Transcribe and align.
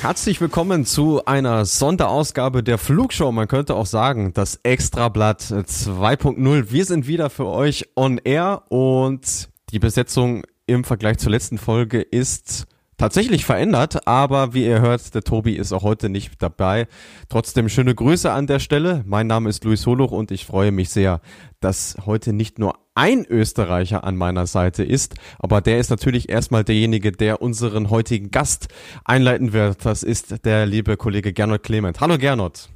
Herzlich 0.00 0.40
willkommen 0.40 0.86
zu 0.86 1.26
einer 1.26 1.66
Sonderausgabe 1.66 2.62
der 2.62 2.78
Flugshow. 2.78 3.32
Man 3.32 3.48
könnte 3.48 3.74
auch 3.74 3.84
sagen, 3.84 4.32
das 4.32 4.58
Extrablatt 4.62 5.42
2.0. 5.42 6.70
Wir 6.70 6.84
sind 6.86 7.06
wieder 7.06 7.28
für 7.28 7.44
euch 7.44 7.90
on 7.96 8.16
air 8.16 8.62
und 8.70 9.50
die 9.72 9.78
Besetzung 9.78 10.44
im 10.66 10.84
Vergleich 10.84 11.18
zur 11.18 11.32
letzten 11.32 11.58
Folge 11.58 12.00
ist 12.00 12.66
tatsächlich 13.00 13.46
verändert, 13.46 14.06
aber 14.06 14.52
wie 14.52 14.66
ihr 14.66 14.82
hört, 14.82 15.14
der 15.14 15.22
Tobi 15.22 15.54
ist 15.54 15.72
auch 15.72 15.82
heute 15.82 16.10
nicht 16.10 16.42
dabei. 16.42 16.86
Trotzdem 17.30 17.70
schöne 17.70 17.94
Grüße 17.94 18.30
an 18.30 18.46
der 18.46 18.58
Stelle. 18.58 19.02
Mein 19.06 19.26
Name 19.26 19.48
ist 19.48 19.64
Luis 19.64 19.86
Holuch 19.86 20.12
und 20.12 20.30
ich 20.30 20.44
freue 20.44 20.70
mich 20.70 20.90
sehr, 20.90 21.22
dass 21.60 21.96
heute 22.04 22.34
nicht 22.34 22.58
nur 22.58 22.74
ein 22.94 23.24
Österreicher 23.24 24.04
an 24.04 24.16
meiner 24.16 24.46
Seite 24.46 24.84
ist, 24.84 25.14
aber 25.38 25.62
der 25.62 25.78
ist 25.78 25.88
natürlich 25.88 26.28
erstmal 26.28 26.62
derjenige, 26.62 27.10
der 27.10 27.40
unseren 27.40 27.88
heutigen 27.88 28.30
Gast 28.30 28.68
einleiten 29.06 29.54
wird. 29.54 29.86
Das 29.86 30.02
ist 30.02 30.44
der 30.44 30.66
liebe 30.66 30.98
Kollege 30.98 31.32
Gernot 31.32 31.62
Clement. 31.62 32.00
Hallo 32.00 32.18
Gernot. 32.18 32.68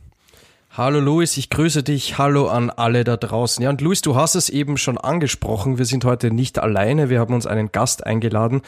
Hallo 0.77 0.98
Luis, 0.98 1.36
ich 1.36 1.50
grüße 1.50 1.84
dich. 1.84 2.19
Hallo 2.19 2.48
an 2.48 2.69
alle 2.69 3.05
da 3.05 3.17
draußen. 3.17 3.62
Ja, 3.62 3.70
und 3.70 3.80
Luis, 3.80 4.00
du 4.00 4.17
hast 4.17 4.34
es 4.34 4.48
eben 4.48 4.77
schon 4.77 4.98
angesprochen. 4.98 5.78
Wir 5.78 5.84
sind 5.84 6.05
heute 6.05 6.33
nicht 6.33 6.58
alleine. 6.58 7.08
Wir 7.08 7.20
haben 7.20 7.33
uns 7.33 7.47
einen 7.47 7.70
Gast 7.70 8.05
eingeladen 8.05 8.61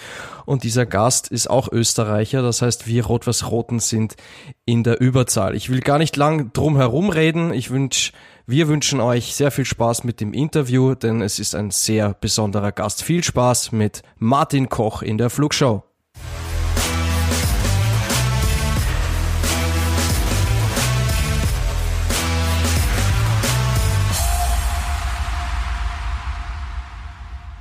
und 0.44 0.62
dieser 0.62 0.86
Gast 0.86 1.26
ist 1.26 1.50
auch 1.50 1.66
Österreicher. 1.72 2.42
Das 2.42 2.62
heißt, 2.62 2.86
wir 2.86 3.06
Rot-Was-Roten 3.06 3.80
sind 3.80 4.14
in 4.66 4.84
der 4.84 5.00
Überzahl. 5.00 5.56
Ich 5.56 5.68
will 5.68 5.80
gar 5.80 5.98
nicht 5.98 6.16
lang 6.16 6.52
drum 6.52 6.76
herum 6.76 7.10
reden. 7.10 7.52
Ich 7.52 7.72
wünsch, 7.72 8.12
wir 8.46 8.68
wünschen 8.68 9.00
euch 9.00 9.34
sehr 9.34 9.50
viel 9.50 9.64
Spaß 9.64 10.04
mit 10.04 10.20
dem 10.20 10.32
Interview, 10.32 10.94
denn 10.94 11.22
es 11.22 11.40
ist 11.40 11.56
ein 11.56 11.72
sehr 11.72 12.14
besonderer 12.14 12.70
Gast. 12.70 13.02
Viel 13.02 13.24
Spaß 13.24 13.72
mit 13.72 14.02
Martin 14.16 14.68
Koch 14.68 15.02
in 15.02 15.18
der 15.18 15.28
Flugshow. 15.28 15.82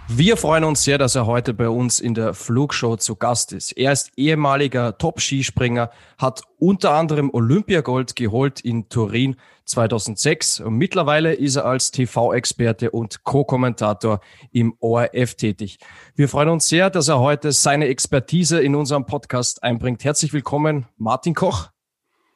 Wir 0.07 0.37
freuen 0.37 0.63
uns 0.63 0.83
sehr, 0.83 0.99
dass 0.99 1.15
er 1.15 1.25
heute 1.25 1.53
bei 1.53 1.67
uns 1.67 1.99
in 1.99 2.13
der 2.13 2.35
Flugshow 2.35 2.95
zu 2.95 3.15
Gast 3.15 3.51
ist. 3.51 3.71
Er 3.71 3.91
ist 3.91 4.11
ehemaliger 4.15 4.97
Top-Skispringer, 4.97 5.89
hat 6.19 6.43
unter 6.59 6.91
anderem 6.91 7.31
Olympiagold 7.33 8.15
geholt 8.15 8.61
in 8.61 8.87
Turin 8.87 9.35
2006 9.65 10.59
und 10.59 10.75
mittlerweile 10.75 11.33
ist 11.33 11.55
er 11.55 11.65
als 11.65 11.89
TV-Experte 11.89 12.91
und 12.91 13.23
Co-Kommentator 13.23 14.21
im 14.51 14.75
ORF 14.79 15.33
tätig. 15.35 15.79
Wir 16.15 16.29
freuen 16.29 16.49
uns 16.49 16.67
sehr, 16.67 16.91
dass 16.91 17.07
er 17.07 17.19
heute 17.19 17.51
seine 17.51 17.87
Expertise 17.87 18.61
in 18.61 18.75
unserem 18.75 19.07
Podcast 19.07 19.63
einbringt. 19.63 20.03
Herzlich 20.03 20.33
willkommen, 20.33 20.85
Martin 20.97 21.33
Koch. 21.33 21.69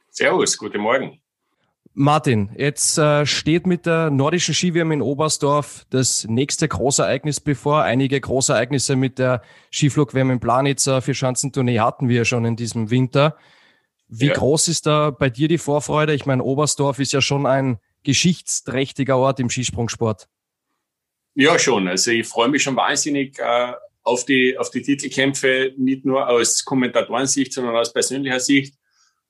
Servus, 0.10 0.58
guten 0.58 0.82
Morgen. 0.82 1.22
Martin, 2.02 2.50
jetzt 2.58 2.98
äh, 2.98 3.26
steht 3.26 3.68
mit 3.68 3.86
der 3.86 4.10
nordischen 4.10 4.54
Skiwärme 4.54 4.94
in 4.94 5.02
Oberstdorf 5.02 5.86
das 5.90 6.24
nächste 6.30 6.70
Großereignis 6.70 7.42
bevor. 7.42 7.84
Einige 7.84 8.22
Großereignisse 8.22 8.96
mit 8.96 9.20
der 9.20 9.42
Skiflugwärme 9.70 10.32
in 10.32 10.40
Planitzer 10.40 11.02
für 11.02 11.14
Schanzentournee 11.14 11.82
hatten 11.82 12.08
wir 12.08 12.24
schon 12.24 12.46
in 12.46 12.56
diesem 12.56 12.90
Winter. 12.90 13.36
Wie 14.08 14.28
ja. 14.28 14.34
groß 14.34 14.70
ist 14.70 14.86
da 14.86 15.10
bei 15.10 15.30
dir 15.30 15.50
die 15.50 15.58
Vorfreude? 15.58 16.14
Ich 16.14 16.26
meine, 16.26 16.42
Oberstdorf 16.42 17.00
ist 17.00 17.12
ja 17.12 17.20
schon 17.20 17.46
ein 17.46 17.80
geschichtsträchtiger 18.04 19.18
Ort 19.18 19.42
im 19.42 19.50
Skisprungsport. 19.50 20.30
Ja, 21.36 21.60
schon. 21.60 21.90
Also 21.90 22.12
ich 22.12 22.26
freue 22.26 22.48
mich 22.48 22.64
schon 22.64 22.78
wahnsinnig 22.78 23.38
äh, 23.40 23.74
auf, 24.04 24.24
die, 24.24 24.58
auf 24.58 24.70
die 24.70 24.84
Titelkämpfe, 24.84 25.74
nicht 25.76 26.06
nur 26.06 26.30
aus 26.30 26.64
Kommentatorensicht, 26.64 27.52
sondern 27.52 27.76
aus 27.76 27.92
persönlicher 27.92 28.40
Sicht. 28.40 28.79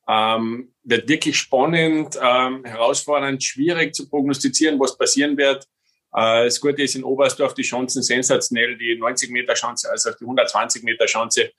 Ähm, 0.09 0.73
wird 0.83 1.07
wirklich 1.07 1.37
spannend, 1.37 2.17
ähm, 2.19 2.65
herausfordernd, 2.65 3.43
schwierig 3.43 3.93
zu 3.93 4.09
prognostizieren, 4.09 4.79
was 4.79 4.97
passieren 4.97 5.37
wird. 5.37 5.65
Äh, 6.13 6.45
das 6.45 6.59
Gute 6.59 6.81
ist 6.81 6.95
in 6.95 7.03
Oberstdorf 7.03 7.53
die 7.53 7.61
Chancen 7.61 8.01
sensationell, 8.01 8.75
die 8.75 8.97
90 8.97 9.29
Meter 9.29 9.53
Chance, 9.53 9.89
also 9.91 10.09
die 10.19 10.23
120 10.23 10.83
Meter 10.83 11.05
Chance 11.05 11.51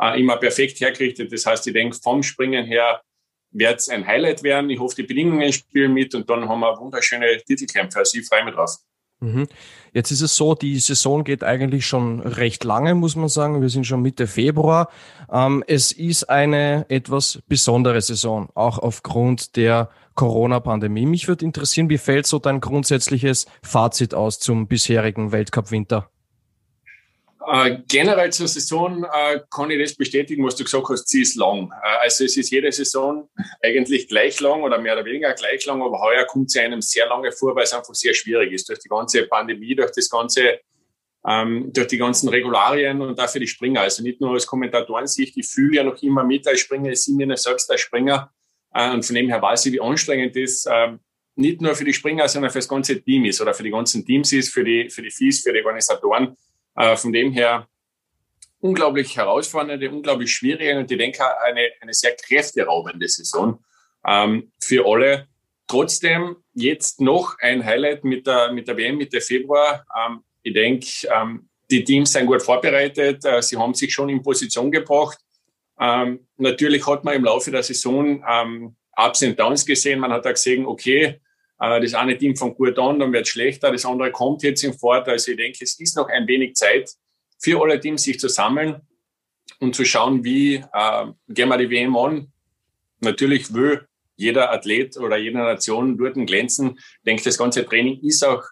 äh, 0.00 0.20
immer 0.20 0.38
perfekt 0.38 0.80
hergerichtet. 0.80 1.30
Das 1.32 1.44
heißt, 1.44 1.66
ich 1.66 1.74
denke, 1.74 1.98
vom 2.02 2.22
Springen 2.22 2.64
her 2.64 3.02
wird 3.50 3.80
es 3.80 3.88
ein 3.88 4.06
Highlight 4.06 4.42
werden. 4.42 4.70
Ich 4.70 4.78
hoffe, 4.78 4.96
die 4.96 5.02
Bedingungen 5.02 5.52
spielen 5.52 5.92
mit 5.92 6.14
und 6.14 6.28
dann 6.28 6.48
haben 6.48 6.60
wir 6.60 6.78
wunderschöne 6.78 7.42
Titelkämpfe. 7.46 7.98
Also 7.98 8.18
ich 8.18 8.26
freue 8.26 8.44
mich 8.44 8.54
drauf. 8.54 8.76
Mhm. 9.20 9.48
Jetzt 9.92 10.10
ist 10.12 10.20
es 10.20 10.36
so, 10.36 10.54
die 10.54 10.78
Saison 10.78 11.24
geht 11.24 11.42
eigentlich 11.42 11.86
schon 11.86 12.20
recht 12.20 12.62
lange, 12.64 12.94
muss 12.94 13.16
man 13.16 13.28
sagen. 13.28 13.60
Wir 13.60 13.68
sind 13.68 13.86
schon 13.86 14.02
Mitte 14.02 14.26
Februar. 14.26 14.88
Ähm, 15.30 15.64
es 15.66 15.92
ist 15.92 16.30
eine 16.30 16.86
etwas 16.88 17.42
besondere 17.48 18.00
Saison, 18.00 18.48
auch 18.54 18.78
aufgrund 18.78 19.56
der 19.56 19.90
Corona-Pandemie. 20.14 21.06
Mich 21.06 21.28
würde 21.28 21.44
interessieren, 21.44 21.88
wie 21.90 21.98
fällt 21.98 22.26
so 22.26 22.38
dein 22.38 22.60
grundsätzliches 22.60 23.46
Fazit 23.62 24.14
aus 24.14 24.38
zum 24.38 24.66
bisherigen 24.66 25.32
Weltcup-Winter? 25.32 26.08
Äh, 27.46 27.78
generell 27.88 28.32
zur 28.32 28.48
Saison 28.48 29.04
äh, 29.04 29.40
kann 29.50 29.70
ich 29.70 29.80
das 29.80 29.94
bestätigen, 29.94 30.44
was 30.44 30.56
du 30.56 30.64
gesagt 30.64 30.88
hast, 30.88 31.08
sie 31.08 31.22
ist 31.22 31.36
lang. 31.36 31.70
Äh, 31.82 31.98
also 32.02 32.24
es 32.24 32.36
ist 32.36 32.50
jede 32.50 32.70
Saison 32.72 33.28
eigentlich 33.62 34.08
gleich 34.08 34.40
lang 34.40 34.62
oder 34.62 34.78
mehr 34.78 34.94
oder 34.94 35.04
weniger 35.04 35.32
gleich 35.34 35.64
lang, 35.64 35.80
aber 35.80 36.00
heuer 36.00 36.24
kommt 36.24 36.50
sie 36.50 36.60
einem 36.60 36.82
sehr 36.82 37.06
lange 37.06 37.30
vor, 37.30 37.54
weil 37.54 37.64
es 37.64 37.72
einfach 37.72 37.94
sehr 37.94 38.12
schwierig 38.12 38.52
ist. 38.52 38.68
Durch 38.68 38.80
die 38.80 38.88
ganze 38.88 39.26
Pandemie, 39.26 39.74
durch 39.74 39.92
das 39.92 40.10
ganze, 40.10 40.60
ähm, 41.26 41.70
durch 41.72 41.86
die 41.86 41.98
ganzen 41.98 42.28
Regularien 42.28 43.00
und 43.00 43.18
dafür 43.18 43.40
die 43.40 43.46
Springer. 43.46 43.82
Also 43.82 44.02
nicht 44.02 44.20
nur 44.20 44.32
als 44.32 44.46
Kommentatorensicht, 44.46 45.36
ich 45.36 45.46
fühle 45.46 45.76
ja 45.76 45.84
noch 45.84 46.02
immer 46.02 46.24
mit 46.24 46.46
als 46.48 46.60
Springer, 46.60 46.90
ich 46.90 47.02
sehe 47.02 47.14
mir 47.14 47.36
selbst 47.36 47.70
als 47.70 47.80
Springer. 47.80 48.32
Äh, 48.74 48.90
und 48.90 49.06
von 49.06 49.14
dem 49.14 49.28
her 49.28 49.40
weiß 49.40 49.66
ich, 49.66 49.74
wie 49.74 49.80
anstrengend 49.80 50.34
das 50.34 50.66
äh, 50.66 50.88
nicht 51.36 51.60
nur 51.60 51.76
für 51.76 51.84
die 51.84 51.94
Springer, 51.94 52.28
sondern 52.28 52.50
für 52.50 52.58
das 52.58 52.68
ganze 52.68 53.00
Team 53.00 53.24
ist 53.24 53.40
oder 53.40 53.54
für 53.54 53.62
die 53.62 53.70
ganzen 53.70 54.04
Teams 54.04 54.32
ist, 54.32 54.52
für 54.52 54.64
die, 54.64 54.90
für 54.90 55.02
die 55.02 55.10
FIS, 55.10 55.42
für 55.42 55.52
die 55.52 55.60
Organisatoren 55.60 56.36
äh, 56.78 56.96
von 56.96 57.12
dem 57.12 57.32
her 57.32 57.68
unglaublich 58.60 59.16
herausfordernde, 59.16 59.90
unglaublich 59.90 60.32
schwierige 60.32 60.78
und 60.78 60.90
ich 60.90 60.98
denke 60.98 61.22
eine, 61.42 61.68
eine 61.80 61.92
sehr 61.92 62.16
kräfteraubende 62.16 63.08
Saison 63.08 63.62
ähm, 64.06 64.52
für 64.60 64.86
alle. 64.86 65.28
Trotzdem 65.66 66.36
jetzt 66.54 67.00
noch 67.00 67.36
ein 67.40 67.64
Highlight 67.64 68.04
mit 68.04 68.26
der, 68.26 68.52
mit 68.52 68.66
der 68.66 68.76
WM, 68.76 68.96
mit 68.96 69.12
der 69.12 69.20
Februar. 69.20 69.84
Ähm, 69.96 70.20
ich 70.42 70.54
denke, 70.54 70.88
ähm, 71.14 71.48
die 71.70 71.84
Teams 71.84 72.12
sind 72.12 72.26
gut 72.26 72.42
vorbereitet. 72.42 73.24
Äh, 73.24 73.42
sie 73.42 73.56
haben 73.56 73.74
sich 73.74 73.92
schon 73.92 74.08
in 74.08 74.22
Position 74.22 74.70
gebracht. 74.70 75.18
Ähm, 75.78 76.26
natürlich 76.36 76.86
hat 76.86 77.04
man 77.04 77.14
im 77.14 77.24
Laufe 77.24 77.50
der 77.50 77.62
Saison 77.62 78.24
ähm, 78.28 78.76
Ups 78.96 79.22
und 79.22 79.38
Downs 79.38 79.64
gesehen. 79.64 80.00
Man 80.00 80.12
hat 80.12 80.24
da 80.24 80.32
gesehen, 80.32 80.66
okay, 80.66 81.20
das 81.58 81.94
eine 81.94 82.16
Team 82.16 82.36
fängt 82.36 82.56
gut 82.56 82.78
an, 82.78 83.00
dann 83.00 83.12
wird 83.12 83.26
es 83.26 83.30
schlechter, 83.30 83.72
das 83.72 83.84
andere 83.84 84.12
kommt 84.12 84.42
jetzt 84.42 84.62
im 84.62 84.74
Fort. 84.74 85.08
Also 85.08 85.32
ich 85.32 85.36
denke, 85.36 85.58
es 85.64 85.78
ist 85.78 85.96
noch 85.96 86.08
ein 86.08 86.26
wenig 86.26 86.54
Zeit 86.54 86.90
für 87.38 87.60
alle 87.60 87.80
Teams, 87.80 88.02
sich 88.02 88.18
zu 88.18 88.28
sammeln 88.28 88.80
und 89.60 89.74
zu 89.74 89.84
schauen, 89.84 90.22
wie 90.24 90.56
äh, 90.56 91.06
gehen 91.28 91.48
wir 91.48 91.58
die 91.58 91.70
WM 91.70 91.96
an. 91.96 92.32
Natürlich 93.00 93.52
will 93.52 93.86
jeder 94.16 94.52
Athlet 94.52 94.96
oder 94.96 95.16
jede 95.16 95.38
Nation 95.38 95.96
dort 95.96 96.14
glänzen. 96.26 96.76
Ich 96.76 97.04
denke, 97.06 97.24
das 97.24 97.38
ganze 97.38 97.64
Training 97.64 98.00
ist 98.02 98.24
auch 98.24 98.44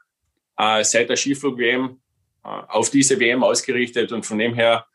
äh, 0.58 0.82
seit 0.84 1.08
der 1.08 1.16
Skiflug-WM 1.16 2.00
äh, 2.44 2.48
auf 2.48 2.90
diese 2.90 3.18
WM 3.18 3.42
ausgerichtet 3.42 4.12
und 4.12 4.24
von 4.24 4.38
dem 4.38 4.54
her 4.54 4.86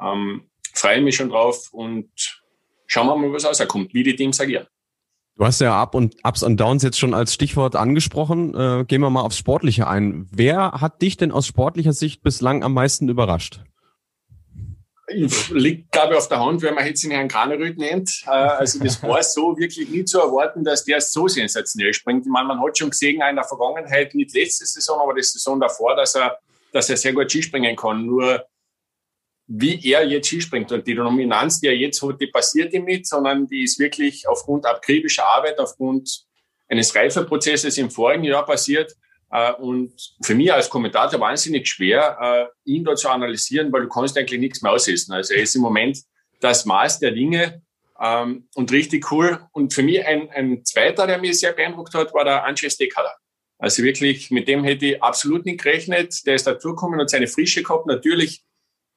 ähm, 0.00 0.48
freue 0.74 0.98
ich 0.98 1.02
mich 1.02 1.16
schon 1.16 1.30
drauf 1.30 1.72
und 1.72 2.10
schauen 2.86 3.06
wir 3.06 3.16
mal, 3.16 3.32
was 3.32 3.44
rauskommt, 3.44 3.92
wie 3.94 4.02
die 4.02 4.16
Teams 4.16 4.40
agieren. 4.40 4.66
Du 5.38 5.44
hast 5.44 5.60
ja 5.60 5.80
Up 5.80 5.94
und 5.94 6.16
Ups 6.24 6.42
und 6.42 6.56
Downs 6.56 6.82
jetzt 6.82 6.98
schon 6.98 7.14
als 7.14 7.32
Stichwort 7.32 7.76
angesprochen. 7.76 8.54
Äh, 8.54 8.84
gehen 8.86 9.00
wir 9.00 9.08
mal 9.08 9.20
aufs 9.20 9.38
Sportliche 9.38 9.86
ein. 9.86 10.28
Wer 10.32 10.72
hat 10.72 11.00
dich 11.00 11.16
denn 11.16 11.30
aus 11.30 11.46
sportlicher 11.46 11.92
Sicht 11.92 12.24
bislang 12.24 12.64
am 12.64 12.74
meisten 12.74 13.08
überrascht? 13.08 13.60
Liegt, 15.06 15.92
glaube 15.92 16.14
ich, 16.14 16.18
auf 16.18 16.28
der 16.28 16.44
Hand, 16.44 16.62
wenn 16.62 16.74
man 16.74 16.84
jetzt 16.84 17.04
den 17.04 17.12
Herrn 17.12 17.28
Kranerüth 17.28 17.78
nennt. 17.78 18.24
Äh, 18.26 18.30
also 18.30 18.82
das 18.82 19.00
war 19.00 19.22
so 19.22 19.56
wirklich 19.56 19.88
nie 19.88 20.04
zu 20.04 20.18
erwarten, 20.18 20.64
dass 20.64 20.84
der 20.84 21.00
so 21.00 21.28
sensationell 21.28 21.94
springt. 21.94 22.26
Ich 22.26 22.32
meine, 22.32 22.48
man 22.48 22.60
hat 22.60 22.76
schon 22.76 22.90
gesehen 22.90 23.22
in 23.22 23.36
der 23.36 23.44
Vergangenheit, 23.44 24.16
nicht 24.16 24.34
letzte 24.34 24.66
Saison, 24.66 25.00
aber 25.00 25.14
die 25.14 25.22
Saison 25.22 25.60
davor, 25.60 25.94
dass 25.94 26.16
er, 26.16 26.36
dass 26.72 26.90
er 26.90 26.96
sehr 26.96 27.12
gut 27.12 27.30
Skispringen 27.30 27.76
kann. 27.76 28.04
Nur 28.04 28.44
wie 29.48 29.90
er 29.90 30.06
jetzt 30.06 30.28
Skispringt. 30.28 30.70
Und 30.70 30.86
die 30.86 30.94
Dominanz, 30.94 31.60
die 31.60 31.68
er 31.68 31.76
jetzt 31.76 32.02
hat, 32.02 32.20
die 32.20 32.26
passiert 32.26 32.72
ihm 32.74 32.84
nicht, 32.84 33.06
sondern 33.06 33.46
die 33.46 33.64
ist 33.64 33.78
wirklich 33.78 34.28
aufgrund 34.28 34.66
akribischer 34.66 35.26
Arbeit, 35.26 35.58
aufgrund 35.58 36.24
eines 36.68 36.94
Reifeprozesses 36.94 37.78
im 37.78 37.90
vorigen 37.90 38.24
Jahr 38.24 38.44
passiert. 38.44 38.94
Äh, 39.30 39.54
und 39.54 39.92
für 40.22 40.34
mich 40.34 40.52
als 40.52 40.68
Kommentator 40.68 41.18
wahnsinnig 41.18 41.66
schwer, 41.66 42.50
äh, 42.66 42.70
ihn 42.70 42.84
da 42.84 42.94
zu 42.94 43.08
analysieren, 43.08 43.72
weil 43.72 43.82
du 43.82 43.88
kannst 43.88 44.18
eigentlich 44.18 44.38
nichts 44.38 44.60
mehr 44.60 44.72
ausessen. 44.72 45.14
Also 45.14 45.32
er 45.32 45.42
ist 45.42 45.56
im 45.56 45.62
Moment 45.62 45.98
das 46.40 46.66
Maß 46.66 46.98
der 46.98 47.12
Dinge 47.12 47.62
ähm, 47.98 48.48
und 48.54 48.70
richtig 48.70 49.10
cool. 49.10 49.40
Und 49.52 49.72
für 49.72 49.82
mich 49.82 50.04
ein, 50.04 50.28
ein 50.28 50.62
zweiter, 50.66 51.06
der 51.06 51.18
mich 51.18 51.40
sehr 51.40 51.54
beeindruckt 51.54 51.94
hat, 51.94 52.12
war 52.12 52.24
der 52.24 52.44
Andrzej 52.44 52.70
Stekala. 52.70 53.14
Also 53.58 53.82
wirklich, 53.82 54.30
mit 54.30 54.46
dem 54.46 54.62
hätte 54.62 54.86
ich 54.86 55.02
absolut 55.02 55.46
nicht 55.46 55.62
gerechnet. 55.62 56.14
Der 56.26 56.34
ist 56.34 56.46
dazugekommen 56.46 57.00
und 57.00 57.08
seine 57.08 57.26
Frische 57.26 57.62
gehabt. 57.62 57.86
Natürlich 57.86 58.44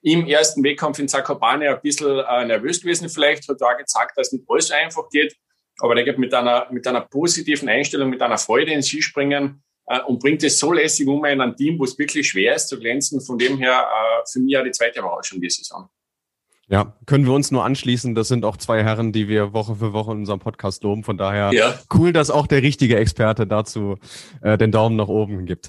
im 0.02 0.26
ersten 0.26 0.64
Wettkampf 0.64 1.00
in 1.00 1.08
Zakopane 1.08 1.70
ein 1.70 1.82
bisschen 1.82 2.20
äh, 2.20 2.46
nervös 2.46 2.82
gewesen 2.82 3.10
vielleicht, 3.10 3.48
hat 3.48 3.62
da 3.62 3.74
gezeigt, 3.74 4.14
dass 4.18 4.28
es 4.28 4.34
nicht 4.34 4.46
alles 4.48 4.68
so 4.68 4.74
einfach 4.74 5.10
geht. 5.10 5.36
Aber 5.80 5.96
der 5.96 6.04
geht 6.04 6.18
mit 6.18 6.34
einer, 6.34 6.68
mit 6.72 6.86
einer 6.88 7.02
positiven 7.02 7.70
Einstellung, 7.70 8.10
mit 8.10 8.22
einer 8.22 8.38
Freude 8.38 8.72
ins 8.72 8.88
Skispringen 8.88 9.64
äh, 9.88 10.00
und 10.02 10.20
bringt 10.20 10.44
es 10.44 10.60
so 10.60 10.72
lässig 10.72 11.08
um 11.08 11.24
in 11.26 11.42
ein 11.42 11.56
Team, 11.56 11.80
wo 11.80 11.84
es 11.84 11.98
wirklich 11.98 12.30
schwer 12.30 12.56
ist 12.56 12.68
zu 12.68 12.80
glänzen. 12.80 13.22
Von 13.22 13.38
dem 13.38 13.58
her 13.58 13.88
äh, 13.88 14.30
für 14.32 14.40
mich 14.40 14.54
ja 14.54 14.64
die 14.64 14.72
zweite 14.72 15.00
Überraschung 15.00 15.40
diese 15.40 15.58
Saison. 15.58 15.90
Ja, 16.72 16.96
können 17.06 17.26
wir 17.26 17.34
uns 17.34 17.52
nur 17.52 17.66
anschließen. 17.66 18.16
Das 18.16 18.30
sind 18.30 18.46
auch 18.46 18.56
zwei 18.56 18.82
Herren, 18.82 19.12
die 19.12 19.28
wir 19.28 19.52
Woche 19.52 19.76
für 19.76 19.92
Woche 19.92 20.14
in 20.14 20.20
unserem 20.20 20.40
Podcast 20.40 20.84
loben. 20.84 21.04
Von 21.04 21.18
daher 21.18 21.52
ja. 21.54 21.78
cool, 21.94 22.14
dass 22.14 22.32
auch 22.32 22.48
der 22.48 22.62
richtige 22.62 22.96
Experte 22.96 23.46
dazu 23.46 23.98
äh, 24.42 24.58
den 24.58 24.72
Daumen 24.72 24.96
nach 24.96 25.10
oben 25.10 25.46
gibt. 25.46 25.68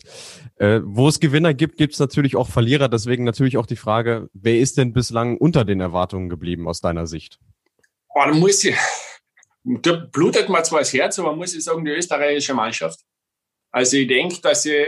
Äh, 0.58 0.78
wo 0.84 1.08
es 1.08 1.18
Gewinner 1.18 1.54
gibt, 1.54 1.76
gibt 1.76 1.94
es 1.94 1.98
natürlich 1.98 2.36
auch 2.36 2.48
Verlierer. 2.48 2.88
Deswegen 2.88 3.24
natürlich 3.24 3.58
auch 3.58 3.66
die 3.66 3.74
Frage, 3.74 4.28
wer 4.32 4.60
ist 4.60 4.78
denn 4.78 4.92
bislang 4.92 5.38
unter 5.38 5.64
den 5.64 5.80
Erwartungen 5.80 6.28
geblieben 6.28 6.68
aus 6.68 6.80
deiner 6.80 7.08
Sicht? 7.08 7.40
Oh, 8.14 8.22
da 8.24 8.32
muss 8.32 8.62
ich, 8.62 8.76
da 9.64 10.06
blutet 10.12 10.48
mir 10.48 10.62
zwar 10.62 10.78
das 10.78 10.92
Herz, 10.92 11.18
aber 11.18 11.34
muss 11.34 11.52
ich 11.52 11.64
sagen, 11.64 11.84
die 11.84 11.90
österreichische 11.90 12.54
Mannschaft. 12.54 13.00
Also 13.72 13.96
ich 13.96 14.06
denke, 14.06 14.40
dass 14.40 14.64
ich, 14.66 14.86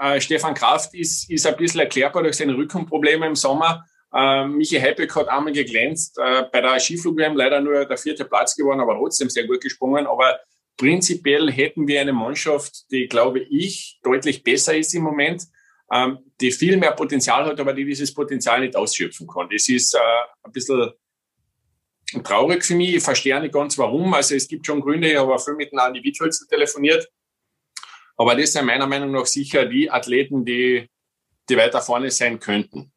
äh, 0.00 0.20
Stefan 0.20 0.54
Kraft 0.54 0.92
ist, 0.92 1.30
ist 1.30 1.46
ein 1.46 1.56
bisschen 1.56 1.78
erklärbar 1.78 2.24
durch 2.24 2.36
seine 2.36 2.56
Rückenprobleme 2.56 3.28
im 3.28 3.36
Sommer. 3.36 3.84
Äh, 4.12 4.46
Michi 4.46 4.78
Heppek 4.78 5.14
hat 5.14 5.28
einmal 5.28 5.52
geglänzt, 5.52 6.18
äh, 6.18 6.44
bei 6.50 6.60
der 6.60 6.80
Skiflug-WM 6.80 7.36
leider 7.36 7.60
nur 7.60 7.84
der 7.84 7.96
vierte 7.96 8.24
Platz 8.24 8.56
geworden, 8.56 8.80
aber 8.80 8.94
trotzdem 8.94 9.30
sehr 9.30 9.46
gut 9.46 9.60
gesprungen. 9.60 10.06
Aber 10.06 10.40
prinzipiell 10.76 11.50
hätten 11.50 11.86
wir 11.86 12.00
eine 12.00 12.12
Mannschaft, 12.12 12.90
die, 12.90 13.06
glaube 13.06 13.40
ich, 13.40 14.00
deutlich 14.02 14.42
besser 14.42 14.76
ist 14.76 14.94
im 14.94 15.02
Moment, 15.02 15.44
ähm, 15.92 16.18
die 16.40 16.50
viel 16.50 16.76
mehr 16.76 16.92
Potenzial 16.92 17.44
hat, 17.44 17.60
aber 17.60 17.72
die 17.72 17.84
dieses 17.84 18.12
Potenzial 18.12 18.60
nicht 18.60 18.76
ausschöpfen 18.76 19.26
kann. 19.26 19.48
Das 19.50 19.68
ist 19.68 19.94
äh, 19.94 19.98
ein 20.42 20.52
bisschen 20.52 20.90
traurig 22.24 22.64
für 22.64 22.74
mich. 22.74 22.96
Ich 22.96 23.02
verstehe 23.02 23.40
nicht 23.40 23.54
ganz, 23.54 23.78
warum. 23.78 24.14
Also 24.14 24.34
es 24.34 24.48
gibt 24.48 24.66
schon 24.66 24.80
Gründe. 24.80 25.10
Ich 25.10 25.16
habe 25.16 25.34
auch 25.34 25.44
viel 25.44 25.54
mit 25.54 25.72
Andi 25.76 26.02
Wittholzer 26.02 26.46
telefoniert. 26.48 27.08
Aber 28.16 28.34
das 28.34 28.52
sind 28.52 28.66
meiner 28.66 28.86
Meinung 28.86 29.12
nach 29.12 29.26
sicher 29.26 29.66
die 29.66 29.90
Athleten, 29.90 30.44
die, 30.44 30.88
die 31.48 31.56
weiter 31.56 31.80
vorne 31.80 32.10
sein 32.10 32.38
könnten. 32.38 32.92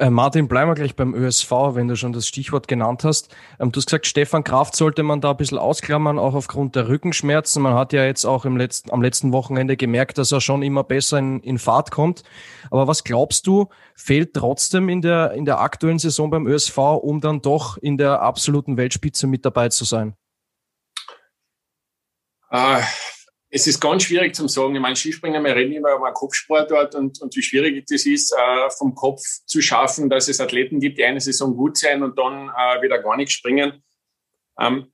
Äh, 0.00 0.08
Martin, 0.08 0.48
bleiben 0.48 0.70
wir 0.70 0.74
gleich 0.76 0.96
beim 0.96 1.14
ÖSV, 1.14 1.50
wenn 1.74 1.86
du 1.86 1.94
schon 1.94 2.14
das 2.14 2.26
Stichwort 2.26 2.68
genannt 2.68 3.04
hast. 3.04 3.36
Ähm, 3.58 3.70
du 3.70 3.76
hast 3.76 3.84
gesagt, 3.84 4.06
Stefan 4.06 4.44
Kraft 4.44 4.74
sollte 4.74 5.02
man 5.02 5.20
da 5.20 5.32
ein 5.32 5.36
bisschen 5.36 5.58
ausklammern, 5.58 6.18
auch 6.18 6.34
aufgrund 6.34 6.74
der 6.74 6.88
Rückenschmerzen. 6.88 7.62
Man 7.62 7.74
hat 7.74 7.92
ja 7.92 8.06
jetzt 8.06 8.24
auch 8.24 8.46
im 8.46 8.56
letzten, 8.56 8.90
am 8.92 9.02
letzten 9.02 9.30
Wochenende 9.32 9.76
gemerkt, 9.76 10.16
dass 10.16 10.32
er 10.32 10.40
schon 10.40 10.62
immer 10.62 10.84
besser 10.84 11.18
in, 11.18 11.40
in 11.40 11.58
Fahrt 11.58 11.90
kommt. 11.90 12.22
Aber 12.70 12.86
was 12.86 13.04
glaubst 13.04 13.46
du, 13.46 13.68
fehlt 13.94 14.32
trotzdem 14.32 14.88
in 14.88 15.02
der, 15.02 15.32
in 15.32 15.44
der 15.44 15.60
aktuellen 15.60 15.98
Saison 15.98 16.30
beim 16.30 16.46
ÖSV, 16.46 16.78
um 16.78 17.20
dann 17.20 17.42
doch 17.42 17.76
in 17.76 17.98
der 17.98 18.22
absoluten 18.22 18.78
Weltspitze 18.78 19.26
mit 19.26 19.44
dabei 19.44 19.68
zu 19.68 19.84
sein? 19.84 20.14
Äh, 22.50 22.80
es 23.52 23.66
ist 23.66 23.80
ganz 23.80 24.04
schwierig 24.04 24.32
zu 24.34 24.46
sagen. 24.46 24.76
Ich 24.76 24.80
meine, 24.80 24.94
Skispringen, 24.94 25.44
wir 25.44 25.56
reden 25.56 25.72
immer 25.72 25.96
über 25.96 26.06
einen 26.06 26.14
Kopfsportort 26.14 26.94
und, 26.94 27.20
und 27.20 27.34
wie 27.34 27.42
schwierig 27.42 27.84
das 27.88 28.06
ist, 28.06 28.32
äh, 28.32 28.70
vom 28.70 28.94
Kopf 28.94 29.20
zu 29.44 29.60
schaffen, 29.60 30.08
dass 30.08 30.28
es 30.28 30.40
Athleten 30.40 30.78
gibt, 30.78 30.98
die 30.98 31.04
eine 31.04 31.20
Saison 31.20 31.56
gut 31.56 31.76
sein 31.76 32.04
und 32.04 32.16
dann 32.16 32.48
äh, 32.48 32.80
wieder 32.80 33.00
gar 33.00 33.16
nicht 33.16 33.32
springen. 33.32 33.82
Ähm, 34.58 34.92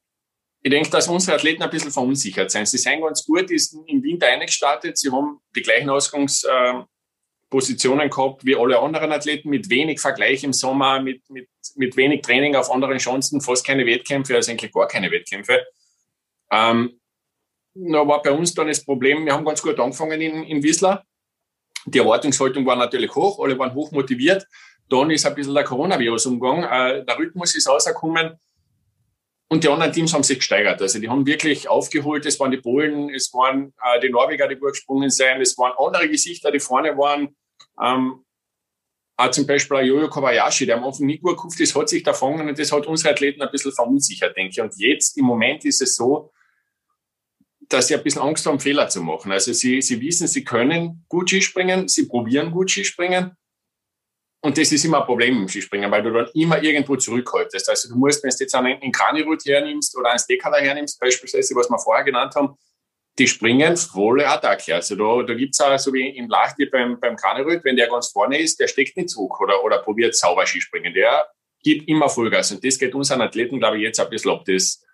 ich 0.63 0.71
denke, 0.71 0.89
dass 0.89 1.07
unsere 1.07 1.37
Athleten 1.37 1.63
ein 1.63 1.69
bisschen 1.71 1.93
verunsichert 1.93 2.51
sind. 2.51 2.67
Sie 2.67 2.79
sind 2.79 3.03
ganz 3.03 3.27
gut, 3.27 3.51
die 3.51 3.59
sind 3.59 3.87
im 3.89 4.03
Winter 4.03 4.27
eingestartet. 4.27 4.97
Sie 4.97 5.13
haben 5.13 5.39
die 5.55 5.63
gleichen 5.63 5.91
Ausgangspositionen 5.91 8.07
äh, 8.07 8.09
gehabt 8.09 8.47
wie 8.47 8.57
alle 8.57 8.81
anderen 8.81 9.13
Athleten, 9.13 9.51
mit 9.51 9.69
wenig 9.69 10.01
Vergleich 10.01 10.45
im 10.45 10.55
Sommer, 10.55 10.99
mit, 11.01 11.29
mit, 11.29 11.51
mit 11.75 11.95
wenig 11.99 12.23
Training 12.23 12.57
auf 12.57 12.71
anderen 12.71 12.97
Chancen, 12.97 13.43
fast 13.43 13.67
keine 13.67 13.85
Wettkämpfe, 13.85 14.35
also 14.35 14.51
eigentlich 14.51 14.73
gar 14.73 14.89
keine 14.89 15.11
Wettkämpfe. 15.11 15.67
Ähm, 16.51 16.99
da 17.77 18.07
war 18.07 18.23
bei 18.23 18.31
uns 18.31 18.55
dann 18.55 18.69
das 18.69 18.85
Problem, 18.85 19.25
wir 19.27 19.35
haben 19.35 19.45
ganz 19.45 19.63
gut 19.63 19.79
angefangen 19.79 20.21
in, 20.21 20.45
in 20.45 20.63
Wiesler. 20.63 21.05
Die 21.85 21.99
Erwartungshaltung 21.99 22.65
war 22.67 22.77
natürlich 22.77 23.15
hoch, 23.15 23.39
alle 23.39 23.59
waren 23.59 23.75
hoch 23.75 23.93
motiviert. 23.93 24.47
Dann 24.89 25.11
ist 25.11 25.27
ein 25.27 25.35
bisschen 25.35 25.55
der 25.55 25.65
Coronavirus 25.65 26.27
umgegangen, 26.27 26.65
äh, 26.65 27.05
der 27.05 27.19
Rhythmus 27.19 27.55
ist 27.55 27.69
rausgekommen 27.69 28.39
und 29.49 29.63
die 29.63 29.69
anderen 29.69 29.93
Teams 29.93 30.15
haben 30.15 30.23
sich 30.23 30.39
gesteigert. 30.39 30.81
Also 30.81 30.99
die 30.99 31.09
haben 31.09 31.27
wirklich 31.27 31.69
aufgeholt. 31.69 32.25
Es 32.27 32.41
waren 32.41 32.51
die 32.51 32.57
Polen, 32.57 33.11
es 33.11 33.33
waren 33.35 33.73
äh, 33.83 34.01
die 34.01 34.09
Norweger, 34.09 34.49
die 34.49 34.59
gesprungen 34.59 35.11
sind, 35.11 35.41
es 35.41 35.57
waren 35.59 35.73
andere 35.79 36.09
Gesichter, 36.09 36.51
die 36.51 36.61
vorne 36.61 36.97
waren. 36.97 37.37
Ähm, 37.81 38.25
auch 39.19 39.31
zum 39.31 39.47
Beispiel 39.47 39.79
Jojo 39.79 40.09
Kobayashi, 40.09 40.67
der 40.67 40.77
am 40.77 40.85
Anfang 40.85 41.07
nicht 41.07 41.23
gut 41.23 41.37
gekauft 41.37 41.59
ist, 41.61 41.75
hat 41.75 41.89
sich 41.89 42.03
da 42.03 42.13
fangen 42.13 42.49
und 42.49 42.59
das 42.59 42.73
hat 42.73 42.87
unsere 42.87 43.13
Athleten 43.13 43.43
ein 43.43 43.51
bisschen 43.51 43.73
verunsichert, 43.73 44.37
denke 44.37 44.51
ich. 44.51 44.61
Und 44.61 44.75
jetzt 44.77 45.17
im 45.17 45.25
Moment 45.25 45.65
ist 45.65 45.81
es 45.81 45.97
so, 45.97 46.33
dass 47.69 47.89
sie 47.89 47.95
ein 47.95 48.03
bisschen 48.03 48.23
Angst 48.23 48.47
haben, 48.47 48.61
Fehler 48.61 48.89
zu 48.89 49.03
machen. 49.03 49.33
Also 49.33 49.53
sie, 49.53 49.83
sie 49.83 50.01
wissen, 50.01 50.27
sie 50.27 50.45
können 50.45 51.05
gut 51.09 51.31
Skispringen, 51.31 51.89
sie 51.89 52.07
probieren 52.07 52.51
gut 52.51 52.71
Skispringen. 52.71 53.37
Und 54.43 54.57
das 54.59 54.71
ist 54.71 54.85
immer 54.85 55.01
ein 55.01 55.07
Problem 55.07 55.37
im 55.39 55.49
Skispringen, 55.49 55.91
weil 55.91 56.03
du 56.03 56.13
dann 56.13 56.29
immer 56.35 56.63
irgendwo 56.63 56.97
zurückhaltest. 56.97 57.69
Also 57.69 57.89
du 57.89 57.97
musst, 57.97 58.23
wenn 58.23 58.31
du 58.31 58.37
jetzt 58.39 58.55
einen 58.55 58.93
Kranirut 58.93 59.45
hernimmst 59.45 59.97
oder 59.97 60.11
einen 60.11 60.19
Stekala 60.19 60.59
hernimmst, 60.59 61.01
beispielsweise, 61.01 61.55
was 61.57 61.69
wir 61.69 61.79
vorher 61.79 62.05
genannt 62.05 62.35
haben, 62.37 62.57
die 63.19 63.27
springen 63.27 63.77
volle 63.77 64.29
Attacke. 64.29 64.75
Also 64.75 64.95
da, 64.95 65.27
da 65.27 65.35
gibt 65.35 65.55
es 65.55 65.61
auch, 65.61 65.77
so 65.79 65.93
wie 65.93 66.11
im 66.11 66.29
Lachti 66.29 66.67
beim, 66.67 67.01
beim 67.01 67.17
Kranirut, 67.17 67.65
wenn 67.65 67.77
der 67.77 67.89
ganz 67.89 68.09
vorne 68.09 68.39
ist, 68.39 68.61
der 68.61 68.69
steckt 68.69 68.97
nicht 68.97 69.11
zurück 69.11 69.41
oder, 69.41 69.65
oder 69.65 69.79
probiert 69.79 70.15
sauber 70.15 70.47
Skispringen. 70.47 70.93
Der 70.93 71.27
gibt 71.63 71.89
immer 71.89 72.09
Vollgas. 72.09 72.53
Und 72.53 72.65
das 72.65 72.79
geht 72.79 72.95
unseren 72.95 73.23
Athleten, 73.23 73.59
glaube 73.59 73.79
ich, 73.79 73.83
jetzt 73.83 73.99
ein 73.99 74.11
bisschen 74.11 74.31
ab. 74.31 74.45
Das 74.45 74.85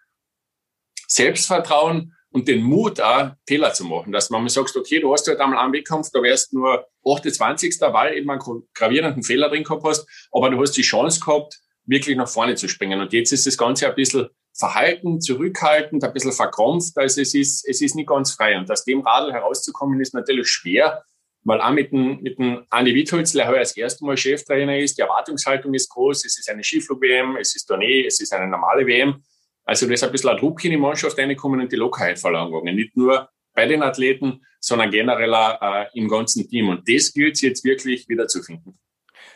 Selbstvertrauen, 1.08 2.16
und 2.32 2.48
den 2.48 2.62
Mut 2.62 3.00
auch, 3.00 3.32
Fehler 3.46 3.72
zu 3.72 3.84
machen. 3.84 4.12
Dass 4.12 4.30
man 4.30 4.48
sagt, 4.48 4.74
okay, 4.76 5.00
du 5.00 5.12
hast 5.12 5.28
halt 5.28 5.40
einmal 5.40 5.58
einen 5.58 5.72
Wettkampf, 5.72 6.10
da 6.12 6.22
wärst 6.22 6.52
nur 6.52 6.86
28. 7.06 7.80
weil 7.80 8.16
eben 8.16 8.30
einen 8.30 8.40
gravierenden 8.74 9.22
Fehler 9.22 9.48
drin 9.48 9.64
gehabt 9.64 9.84
hast, 9.84 10.06
aber 10.32 10.50
du 10.50 10.60
hast 10.60 10.72
die 10.72 10.82
Chance 10.82 11.20
gehabt, 11.20 11.60
wirklich 11.84 12.16
nach 12.16 12.28
vorne 12.28 12.54
zu 12.54 12.68
springen. 12.68 13.00
Und 13.00 13.12
jetzt 13.12 13.32
ist 13.32 13.46
das 13.46 13.56
Ganze 13.56 13.88
ein 13.88 13.94
bisschen 13.94 14.28
verhalten, 14.54 15.20
zurückhaltend, 15.20 16.04
ein 16.04 16.12
bisschen 16.12 16.32
verkrampft. 16.32 16.96
Also 16.96 17.20
es 17.20 17.34
ist, 17.34 17.66
es 17.68 17.80
ist 17.80 17.94
nicht 17.94 18.08
ganz 18.08 18.32
frei. 18.32 18.56
Und 18.56 18.70
aus 18.70 18.84
dem 18.84 19.00
Radl 19.00 19.32
herauszukommen 19.32 20.00
ist 20.00 20.14
natürlich 20.14 20.48
schwer, 20.48 21.04
weil 21.44 21.60
auch 21.60 21.72
mit 21.72 21.90
dem, 21.92 22.20
mit 22.22 22.38
dem 22.38 22.64
Andi 22.70 22.94
Witholz, 22.94 23.32
der 23.32 23.48
heuer 23.48 23.60
das 23.60 23.76
erste 23.76 24.04
Mal 24.04 24.16
Cheftrainer 24.16 24.78
ist, 24.78 24.98
die 24.98 25.02
Erwartungshaltung 25.02 25.74
ist 25.74 25.88
groß. 25.90 26.24
Es 26.24 26.38
ist 26.38 26.48
eine 26.48 26.62
Skiflug-WM, 26.62 27.36
es 27.36 27.56
ist 27.56 27.66
Tournee, 27.66 28.06
es 28.06 28.20
ist 28.20 28.32
eine 28.32 28.46
normale 28.46 28.86
WM. 28.86 29.22
Also 29.64 29.87
da 29.87 29.95
ist 29.95 30.04
ein 30.04 30.12
bisschen 30.12 30.31
ein 30.31 30.37
Druck 30.37 30.64
in 30.64 30.73
die 30.73 30.76
Mannschaft 30.76 31.19
reingekommen 31.19 31.61
und 31.61 31.73
die 31.73 31.76
Lockerheit 31.76 32.19
verloren 32.19 32.50
gegangen. 32.50 32.76
Nicht 32.76 32.97
nur 32.97 33.28
bei 33.54 33.66
den 33.66 33.83
Athleten, 33.83 34.42
sondern 34.61 34.90
generell 34.90 35.33
äh, 35.33 35.87
im 35.95 36.09
ganzen 36.09 36.49
Team. 36.49 36.69
Und 36.69 36.88
das 36.88 37.12
gilt 37.12 37.35
es 37.35 37.42
jetzt 37.42 37.64
wirklich 37.64 38.09
wieder 38.09 38.26
zu 38.28 38.42
finden. 38.42 38.78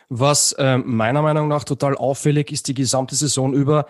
Was 0.08 0.52
äh, 0.52 0.78
meiner 0.78 1.20
Meinung 1.20 1.48
nach 1.48 1.64
total 1.64 1.96
auffällig 1.96 2.52
ist, 2.52 2.68
die 2.68 2.74
gesamte 2.74 3.16
Saison 3.16 3.52
über, 3.52 3.86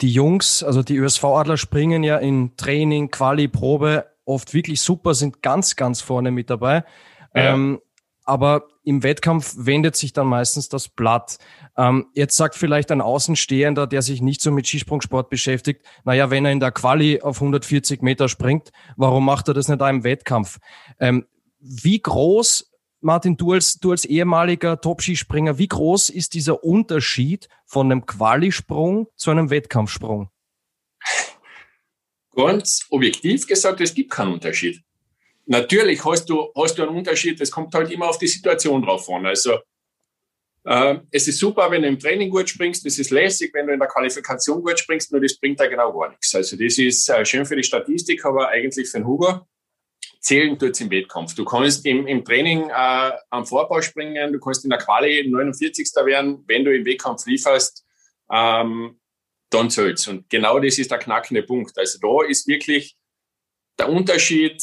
die 0.00 0.12
Jungs, 0.12 0.62
also 0.62 0.82
die 0.82 0.96
ÖSV-Adler 0.96 1.56
springen 1.56 2.04
ja 2.04 2.18
in 2.18 2.56
Training, 2.56 3.10
Quali, 3.10 3.48
Probe 3.48 4.06
oft 4.24 4.54
wirklich 4.54 4.80
super, 4.80 5.14
sind 5.14 5.42
ganz, 5.42 5.76
ganz 5.76 6.00
vorne 6.00 6.30
mit 6.30 6.50
dabei. 6.50 6.84
Ja. 7.34 7.54
Ähm, 7.54 7.80
aber 8.26 8.66
im 8.82 9.02
Wettkampf 9.02 9.54
wendet 9.56 9.96
sich 9.96 10.12
dann 10.12 10.26
meistens 10.26 10.68
das 10.68 10.88
Blatt. 10.88 11.38
Ähm, 11.76 12.08
jetzt 12.12 12.36
sagt 12.36 12.56
vielleicht 12.56 12.90
ein 12.90 13.00
Außenstehender, 13.00 13.86
der 13.86 14.02
sich 14.02 14.20
nicht 14.20 14.42
so 14.42 14.50
mit 14.50 14.66
Skisprungsport 14.66 15.30
beschäftigt, 15.30 15.86
naja, 16.04 16.28
wenn 16.30 16.44
er 16.44 16.52
in 16.52 16.60
der 16.60 16.72
Quali 16.72 17.20
auf 17.20 17.36
140 17.36 18.02
Meter 18.02 18.28
springt, 18.28 18.72
warum 18.96 19.24
macht 19.24 19.48
er 19.48 19.54
das 19.54 19.68
nicht 19.68 19.80
auch 19.80 19.88
im 19.88 20.04
Wettkampf? 20.04 20.58
Ähm, 20.98 21.26
wie 21.60 22.00
groß, 22.00 22.72
Martin, 23.00 23.36
du 23.36 23.52
als, 23.52 23.78
du 23.78 23.92
als 23.92 24.04
ehemaliger 24.04 24.80
Top-Skispringer, 24.80 25.58
wie 25.58 25.68
groß 25.68 26.08
ist 26.08 26.34
dieser 26.34 26.64
Unterschied 26.64 27.48
von 27.64 27.90
einem 27.90 28.06
Qualisprung 28.06 29.06
zu 29.14 29.30
einem 29.30 29.50
Wettkampfsprung? 29.50 30.30
Ganz 32.34 32.86
objektiv 32.90 33.46
gesagt, 33.46 33.80
es 33.80 33.94
gibt 33.94 34.10
keinen 34.10 34.34
Unterschied. 34.34 34.82
Natürlich 35.46 36.04
hast 36.04 36.28
du, 36.28 36.50
hast 36.56 36.76
du 36.76 36.82
einen 36.82 36.96
Unterschied, 36.96 37.40
es 37.40 37.50
kommt 37.50 37.74
halt 37.74 37.90
immer 37.90 38.08
auf 38.08 38.18
die 38.18 38.26
Situation 38.28 38.82
drauf 38.82 39.08
an. 39.10 39.26
Also 39.26 39.58
Äh, 40.66 40.98
es 41.12 41.28
ist 41.28 41.38
super, 41.38 41.70
wenn 41.70 41.82
du 41.82 41.88
im 41.88 41.98
Training 41.98 42.28
gut 42.28 42.48
springst, 42.48 42.84
das 42.84 42.98
ist 42.98 43.10
lässig, 43.10 43.54
wenn 43.54 43.68
du 43.68 43.72
in 43.72 43.78
der 43.78 43.88
Qualifikation 43.88 44.62
gut 44.62 44.78
springst, 44.78 45.12
nur 45.12 45.20
das 45.20 45.38
bringt 45.38 45.60
da 45.60 45.66
genau 45.68 45.92
gar 45.96 46.10
nichts. 46.10 46.34
Also 46.34 46.56
das 46.56 46.76
ist 46.76 47.08
äh, 47.08 47.24
schön 47.24 47.46
für 47.46 47.54
die 47.54 47.62
Statistik, 47.62 48.24
aber 48.24 48.48
eigentlich 48.48 48.88
für 48.88 48.98
den 48.98 49.06
Hugo 49.06 49.46
zählen 50.18 50.58
tut 50.58 50.72
es 50.72 50.80
im 50.80 50.90
Wettkampf. 50.90 51.36
Du 51.36 51.44
kannst 51.44 51.86
im, 51.86 52.08
im 52.08 52.24
Training 52.24 52.68
äh, 52.68 53.12
am 53.30 53.46
Vorbau 53.46 53.80
springen, 53.80 54.32
du 54.32 54.40
kannst 54.40 54.64
in 54.64 54.70
der 54.70 54.80
Quali 54.80 55.28
49. 55.30 55.88
werden, 56.04 56.42
wenn 56.48 56.64
du 56.64 56.74
im 56.74 56.84
Wettkampf 56.84 57.26
lieferst, 57.26 57.86
ähm, 58.32 58.98
dann 59.50 59.70
zählt's. 59.70 60.08
Und 60.08 60.28
genau 60.28 60.58
das 60.58 60.78
ist 60.78 60.90
der 60.90 60.98
knackende 60.98 61.44
Punkt. 61.44 61.78
Also 61.78 62.00
da 62.00 62.26
ist 62.26 62.48
wirklich 62.48 62.96
der 63.78 63.88
Unterschied 63.88 64.60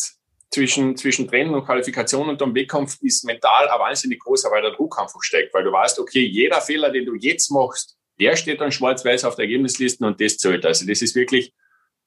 zwischen, 0.53 0.95
zwischen 0.95 1.27
Training 1.27 1.53
und 1.53 1.65
Qualifikation 1.65 2.29
und 2.29 2.39
dem 2.39 2.53
Wettkampf 2.53 2.97
ist 3.01 3.25
mental 3.25 3.67
ein 3.67 3.79
wahnsinnig 3.79 4.19
großer, 4.19 4.51
weil 4.51 4.61
der 4.61 4.71
Druck 4.71 4.99
einfach 4.99 5.21
steigt, 5.21 5.53
weil 5.53 5.63
du 5.63 5.71
weißt, 5.71 5.99
okay, 5.99 6.25
jeder 6.25 6.61
Fehler, 6.61 6.91
den 6.91 7.05
du 7.05 7.15
jetzt 7.15 7.49
machst, 7.49 7.97
der 8.19 8.35
steht 8.35 8.61
dann 8.61 8.71
schwarz-weiß 8.71 9.25
auf 9.25 9.35
der 9.35 9.45
Ergebnisliste 9.45 10.05
und 10.05 10.21
das 10.21 10.37
zählt. 10.37 10.65
Also 10.65 10.85
das 10.85 11.01
ist 11.01 11.15
wirklich, 11.15 11.53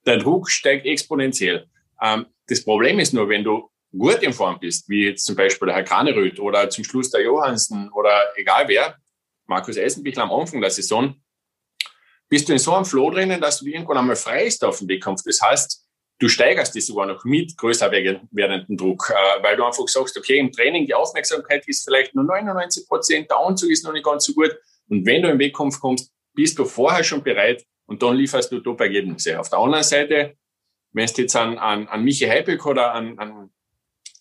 der 0.07 0.19
Druck 0.19 0.49
steigt 0.49 0.87
exponentiell. 0.87 1.67
Ähm, 2.01 2.27
das 2.47 2.63
Problem 2.63 3.01
ist 3.01 3.13
nur, 3.13 3.29
wenn 3.29 3.43
du 3.43 3.69
gut 3.97 4.23
in 4.23 4.33
Form 4.33 4.61
bist, 4.61 4.89
wie 4.89 5.07
jetzt 5.07 5.25
zum 5.25 5.35
Beispiel 5.35 5.67
der 5.67 5.77
Herr 5.77 5.85
Kraneröd 5.85 6.39
oder 6.39 6.71
zum 6.71 6.85
Schluss 6.85 7.11
der 7.11 7.23
Johansen 7.23 7.91
oder 7.93 8.13
egal 8.37 8.69
wer, 8.69 8.97
Markus 9.47 9.77
Eisenbichler 9.77 10.25
am 10.25 10.33
Anfang 10.33 10.61
der 10.61 10.71
Saison, 10.71 11.17
bist 12.29 12.49
du 12.49 12.53
in 12.53 12.59
so 12.59 12.75
einem 12.75 12.85
Flow 12.85 13.11
drinnen, 13.11 13.41
dass 13.41 13.59
du 13.59 13.67
irgendwann 13.67 13.99
einmal 13.99 14.17
frei 14.17 14.47
ist 14.47 14.65
auf 14.65 14.79
dem 14.79 14.89
Wettkampf. 14.89 15.23
Das 15.25 15.41
heißt, 15.41 15.86
du 16.19 16.29
steigerst 16.29 16.75
dich 16.75 16.87
sogar 16.87 17.07
noch 17.07 17.25
mit 17.25 17.57
größer 17.57 17.91
werdenden 17.91 18.77
Druck, 18.77 19.11
äh, 19.11 19.43
weil 19.43 19.57
du 19.57 19.65
einfach 19.65 19.87
sagst, 19.89 20.17
okay, 20.17 20.39
im 20.39 20.51
Training 20.53 20.87
die 20.87 20.95
Aufmerksamkeit 20.95 21.67
ist 21.69 21.85
vielleicht 21.85 22.15
nur 22.15 22.25
99 22.25 22.87
Prozent, 22.89 23.31
der 23.31 23.39
Anzug 23.39 23.71
ist 23.71 23.85
noch 23.85 23.93
nicht 23.93 24.05
ganz 24.05 24.25
so 24.25 24.33
gut. 24.33 24.57
Und 24.89 25.05
wenn 25.07 25.23
du 25.23 25.29
im 25.29 25.39
Wettkampf 25.39 25.81
kommst, 25.81 26.13
bist 26.35 26.59
du 26.59 26.65
vorher 26.65 27.05
schon 27.05 27.23
bereit 27.23 27.65
und 27.87 28.03
dann 28.03 28.17
lieferst 28.17 28.51
du 28.53 28.61
Top-Ergebnisse. 28.61 29.39
Auf 29.39 29.51
der 29.51 29.59
anderen 29.59 29.85
Seite, 29.85 30.37
wenn 30.93 31.07
du 31.07 31.23
jetzt 31.23 31.37
an, 31.37 31.59
an, 31.59 31.89
an 31.89 32.05
Michi 32.05 32.27
Heipel 32.27 32.59
oder 32.61 32.93
an, 32.93 33.19
an, 33.19 33.51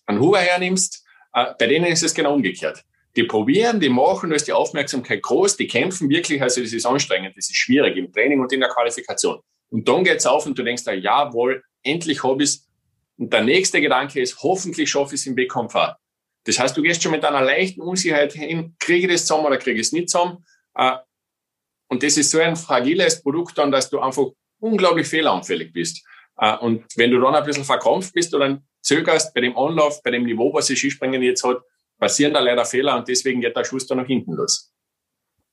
an 0.06 0.20
Huber 0.20 0.40
hernimmst, 0.40 1.04
äh, 1.32 1.46
bei 1.58 1.66
denen 1.66 1.86
ist 1.86 2.02
es 2.02 2.14
genau 2.14 2.34
umgekehrt. 2.34 2.82
Die 3.16 3.24
probieren, 3.24 3.80
die 3.80 3.88
machen, 3.88 4.28
da 4.28 4.36
ist 4.36 4.46
die 4.46 4.52
Aufmerksamkeit 4.52 5.22
groß, 5.22 5.56
die 5.56 5.66
kämpfen 5.66 6.10
wirklich, 6.10 6.42
also 6.42 6.60
das 6.60 6.72
ist 6.72 6.84
anstrengend, 6.84 7.34
das 7.36 7.48
ist 7.48 7.56
schwierig 7.56 7.96
im 7.96 8.12
Training 8.12 8.40
und 8.40 8.52
in 8.52 8.60
der 8.60 8.68
Qualifikation. 8.68 9.40
Und 9.70 9.88
dann 9.88 10.04
geht's 10.04 10.26
auf 10.26 10.44
und 10.44 10.58
du 10.58 10.62
denkst, 10.62 10.84
jawohl, 10.86 11.62
endlich 11.86 12.22
habe 12.22 12.42
ich 12.42 12.50
es. 12.50 12.68
Und 13.16 13.32
der 13.32 13.42
nächste 13.42 13.80
Gedanke 13.80 14.20
ist, 14.20 14.42
hoffentlich 14.42 14.90
schaffe 14.90 15.14
ich 15.14 15.20
es 15.22 15.26
im 15.26 15.36
Wettkampf. 15.36 15.74
Das 16.44 16.58
heißt, 16.58 16.76
du 16.76 16.82
gehst 16.82 17.02
schon 17.02 17.12
mit 17.12 17.24
einer 17.24 17.42
leichten 17.42 17.80
Unsicherheit 17.80 18.32
hin, 18.32 18.76
kriege 18.78 19.06
ich 19.06 19.12
das 19.12 19.26
zusammen 19.26 19.46
oder 19.46 19.56
kriege 19.56 19.80
ich 19.80 19.86
es 19.86 19.92
nicht 19.92 20.10
zusammen. 20.10 20.44
Äh, 20.74 20.96
und 21.88 22.02
das 22.02 22.16
ist 22.16 22.30
so 22.30 22.38
ein 22.38 22.56
fragiles 22.56 23.22
Produkt 23.22 23.58
dann, 23.58 23.72
dass 23.72 23.90
du 23.90 24.00
einfach 24.00 24.26
unglaublich 24.60 25.06
fehleranfällig 25.06 25.72
bist. 25.72 26.06
Äh, 26.36 26.56
und 26.58 26.84
wenn 26.96 27.10
du 27.10 27.20
dann 27.20 27.34
ein 27.34 27.44
bisschen 27.44 27.64
verkrampft 27.64 28.12
bist 28.12 28.34
oder 28.34 28.60
zögerst 28.82 29.34
bei 29.34 29.40
dem 29.40 29.56
Anlauf, 29.56 30.02
bei 30.02 30.10
dem 30.10 30.24
Niveau, 30.24 30.52
was 30.52 30.68
das 30.68 30.78
Skispringen 30.78 31.22
jetzt 31.22 31.42
hat, 31.42 31.58
passieren 31.98 32.34
da 32.34 32.40
leider 32.40 32.64
Fehler 32.64 32.96
und 32.96 33.08
deswegen 33.08 33.40
geht 33.40 33.56
der 33.56 33.64
Schuss 33.64 33.86
dann 33.86 33.98
nach 33.98 34.06
hinten 34.06 34.34
los. 34.34 34.72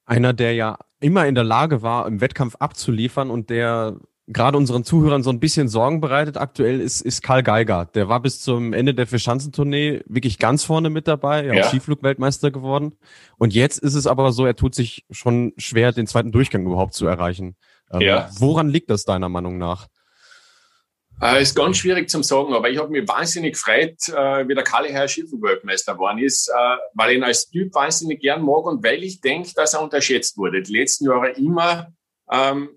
Einer, 0.06 0.34
der 0.34 0.54
ja 0.54 0.78
immer 1.00 1.26
in 1.26 1.36
der 1.36 1.46
Lage 1.46 1.82
war, 1.82 2.08
im 2.08 2.20
Wettkampf 2.22 2.56
abzuliefern 2.60 3.30
und 3.32 3.50
der 3.50 3.98
gerade 4.34 4.58
unseren 4.58 4.84
Zuhörern 4.84 5.24
so 5.24 5.30
ein 5.30 5.40
bisschen 5.40 5.70
Sorgen 5.70 6.02
bereitet 6.02 6.38
aktuell, 6.38 6.82
ist, 6.82 7.02
ist 7.02 7.22
Karl 7.22 7.44
Geiger. 7.44 7.86
Der 7.94 8.10
war 8.10 8.20
bis 8.20 8.42
zum 8.42 8.74
Ende 8.74 8.94
der 8.94 9.08
Vierschanzentournee 9.08 10.02
wirklich 10.06 10.40
ganz 10.40 10.64
vorne 10.64 10.90
mit 10.90 11.08
dabei, 11.08 11.46
er 11.46 11.56
ja. 11.56 11.64
Skiflugweltmeister 11.64 12.52
geworden. 12.52 12.98
Und 13.38 13.54
jetzt 13.54 13.80
ist 13.80 13.96
es 13.96 14.08
aber 14.08 14.32
so, 14.32 14.46
er 14.46 14.56
tut 14.56 14.76
sich 14.76 15.06
schon 15.12 15.54
schwer, 15.58 15.92
den 15.92 16.08
zweiten 16.08 16.32
Durchgang 16.32 16.66
überhaupt 16.66 16.94
zu 16.94 17.06
erreichen. 17.06 17.56
Ähm, 17.92 18.02
ja. 18.02 18.30
Woran 18.38 18.70
liegt 18.70 18.90
das 18.90 19.06
deiner 19.06 19.30
Meinung 19.30 19.58
nach? 19.58 19.88
Äh, 21.22 21.42
ist 21.42 21.56
ganz 21.56 21.78
schwierig 21.78 22.10
zu 22.10 22.22
sagen, 22.24 22.54
aber 22.54 22.70
ich 22.70 22.78
habe 22.80 22.90
mich 22.90 23.08
wahnsinnig 23.08 23.54
gefreut, 23.54 23.98
äh, 24.10 24.48
wie 24.48 24.56
der 24.56 24.64
Kalle 24.64 24.90
Herr 24.90 25.08
Skiflugweltmeister 25.08 25.94
geworden 25.94 26.18
ist, 26.18 26.50
äh, 26.50 26.78
weil 26.96 27.12
ich 27.12 27.18
ihn 27.18 27.24
als 27.24 27.50
Typ 27.50 27.74
wahnsinnig 27.74 28.20
gern 28.20 28.42
mag 28.42 28.66
und 28.66 28.84
weil 28.84 29.04
ich 29.04 29.22
denke, 29.22 29.52
dass 29.56 29.74
er 29.74 29.84
unterschätzt 29.84 30.38
wurde. 30.38 30.62
Die 30.62 30.74
letzten 30.74 31.06
Jahre 31.06 31.30
immer 31.32 31.88
ähm, 32.32 32.70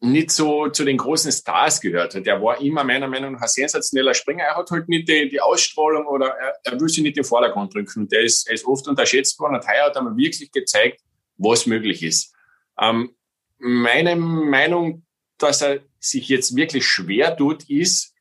nicht 0.00 0.30
so 0.30 0.68
zu 0.68 0.84
den 0.84 0.96
großen 0.96 1.32
Stars 1.32 1.80
gehört 1.80 2.14
hat. 2.14 2.26
Er 2.26 2.40
war 2.40 2.60
immer 2.60 2.84
meiner 2.84 3.08
Meinung 3.08 3.32
nach 3.32 3.42
ein 3.42 3.48
sensationeller 3.48 4.14
Springer. 4.14 4.44
Er 4.44 4.56
hat 4.56 4.70
halt 4.70 4.88
nicht 4.88 5.08
die, 5.08 5.28
die 5.28 5.40
Ausstrahlung 5.40 6.06
oder 6.06 6.28
er, 6.28 6.54
er 6.62 6.80
will 6.80 6.88
sich 6.88 7.02
nicht 7.02 7.16
in 7.16 7.22
den 7.22 7.28
Vordergrund 7.28 7.74
drücken. 7.74 8.08
Der 8.08 8.20
ist, 8.20 8.46
er 8.46 8.54
ist 8.54 8.64
oft 8.64 8.86
unterschätzt 8.86 9.38
worden 9.40 9.56
und 9.56 9.66
heuer 9.66 9.86
hat 9.86 9.96
er 9.96 10.02
mir 10.02 10.16
wirklich 10.16 10.52
gezeigt, 10.52 11.00
was 11.36 11.66
möglich 11.66 12.02
ist. 12.02 12.32
Ähm, 12.80 13.10
meine 13.58 14.14
Meinung, 14.14 15.04
dass 15.36 15.62
er 15.62 15.80
sich 15.98 16.28
jetzt 16.28 16.54
wirklich 16.54 16.86
schwer 16.86 17.36
tut, 17.36 17.68
ist, 17.68 18.14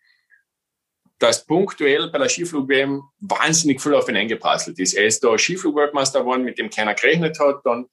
dass 1.20 1.46
punktuell 1.46 2.10
bei 2.10 2.18
der 2.18 2.30
Skiflug-WM 2.30 3.04
wahnsinnig 3.20 3.82
viel 3.82 3.94
auf 3.94 4.08
ihn 4.10 4.18
eingeprasselt 4.18 4.80
ist. 4.80 4.94
Er 4.94 5.06
ist 5.06 5.24
da 5.24 5.38
Skiflug-Weltmeister 5.38 6.22
geworden, 6.22 6.44
mit 6.44 6.58
dem 6.58 6.70
keiner 6.70 6.96
gerechnet 6.96 7.40
hat. 7.40 7.62
Dann 7.64 7.86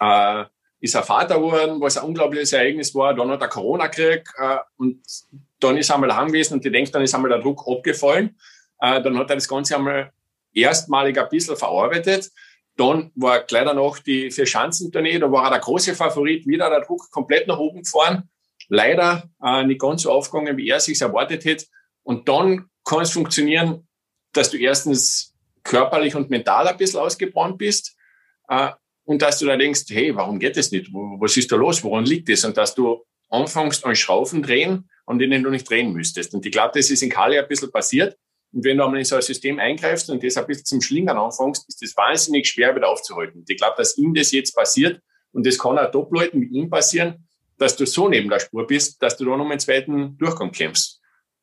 äh, 0.00 0.44
ist 0.80 0.94
er 0.94 1.02
Vater 1.02 1.36
geworden, 1.36 1.80
was 1.80 1.98
ein 1.98 2.04
unglaubliches 2.04 2.52
Ereignis 2.52 2.94
war. 2.94 3.14
Dann 3.14 3.30
hat 3.30 3.42
er 3.42 3.48
Corona-Krieg 3.48 4.28
äh, 4.38 4.56
und 4.76 5.00
dann 5.60 5.76
ist 5.76 5.90
er 5.90 5.96
einmal 5.96 6.16
heim 6.16 6.28
gewesen 6.28 6.54
und 6.54 6.64
ich 6.64 6.72
denke, 6.72 6.90
dann 6.90 7.02
ist 7.02 7.14
einmal 7.14 7.30
der 7.30 7.40
Druck 7.40 7.64
abgefallen. 7.68 8.38
Äh, 8.80 9.02
dann 9.02 9.18
hat 9.18 9.30
er 9.30 9.36
das 9.36 9.48
Ganze 9.48 9.76
einmal 9.76 10.10
erstmalig 10.54 11.18
ein 11.18 11.28
bisschen 11.28 11.56
verarbeitet. 11.56 12.30
Dann 12.76 13.12
war 13.14 13.40
gleich 13.40 13.64
danach 13.64 13.98
die 13.98 14.30
Vier-Schanzentournee, 14.30 15.18
da 15.18 15.30
war 15.30 15.44
er 15.44 15.50
der 15.50 15.58
große 15.60 15.94
Favorit, 15.94 16.46
wieder 16.46 16.70
der 16.70 16.80
Druck 16.80 17.10
komplett 17.10 17.46
nach 17.46 17.58
oben 17.58 17.82
gefahren. 17.82 18.30
Leider 18.68 19.28
äh, 19.42 19.64
nicht 19.64 19.80
ganz 19.80 20.02
so 20.02 20.10
aufgegangen, 20.10 20.56
wie 20.56 20.68
er 20.68 20.80
sich 20.80 21.00
erwartet 21.00 21.44
hätte. 21.44 21.66
Und 22.02 22.28
dann 22.28 22.70
kann 22.84 23.02
es 23.02 23.10
funktionieren, 23.10 23.86
dass 24.32 24.50
du 24.50 24.56
erstens 24.56 25.34
körperlich 25.62 26.14
und 26.14 26.30
mental 26.30 26.66
ein 26.68 26.76
bisschen 26.76 27.00
ausgebrannt 27.00 27.58
bist. 27.58 27.96
Äh, 28.48 28.70
und 29.10 29.22
dass 29.22 29.40
du 29.40 29.46
da 29.46 29.56
denkst, 29.56 29.86
hey, 29.88 30.14
warum 30.14 30.38
geht 30.38 30.56
das 30.56 30.70
nicht? 30.70 30.88
Was 30.92 31.36
ist 31.36 31.50
da 31.50 31.56
los? 31.56 31.82
Woran 31.82 32.04
liegt 32.04 32.28
das? 32.28 32.44
Und 32.44 32.56
dass 32.56 32.76
du 32.76 33.04
anfängst 33.28 33.84
an 33.84 33.96
Schrauben 33.96 34.40
drehen, 34.40 34.88
an 35.04 35.18
denen 35.18 35.42
du 35.42 35.50
nicht 35.50 35.68
drehen 35.68 35.92
müsstest. 35.92 36.32
Und 36.32 36.46
ich 36.46 36.52
glaube, 36.52 36.78
das 36.78 36.90
ist 36.90 37.02
in 37.02 37.10
Kali 37.10 37.36
ein 37.36 37.48
bisschen 37.48 37.72
passiert. 37.72 38.16
Und 38.52 38.64
wenn 38.64 38.76
du 38.76 38.84
einmal 38.84 39.00
in 39.00 39.04
so 39.04 39.16
ein 39.16 39.22
System 39.22 39.58
eingreifst 39.58 40.10
und 40.10 40.22
das 40.22 40.36
ein 40.36 40.46
bisschen 40.46 40.64
zum 40.64 40.80
Schlingern 40.80 41.18
anfängst, 41.18 41.68
ist 41.68 41.82
das 41.82 41.96
wahnsinnig 41.96 42.46
schwer 42.46 42.76
wieder 42.76 42.88
aufzuhalten. 42.88 43.44
Ich 43.48 43.56
glaube, 43.56 43.74
dass 43.78 43.98
ihm 43.98 44.14
das 44.14 44.30
jetzt 44.30 44.54
passiert 44.54 45.02
und 45.32 45.44
das 45.44 45.58
kann 45.58 45.76
auch 45.76 45.90
Top-Leuten 45.90 46.40
wie 46.40 46.46
ihm 46.56 46.70
passieren, 46.70 47.26
dass 47.58 47.74
du 47.74 47.86
so 47.86 48.08
neben 48.08 48.30
der 48.30 48.38
Spur 48.38 48.64
bist, 48.64 49.02
dass 49.02 49.16
du 49.16 49.24
dann 49.24 49.40
um 49.40 49.50
einen 49.50 49.58
zweiten 49.58 50.18
Durchgang 50.18 50.52
kämpfst. 50.52 51.00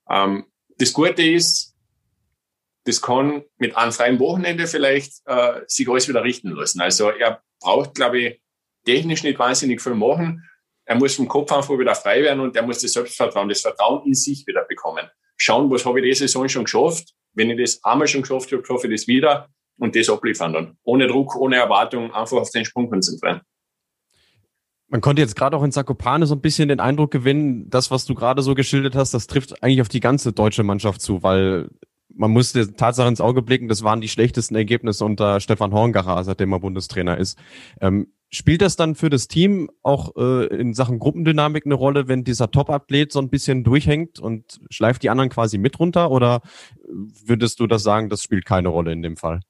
Ähm, 0.09 0.45
das 0.77 0.93
Gute 0.93 1.21
ist, 1.21 1.75
das 2.87 3.01
kann 3.01 3.43
mit 3.57 3.75
einem 3.75 3.91
freien 3.91 4.19
Wochenende 4.19 4.65
vielleicht 4.65 5.21
äh, 5.25 5.61
sich 5.67 5.89
alles 5.89 6.07
wieder 6.07 6.23
richten 6.23 6.51
lassen. 6.51 6.79
Also 6.79 7.09
er 7.09 7.41
braucht, 7.59 7.95
glaube 7.95 8.19
ich, 8.19 8.41
technisch 8.85 9.23
nicht 9.23 9.37
wahnsinnig 9.37 9.81
viel 9.81 9.93
machen. 9.93 10.49
Er 10.85 10.95
muss 10.95 11.15
vom 11.15 11.27
Kopf 11.27 11.51
einfach 11.51 11.77
wieder 11.77 11.95
frei 11.95 12.23
werden 12.23 12.39
und 12.39 12.55
er 12.55 12.63
muss 12.63 12.79
das 12.79 12.93
Selbstvertrauen, 12.93 13.49
das 13.49 13.59
Vertrauen 13.59 14.05
in 14.05 14.13
sich 14.13 14.47
wieder 14.47 14.63
bekommen. 14.63 15.05
Schauen, 15.35 15.69
was 15.69 15.85
habe 15.85 15.99
ich 15.99 16.05
diese 16.05 16.27
Saison 16.27 16.47
schon 16.47 16.63
geschafft? 16.63 17.13
Wenn 17.33 17.49
ich 17.49 17.59
das 17.59 17.83
einmal 17.83 18.07
schon 18.07 18.21
geschafft 18.21 18.53
habe, 18.53 18.65
schaffe 18.65 18.87
ich 18.87 19.01
das 19.01 19.07
wieder 19.07 19.49
und 19.77 19.93
das 19.93 20.09
abliefern 20.09 20.53
dann. 20.53 20.77
Ohne 20.83 21.07
Druck, 21.07 21.35
ohne 21.35 21.57
Erwartung, 21.57 22.13
einfach 22.13 22.37
auf 22.37 22.51
den 22.51 22.63
Sprung 22.63 22.89
konzentrieren. 22.89 23.41
Man 24.87 25.01
konnte 25.01 25.21
jetzt 25.21 25.35
gerade 25.35 25.57
auch 25.57 25.63
in 25.63 25.73
Zakopane 25.73 26.25
so 26.25 26.35
ein 26.35 26.41
bisschen 26.41 26.69
den 26.69 26.79
Eindruck 26.79 27.11
gewinnen, 27.11 27.69
das, 27.69 27.91
was 27.91 28.05
du 28.05 28.15
gerade 28.15 28.41
so 28.41 28.55
geschildert 28.55 28.95
hast, 28.95 29.13
das 29.13 29.27
trifft 29.27 29.61
eigentlich 29.61 29.81
auf 29.81 29.89
die 29.89 29.99
ganze 29.99 30.31
deutsche 30.31 30.63
Mannschaft 30.63 31.01
zu, 31.01 31.21
weil 31.21 31.69
man 32.17 32.31
muss 32.31 32.53
der 32.53 32.75
Tatsache 32.75 33.07
ins 33.07 33.21
Auge 33.21 33.41
blicken, 33.41 33.67
das 33.67 33.83
waren 33.83 34.01
die 34.01 34.09
schlechtesten 34.09 34.55
Ergebnisse 34.55 35.05
unter 35.05 35.39
Stefan 35.39 35.73
Horngacher, 35.73 36.23
seitdem 36.23 36.51
er 36.51 36.59
Bundestrainer 36.59 37.17
ist. 37.17 37.37
Ähm, 37.79 38.11
spielt 38.29 38.61
das 38.61 38.75
dann 38.75 38.95
für 38.95 39.09
das 39.09 39.27
Team 39.27 39.69
auch 39.83 40.15
äh, 40.17 40.45
in 40.47 40.73
Sachen 40.73 40.99
Gruppendynamik 40.99 41.65
eine 41.65 41.75
Rolle, 41.75 42.07
wenn 42.07 42.23
dieser 42.23 42.51
Top-Athlet 42.51 43.11
so 43.11 43.19
ein 43.19 43.29
bisschen 43.29 43.63
durchhängt 43.63 44.19
und 44.19 44.59
schleift 44.69 45.03
die 45.03 45.09
anderen 45.09 45.29
quasi 45.29 45.57
mit 45.57 45.79
runter? 45.79 46.11
Oder 46.11 46.41
würdest 46.87 47.59
du 47.59 47.67
das 47.67 47.83
sagen, 47.83 48.09
das 48.09 48.21
spielt 48.21 48.45
keine 48.45 48.69
Rolle 48.69 48.91
in 48.91 49.01
dem 49.01 49.17
Fall? 49.17 49.41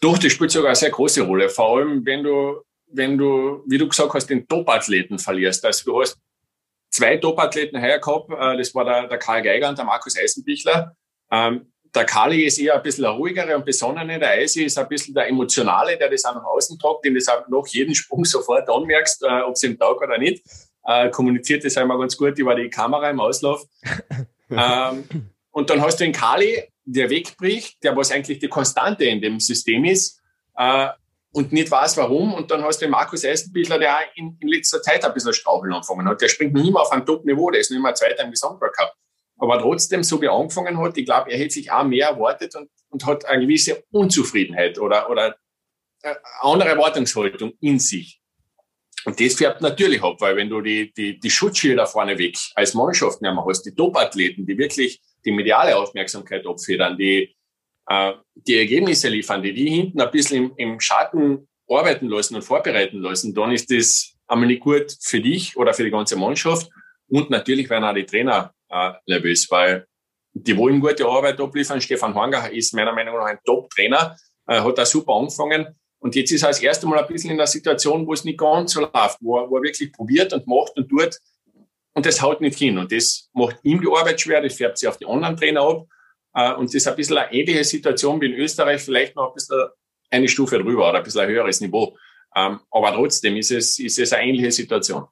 Doch, 0.00 0.16
das 0.16 0.32
spielt 0.32 0.50
sogar 0.50 0.68
eine 0.68 0.76
sehr 0.76 0.90
große 0.90 1.22
Rolle. 1.22 1.48
Vor 1.48 1.78
allem, 1.78 2.06
wenn 2.06 2.22
du, 2.22 2.62
wenn 2.86 3.18
du, 3.18 3.64
wie 3.66 3.78
du 3.78 3.88
gesagt 3.88 4.14
hast, 4.14 4.28
den 4.28 4.46
Top-Athleten 4.46 5.18
verlierst. 5.18 5.64
Also 5.64 5.90
du 5.90 6.00
hast 6.00 6.18
zwei 6.90 7.16
Top-Athleten 7.16 7.80
heuer 7.80 7.98
gehabt, 7.98 8.30
äh, 8.30 8.56
das 8.56 8.74
war 8.74 8.84
der, 8.84 9.08
der 9.08 9.18
Karl 9.18 9.42
Geiger 9.42 9.68
und 9.68 9.76
der 9.76 9.84
Markus 9.84 10.16
Eisenbichler. 10.16 10.94
Ähm, 11.30 11.72
der 11.94 12.04
Kali 12.04 12.44
ist 12.44 12.58
eher 12.58 12.76
ein 12.76 12.82
bisschen 12.82 13.02
der 13.02 13.12
ruhigere 13.12 13.56
und 13.56 13.64
besonnene, 13.64 14.18
der 14.18 14.30
Eisi 14.30 14.64
ist 14.64 14.78
ein 14.78 14.88
bisschen 14.88 15.14
der 15.14 15.28
emotionale, 15.28 15.96
der 15.96 16.10
das 16.10 16.24
auch 16.24 16.34
nach 16.34 16.44
außen 16.44 16.78
tragt, 16.78 17.04
den 17.04 17.14
das 17.14 17.28
auch 17.28 17.46
nach 17.48 17.66
jedem 17.68 17.94
Sprung 17.94 18.24
sofort 18.24 18.68
anmerkst, 18.68 19.22
äh, 19.22 19.42
ob 19.42 19.54
es 19.54 19.62
im 19.62 19.78
Tag 19.78 20.00
oder 20.00 20.18
nicht. 20.18 20.42
Äh, 20.84 21.10
kommuniziert 21.10 21.64
das 21.64 21.76
einmal 21.76 21.98
ganz 21.98 22.16
gut 22.16 22.38
über 22.38 22.54
die 22.54 22.70
Kamera 22.70 23.10
im 23.10 23.20
Auslauf. 23.20 23.64
ähm, 24.50 25.04
und 25.50 25.70
dann 25.70 25.82
hast 25.82 26.00
du 26.00 26.04
den 26.04 26.12
Kali, 26.12 26.62
der 26.84 27.10
wegbricht, 27.10 27.82
der 27.82 27.96
was 27.96 28.10
eigentlich 28.10 28.38
die 28.38 28.48
Konstante 28.48 29.04
in 29.04 29.20
dem 29.20 29.40
System 29.40 29.84
ist, 29.84 30.20
äh, 30.56 30.88
und 31.32 31.52
nicht 31.52 31.70
weiß 31.70 31.96
warum. 31.96 32.34
Und 32.34 32.50
dann 32.50 32.62
hast 32.62 32.80
du 32.80 32.86
den 32.86 32.90
Markus 32.90 33.24
Eisenbichler, 33.24 33.78
der 33.78 33.96
auch 33.96 34.02
in, 34.16 34.36
in 34.40 34.48
letzter 34.48 34.80
Zeit 34.82 35.04
ein 35.04 35.12
bisschen 35.12 35.32
straucheln 35.32 35.72
angefangen 35.72 36.08
hat. 36.08 36.20
Der 36.20 36.28
springt 36.28 36.54
nicht 36.54 36.72
mehr 36.72 36.82
auf 36.82 36.90
ein 36.90 37.04
Top-Niveau, 37.04 37.50
der 37.50 37.60
ist 37.60 37.70
nicht 37.70 37.82
mehr 37.82 37.94
Zweiter 37.94 38.24
im 38.24 38.30
Gesamtweltcup. 38.30 38.92
Aber 39.38 39.58
trotzdem, 39.60 40.02
so 40.02 40.20
wie 40.20 40.26
er 40.26 40.32
angefangen 40.32 40.78
hat, 40.80 40.96
ich 40.96 41.04
glaube, 41.04 41.30
er 41.30 41.38
hätte 41.38 41.54
sich 41.54 41.70
auch 41.70 41.84
mehr 41.84 42.08
erwartet 42.08 42.54
und, 42.56 42.68
und 42.90 43.06
hat 43.06 43.24
eine 43.24 43.42
gewisse 43.42 43.84
Unzufriedenheit 43.90 44.78
oder, 44.78 45.08
oder 45.10 45.36
andere 46.40 46.70
Erwartungshaltung 46.70 47.52
in 47.60 47.78
sich. 47.78 48.20
Und 49.04 49.20
das 49.20 49.34
färbt 49.34 49.60
natürlich 49.60 50.02
ab, 50.02 50.20
weil 50.20 50.36
wenn 50.36 50.50
du 50.50 50.60
die, 50.60 50.92
die, 50.92 51.18
die 51.18 51.30
Schutzschilder 51.30 51.86
vorneweg 51.86 52.36
als 52.54 52.74
Mannschaft 52.74 53.22
nicht 53.22 53.36
hast, 53.46 53.62
die 53.62 53.74
Top-Athleten, 53.74 54.44
die 54.44 54.58
wirklich 54.58 55.00
die 55.24 55.32
mediale 55.32 55.76
Aufmerksamkeit 55.76 56.46
abfedern, 56.46 56.98
die 56.98 57.34
äh, 57.88 58.12
die 58.34 58.56
Ergebnisse 58.56 59.08
liefern, 59.08 59.42
die 59.42 59.54
die 59.54 59.70
hinten 59.70 60.00
ein 60.00 60.10
bisschen 60.10 60.44
im, 60.44 60.52
im 60.56 60.80
Schatten 60.80 61.48
arbeiten 61.68 62.08
lassen 62.08 62.34
und 62.34 62.42
vorbereiten 62.42 63.00
lassen, 63.00 63.34
dann 63.34 63.52
ist 63.52 63.70
das 63.70 64.14
einmal 64.26 64.46
nicht 64.46 64.60
gut 64.60 64.96
für 65.00 65.20
dich 65.20 65.56
oder 65.56 65.72
für 65.74 65.84
die 65.84 65.90
ganze 65.90 66.16
Mannschaft. 66.16 66.70
Und 67.08 67.30
natürlich 67.30 67.70
werden 67.70 67.84
auch 67.84 67.94
die 67.94 68.04
Trainer 68.04 68.52
äh, 68.70 68.92
nervös, 69.06 69.50
weil 69.50 69.86
die 70.32 70.56
wollen 70.56 70.80
gute 70.80 71.06
Arbeit 71.06 71.40
abliefern. 71.40 71.80
Stefan 71.80 72.14
Hanger 72.14 72.50
ist 72.50 72.74
meiner 72.74 72.92
Meinung 72.92 73.16
nach 73.16 73.26
ein 73.26 73.38
Top-Trainer, 73.44 74.16
äh, 74.46 74.60
hat 74.60 74.78
da 74.78 74.86
super 74.86 75.14
angefangen. 75.14 75.66
Und 76.00 76.14
jetzt 76.14 76.30
ist 76.30 76.42
er 76.42 76.48
das 76.48 76.60
erste 76.60 76.86
Mal 76.86 76.98
ein 77.00 77.06
bisschen 77.08 77.30
in 77.30 77.38
der 77.38 77.46
Situation, 77.46 78.06
wo 78.06 78.12
es 78.12 78.24
nicht 78.24 78.38
ganz 78.38 78.72
so 78.72 78.80
läuft, 78.80 79.18
wo 79.20 79.38
er, 79.38 79.50
wo 79.50 79.56
er 79.56 79.62
wirklich 79.62 79.92
probiert 79.92 80.32
und 80.32 80.46
macht 80.46 80.76
und 80.76 80.88
tut. 80.88 81.18
Und 81.94 82.06
das 82.06 82.22
haut 82.22 82.40
nicht 82.40 82.56
hin. 82.56 82.78
Und 82.78 82.92
das 82.92 83.28
macht 83.32 83.56
ihm 83.64 83.80
die 83.80 83.88
Arbeit 83.88 84.20
schwer, 84.20 84.40
das 84.40 84.54
färbt 84.54 84.78
sich 84.78 84.88
auf 84.88 84.98
die 84.98 85.06
anderen 85.06 85.36
Trainer 85.36 85.62
ab. 85.62 85.86
Äh, 86.34 86.54
und 86.54 86.66
das 86.66 86.74
ist 86.74 86.86
ein 86.86 86.96
bisschen 86.96 87.18
eine 87.18 87.32
ähnliche 87.32 87.64
Situation 87.64 88.20
wie 88.20 88.26
in 88.26 88.34
Österreich, 88.34 88.82
vielleicht 88.82 89.16
noch 89.16 89.28
ein 89.28 89.34
bisschen 89.34 89.66
eine 90.10 90.28
Stufe 90.28 90.58
drüber 90.58 90.88
oder 90.88 90.98
ein 90.98 91.04
bisschen 91.04 91.22
ein 91.22 91.28
höheres 91.28 91.60
Niveau. 91.60 91.96
Ähm, 92.36 92.60
aber 92.70 92.92
trotzdem 92.92 93.36
ist 93.36 93.50
es, 93.50 93.78
ist 93.78 93.98
es 93.98 94.12
eine 94.12 94.28
ähnliche 94.28 94.52
Situation. 94.52 95.06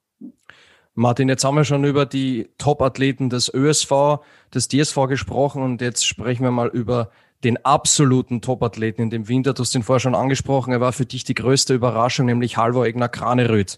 Martin, 0.99 1.29
jetzt 1.29 1.43
haben 1.43 1.55
wir 1.55 1.63
schon 1.63 1.83
über 1.83 2.07
die 2.07 2.49
Top-Athleten 2.57 3.29
des 3.29 3.53
ÖSV, 3.53 4.19
des 4.51 4.67
DSV 4.67 4.95
gesprochen 5.07 5.61
und 5.61 5.79
jetzt 5.79 6.07
sprechen 6.07 6.41
wir 6.41 6.49
mal 6.49 6.69
über 6.69 7.11
den 7.43 7.63
absoluten 7.63 8.41
Top-Athleten 8.41 9.03
in 9.03 9.11
dem 9.11 9.27
Winter. 9.27 9.53
Du 9.53 9.61
hast 9.61 9.75
ihn 9.75 9.83
vorher 9.83 9.99
schon 9.99 10.15
angesprochen. 10.15 10.73
Er 10.73 10.81
war 10.81 10.93
für 10.93 11.05
dich 11.05 11.23
die 11.23 11.35
größte 11.35 11.75
Überraschung, 11.75 12.25
nämlich 12.25 12.57
Halvor 12.57 12.87
Egner 12.87 13.09
Kraneröd. 13.09 13.77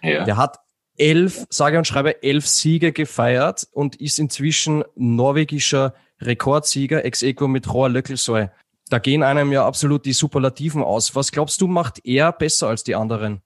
Ja. 0.00 0.22
Der 0.22 0.36
hat 0.36 0.58
elf, 0.96 1.44
sage 1.50 1.76
und 1.76 1.88
schreibe, 1.88 2.22
elf 2.22 2.46
Siege 2.46 2.92
gefeiert 2.92 3.66
und 3.72 3.96
ist 3.96 4.20
inzwischen 4.20 4.84
norwegischer 4.94 5.94
Rekordsieger, 6.20 7.04
ex 7.04 7.24
equo 7.24 7.48
mit 7.48 7.74
Rohr 7.74 7.88
Löckelsoy. 7.88 8.46
Da 8.90 9.00
gehen 9.00 9.24
einem 9.24 9.50
ja 9.50 9.66
absolut 9.66 10.06
die 10.06 10.12
Superlativen 10.12 10.84
aus. 10.84 11.16
Was 11.16 11.32
glaubst 11.32 11.60
du, 11.60 11.66
macht 11.66 12.06
er 12.06 12.30
besser 12.30 12.68
als 12.68 12.84
die 12.84 12.94
anderen? 12.94 13.42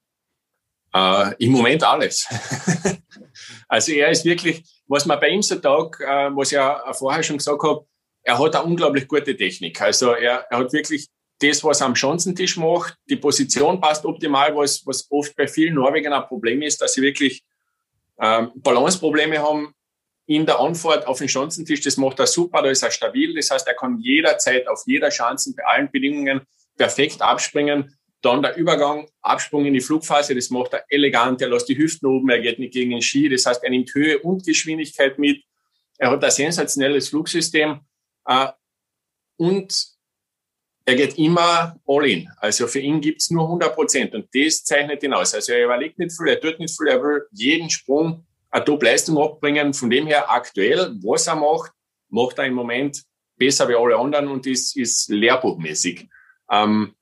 Uh, 0.95 1.33
Im 1.39 1.51
Moment 1.51 1.83
alles. 1.83 2.25
also 3.67 3.91
er 3.91 4.11
ist 4.11 4.23
wirklich, 4.23 4.63
was 4.87 5.05
man 5.05 5.19
bei 5.19 5.27
ihm 5.27 5.41
so 5.41 5.55
taugt, 5.55 5.99
uh, 5.99 6.33
was 6.37 6.53
ich 6.53 6.55
ja 6.55 6.81
vorher 6.93 7.21
schon 7.21 7.37
gesagt 7.37 7.61
habe, 7.63 7.85
er 8.23 8.39
hat 8.39 8.55
eine 8.55 8.63
unglaublich 8.63 9.05
gute 9.07 9.35
Technik. 9.35 9.81
Also 9.81 10.13
er, 10.13 10.45
er 10.49 10.57
hat 10.57 10.71
wirklich 10.71 11.07
das, 11.39 11.63
was 11.65 11.81
er 11.81 11.87
am 11.87 11.95
Schanzentisch 11.95 12.55
macht, 12.57 12.95
die 13.09 13.17
Position 13.17 13.81
passt 13.81 14.05
optimal, 14.05 14.55
was, 14.55 14.85
was 14.85 15.05
oft 15.11 15.35
bei 15.35 15.47
vielen 15.47 15.75
Norwegern 15.75 16.13
ein 16.13 16.27
Problem 16.27 16.61
ist, 16.61 16.81
dass 16.81 16.93
sie 16.93 17.01
wirklich 17.01 17.43
ähm, 18.19 18.51
Balanceprobleme 18.55 19.39
haben 19.39 19.73
in 20.27 20.45
der 20.45 20.59
Anfahrt 20.59 21.07
auf 21.07 21.19
den 21.19 21.29
Schanzentisch. 21.29 21.81
Das 21.81 21.97
macht 21.97 22.19
er 22.19 22.27
super, 22.27 22.61
da 22.61 22.69
ist 22.69 22.83
er 22.83 22.91
stabil. 22.91 23.35
Das 23.35 23.51
heißt, 23.51 23.67
er 23.67 23.75
kann 23.75 23.99
jederzeit 23.99 24.67
auf 24.67 24.83
jeder 24.85 25.11
Schanzen 25.11 25.55
bei 25.55 25.65
allen 25.65 25.91
Bedingungen 25.91 26.41
perfekt 26.77 27.21
abspringen. 27.21 27.94
Dann 28.21 28.41
der 28.41 28.55
Übergang, 28.57 29.07
Absprung 29.21 29.65
in 29.65 29.73
die 29.73 29.81
Flugphase, 29.81 30.33
das 30.33 30.49
macht 30.49 30.73
er 30.73 30.85
elegant. 30.89 31.41
Er 31.41 31.49
lässt 31.49 31.69
die 31.69 31.77
Hüften 31.77 32.07
oben, 32.07 32.29
er 32.29 32.39
geht 32.39 32.59
nicht 32.59 32.73
gegen 32.73 32.91
den 32.91 33.01
Ski. 33.01 33.29
Das 33.29 33.45
heißt, 33.45 33.63
er 33.63 33.69
nimmt 33.69 33.93
Höhe 33.93 34.19
und 34.19 34.45
Geschwindigkeit 34.45 35.19
mit. 35.19 35.43
Er 35.97 36.11
hat 36.11 36.23
ein 36.23 36.31
sensationelles 36.31 37.09
Flugsystem. 37.09 37.81
Äh, 38.25 38.47
und 39.37 39.95
er 40.85 40.95
geht 40.95 41.17
immer 41.17 41.79
all 41.87 42.07
in. 42.07 42.29
Also 42.37 42.67
für 42.67 42.79
ihn 42.79 43.01
gibt's 43.01 43.31
nur 43.31 43.43
100 43.43 43.73
Prozent 43.73 44.13
und 44.13 44.27
das 44.33 44.63
zeichnet 44.63 45.01
ihn 45.03 45.13
aus. 45.13 45.33
Also 45.33 45.53
er 45.53 45.65
überlegt 45.65 45.97
nicht 45.97 46.15
viel, 46.15 46.27
er 46.27 46.39
tut 46.39 46.59
nicht 46.59 46.75
viel, 46.77 46.87
er 46.87 47.01
will 47.01 47.27
jeden 47.31 47.69
Sprung 47.69 48.25
eine 48.51 48.63
Top-Leistung 48.63 49.17
abbringen. 49.17 49.73
Von 49.73 49.89
dem 49.89 50.07
her 50.07 50.31
aktuell, 50.31 50.95
was 51.03 51.27
er 51.27 51.35
macht, 51.35 51.71
macht 52.09 52.37
er 52.37 52.45
im 52.45 52.53
Moment 52.53 53.03
besser 53.35 53.67
wie 53.67 53.75
alle 53.75 53.97
anderen 53.97 54.27
und 54.27 54.45
ist, 54.45 54.77
ist 54.77 55.09
lehrbuchmäßig. 55.09 56.07
Ähm, 56.51 56.93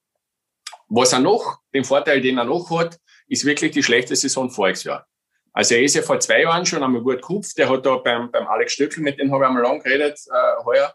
was 0.95 1.12
er 1.12 1.19
noch, 1.19 1.60
den 1.73 1.84
Vorteil, 1.84 2.21
den 2.21 2.38
er 2.38 2.45
noch 2.45 2.69
hat, 2.69 2.99
ist 3.27 3.45
wirklich 3.45 3.71
die 3.71 3.84
schlechte 3.84 4.15
Saison 4.15 4.49
voriges 4.49 4.84
Jahr. 4.84 5.08
Also 5.51 5.75
er 5.75 5.84
ist 5.84 5.95
ja 5.95 6.01
vor 6.01 6.19
zwei 6.19 6.41
Jahren 6.41 6.65
schon 6.65 6.84
einmal 6.84 7.01
gut 7.01 7.21
gekupft. 7.21 7.58
Der 7.58 7.69
hat 7.69 7.86
da 7.86 7.97
beim, 7.97 8.32
beim 8.32 8.47
Alex 8.47 8.73
Stöckel, 8.73 9.01
mit 9.03 9.19
dem 9.19 9.32
habe 9.32 9.43
ich 9.43 9.47
einmal 9.47 9.63
lang 9.63 9.82
geredet, 9.82 10.19
äh, 10.32 10.63
heuer, 10.63 10.93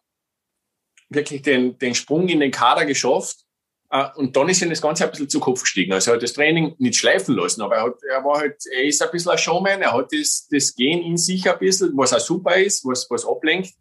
wirklich 1.09 1.43
den, 1.43 1.79
den 1.79 1.95
Sprung 1.95 2.29
in 2.29 2.41
den 2.41 2.51
Kader 2.51 2.85
geschafft. 2.85 3.45
Uh, 3.91 4.05
und 4.17 4.37
dann 4.37 4.51
ist 4.51 4.61
ihm 4.61 4.69
das 4.69 4.83
Ganze 4.83 5.05
ein 5.05 5.11
bisschen 5.11 5.31
zu 5.31 5.41
Kopf 5.41 5.63
gestiegen. 5.63 5.95
Also 5.95 6.11
er 6.11 6.17
hat 6.17 6.23
das 6.23 6.35
Training 6.35 6.75
nicht 6.77 6.99
schleifen 6.99 7.35
lassen, 7.35 7.63
aber 7.63 7.77
er, 7.77 7.83
hat, 7.85 7.95
er 8.03 8.23
war 8.23 8.41
halt, 8.41 8.63
er 8.71 8.85
ist 8.85 9.01
ein 9.01 9.11
bisschen 9.11 9.33
ein 9.33 9.39
Showman, 9.39 9.81
er 9.81 9.95
hat 9.95 10.13
das, 10.13 10.47
das 10.51 10.75
Gehen 10.75 11.03
in 11.03 11.17
sich 11.17 11.51
ein 11.51 11.59
bisschen, 11.59 11.97
was 11.97 12.13
auch 12.13 12.21
super 12.21 12.55
ist, 12.57 12.85
was, 12.85 13.07
was 13.09 13.27
ablenkt. 13.27 13.73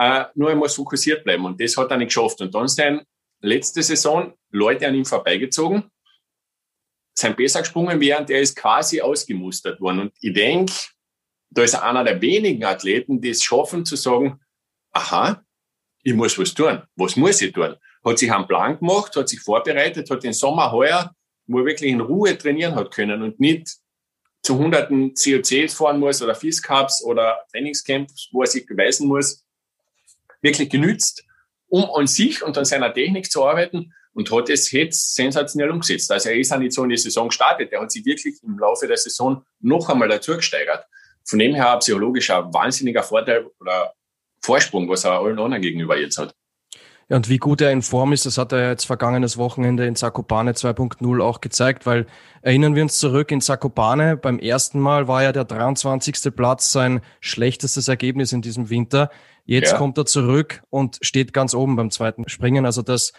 Uh, 0.00 0.24
nur 0.34 0.48
er 0.48 0.56
muss 0.56 0.76
fokussiert 0.76 1.24
bleiben 1.24 1.44
und 1.44 1.60
das 1.60 1.76
hat 1.76 1.90
er 1.90 1.98
nicht 1.98 2.08
geschafft. 2.08 2.40
Und 2.40 2.54
dann 2.54 2.68
sind 2.68 3.02
letzte 3.40 3.82
Saison 3.82 4.32
Leute 4.50 4.86
an 4.86 4.94
ihm 4.94 5.04
vorbeigezogen, 5.04 5.90
sind 7.14 7.36
besser 7.36 7.60
gesprungen, 7.60 8.00
während 8.00 8.30
er 8.30 8.40
ist 8.40 8.56
quasi 8.56 9.00
ausgemustert 9.00 9.80
worden. 9.80 10.00
Und 10.00 10.12
ich 10.20 10.32
denke, 10.32 10.72
da 11.50 11.62
ist 11.62 11.74
er 11.74 11.84
einer 11.84 12.04
der 12.04 12.20
wenigen 12.20 12.64
Athleten, 12.64 13.20
die 13.20 13.30
es 13.30 13.42
schaffen 13.42 13.84
zu 13.84 13.96
sagen, 13.96 14.40
aha, 14.92 15.44
ich 16.02 16.14
muss 16.14 16.38
was 16.38 16.54
tun. 16.54 16.82
Was 16.96 17.16
muss 17.16 17.42
ich 17.42 17.52
tun? 17.52 17.76
Hat 18.04 18.18
sich 18.18 18.32
einen 18.32 18.46
Plan 18.46 18.78
gemacht, 18.78 19.14
hat 19.16 19.28
sich 19.28 19.40
vorbereitet, 19.40 20.08
hat 20.10 20.22
den 20.22 20.32
Sommer 20.32 20.72
heuer, 20.72 21.14
wo 21.46 21.58
er 21.58 21.66
wirklich 21.66 21.90
in 21.90 22.00
Ruhe 22.00 22.36
trainieren 22.38 22.74
hat 22.74 22.92
können 22.92 23.22
und 23.22 23.38
nicht 23.40 23.76
zu 24.42 24.56
hunderten 24.56 25.14
COCs 25.14 25.74
fahren 25.74 26.00
muss 26.00 26.22
oder 26.22 26.34
Fish-Cups 26.34 27.04
oder 27.04 27.40
Trainingscamps, 27.50 28.30
wo 28.32 28.40
er 28.42 28.46
sich 28.46 28.64
beweisen 28.64 29.06
muss, 29.06 29.44
wirklich 30.40 30.70
genützt, 30.70 31.24
um 31.70 31.88
an 31.94 32.06
sich 32.06 32.42
und 32.42 32.58
an 32.58 32.64
seiner 32.66 32.92
Technik 32.92 33.30
zu 33.30 33.44
arbeiten 33.46 33.94
und 34.12 34.30
hat 34.30 34.50
es 34.50 34.70
jetzt 34.72 35.14
sensationell 35.14 35.70
umgesetzt. 35.70 36.10
Also 36.12 36.28
er 36.28 36.36
ist 36.36 36.52
auch 36.52 36.58
nicht 36.58 36.72
so 36.72 36.82
in 36.82 36.90
die 36.90 36.96
Saison 36.96 37.28
gestartet, 37.28 37.72
er 37.72 37.80
hat 37.80 37.90
sich 37.90 38.04
wirklich 38.04 38.42
im 38.42 38.58
Laufe 38.58 38.86
der 38.86 38.96
Saison 38.96 39.42
noch 39.60 39.88
einmal 39.88 40.08
dazu 40.08 40.36
gesteigert. 40.36 40.84
Von 41.24 41.38
dem 41.38 41.54
her 41.54 41.76
psychologisch 41.78 42.30
ein 42.30 42.52
wahnsinniger 42.52 43.02
Vorteil 43.02 43.46
oder 43.60 43.94
Vorsprung, 44.42 44.88
was 44.88 45.04
er 45.04 45.12
allen 45.12 45.38
anderen 45.38 45.62
gegenüber 45.62 45.98
jetzt 45.98 46.18
hat. 46.18 46.34
Ja, 47.10 47.16
und 47.16 47.28
wie 47.28 47.38
gut 47.38 47.60
er 47.60 47.72
in 47.72 47.82
Form 47.82 48.12
ist, 48.12 48.24
das 48.24 48.38
hat 48.38 48.52
er 48.52 48.70
jetzt 48.70 48.84
vergangenes 48.84 49.36
Wochenende 49.36 49.84
in 49.84 49.96
Zakopane 49.96 50.52
2.0 50.52 51.20
auch 51.20 51.40
gezeigt, 51.40 51.84
weil 51.84 52.06
erinnern 52.40 52.76
wir 52.76 52.84
uns 52.84 53.00
zurück 53.00 53.32
in 53.32 53.40
Zakopane, 53.40 54.16
beim 54.16 54.38
ersten 54.38 54.78
Mal 54.78 55.08
war 55.08 55.24
ja 55.24 55.32
der 55.32 55.44
23. 55.44 56.34
Platz 56.34 56.70
sein 56.70 57.00
schlechtestes 57.18 57.88
Ergebnis 57.88 58.32
in 58.32 58.42
diesem 58.42 58.70
Winter. 58.70 59.10
Jetzt 59.44 59.72
ja. 59.72 59.78
kommt 59.78 59.98
er 59.98 60.06
zurück 60.06 60.62
und 60.70 60.98
steht 61.02 61.32
ganz 61.32 61.54
oben 61.54 61.76
beim 61.76 61.90
zweiten 61.90 62.28
Springen. 62.28 62.66
Also 62.66 62.82
das 62.82 63.12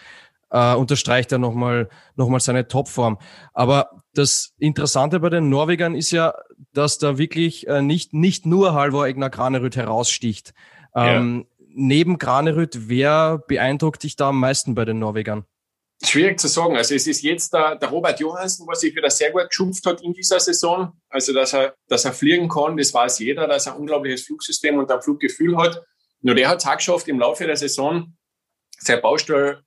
äh, 0.51 0.75
unterstreicht 0.75 1.31
er 1.31 1.39
nochmal 1.39 1.89
noch 2.15 2.29
mal 2.29 2.39
seine 2.39 2.67
Topform. 2.67 3.17
Aber 3.53 4.03
das 4.13 4.53
Interessante 4.59 5.19
bei 5.19 5.29
den 5.29 5.49
Norwegern 5.49 5.95
ist 5.95 6.11
ja, 6.11 6.33
dass 6.73 6.97
da 6.97 7.17
wirklich 7.17 7.67
äh, 7.67 7.81
nicht, 7.81 8.13
nicht 8.13 8.45
nur 8.45 8.73
Halvor 8.73 9.07
Egner 9.07 9.29
Granerüt 9.29 9.75
heraussticht. 9.75 10.53
Ähm, 10.95 11.45
ja. 11.47 11.65
Neben 11.73 12.17
Granerüt, 12.17 12.89
wer 12.89 13.37
beeindruckt 13.47 14.03
dich 14.03 14.17
da 14.17 14.29
am 14.29 14.39
meisten 14.39 14.75
bei 14.75 14.83
den 14.83 14.99
Norwegern? 14.99 15.45
Schwierig 16.03 16.39
zu 16.39 16.47
sagen. 16.47 16.75
Also 16.75 16.95
es 16.95 17.05
ist 17.05 17.21
jetzt 17.21 17.53
der, 17.53 17.75
der 17.75 17.89
Robert 17.89 18.19
Johansen, 18.19 18.67
was 18.67 18.79
sich 18.79 18.95
wieder 18.95 19.09
sehr 19.09 19.31
gut 19.31 19.49
geschupft 19.49 19.85
hat 19.85 20.01
in 20.01 20.13
dieser 20.13 20.39
Saison. 20.39 20.93
Also 21.09 21.31
dass 21.31 21.53
er, 21.53 21.75
dass 21.87 22.05
er 22.05 22.11
fliegen 22.11 22.49
kann, 22.49 22.75
das 22.75 22.93
weiß 22.93 23.19
jeder, 23.19 23.47
dass 23.47 23.67
er 23.67 23.73
ein 23.73 23.79
unglaubliches 23.79 24.23
Flugsystem 24.23 24.79
und 24.79 24.91
ein 24.91 25.01
Fluggefühl 25.01 25.55
hat. 25.57 25.83
Nur 26.21 26.35
der 26.35 26.49
hat 26.49 26.63
es 26.63 26.71
geschafft, 26.71 27.07
im 27.07 27.19
Laufe 27.19 27.45
der 27.45 27.55
Saison 27.55 28.13
sein 28.77 29.01
Baustell 29.01 29.63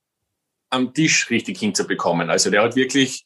am 0.70 0.92
Tisch 0.92 1.30
richtig 1.30 1.58
hinzubekommen. 1.58 2.30
Also 2.30 2.50
der 2.50 2.62
hat 2.62 2.76
wirklich 2.76 3.24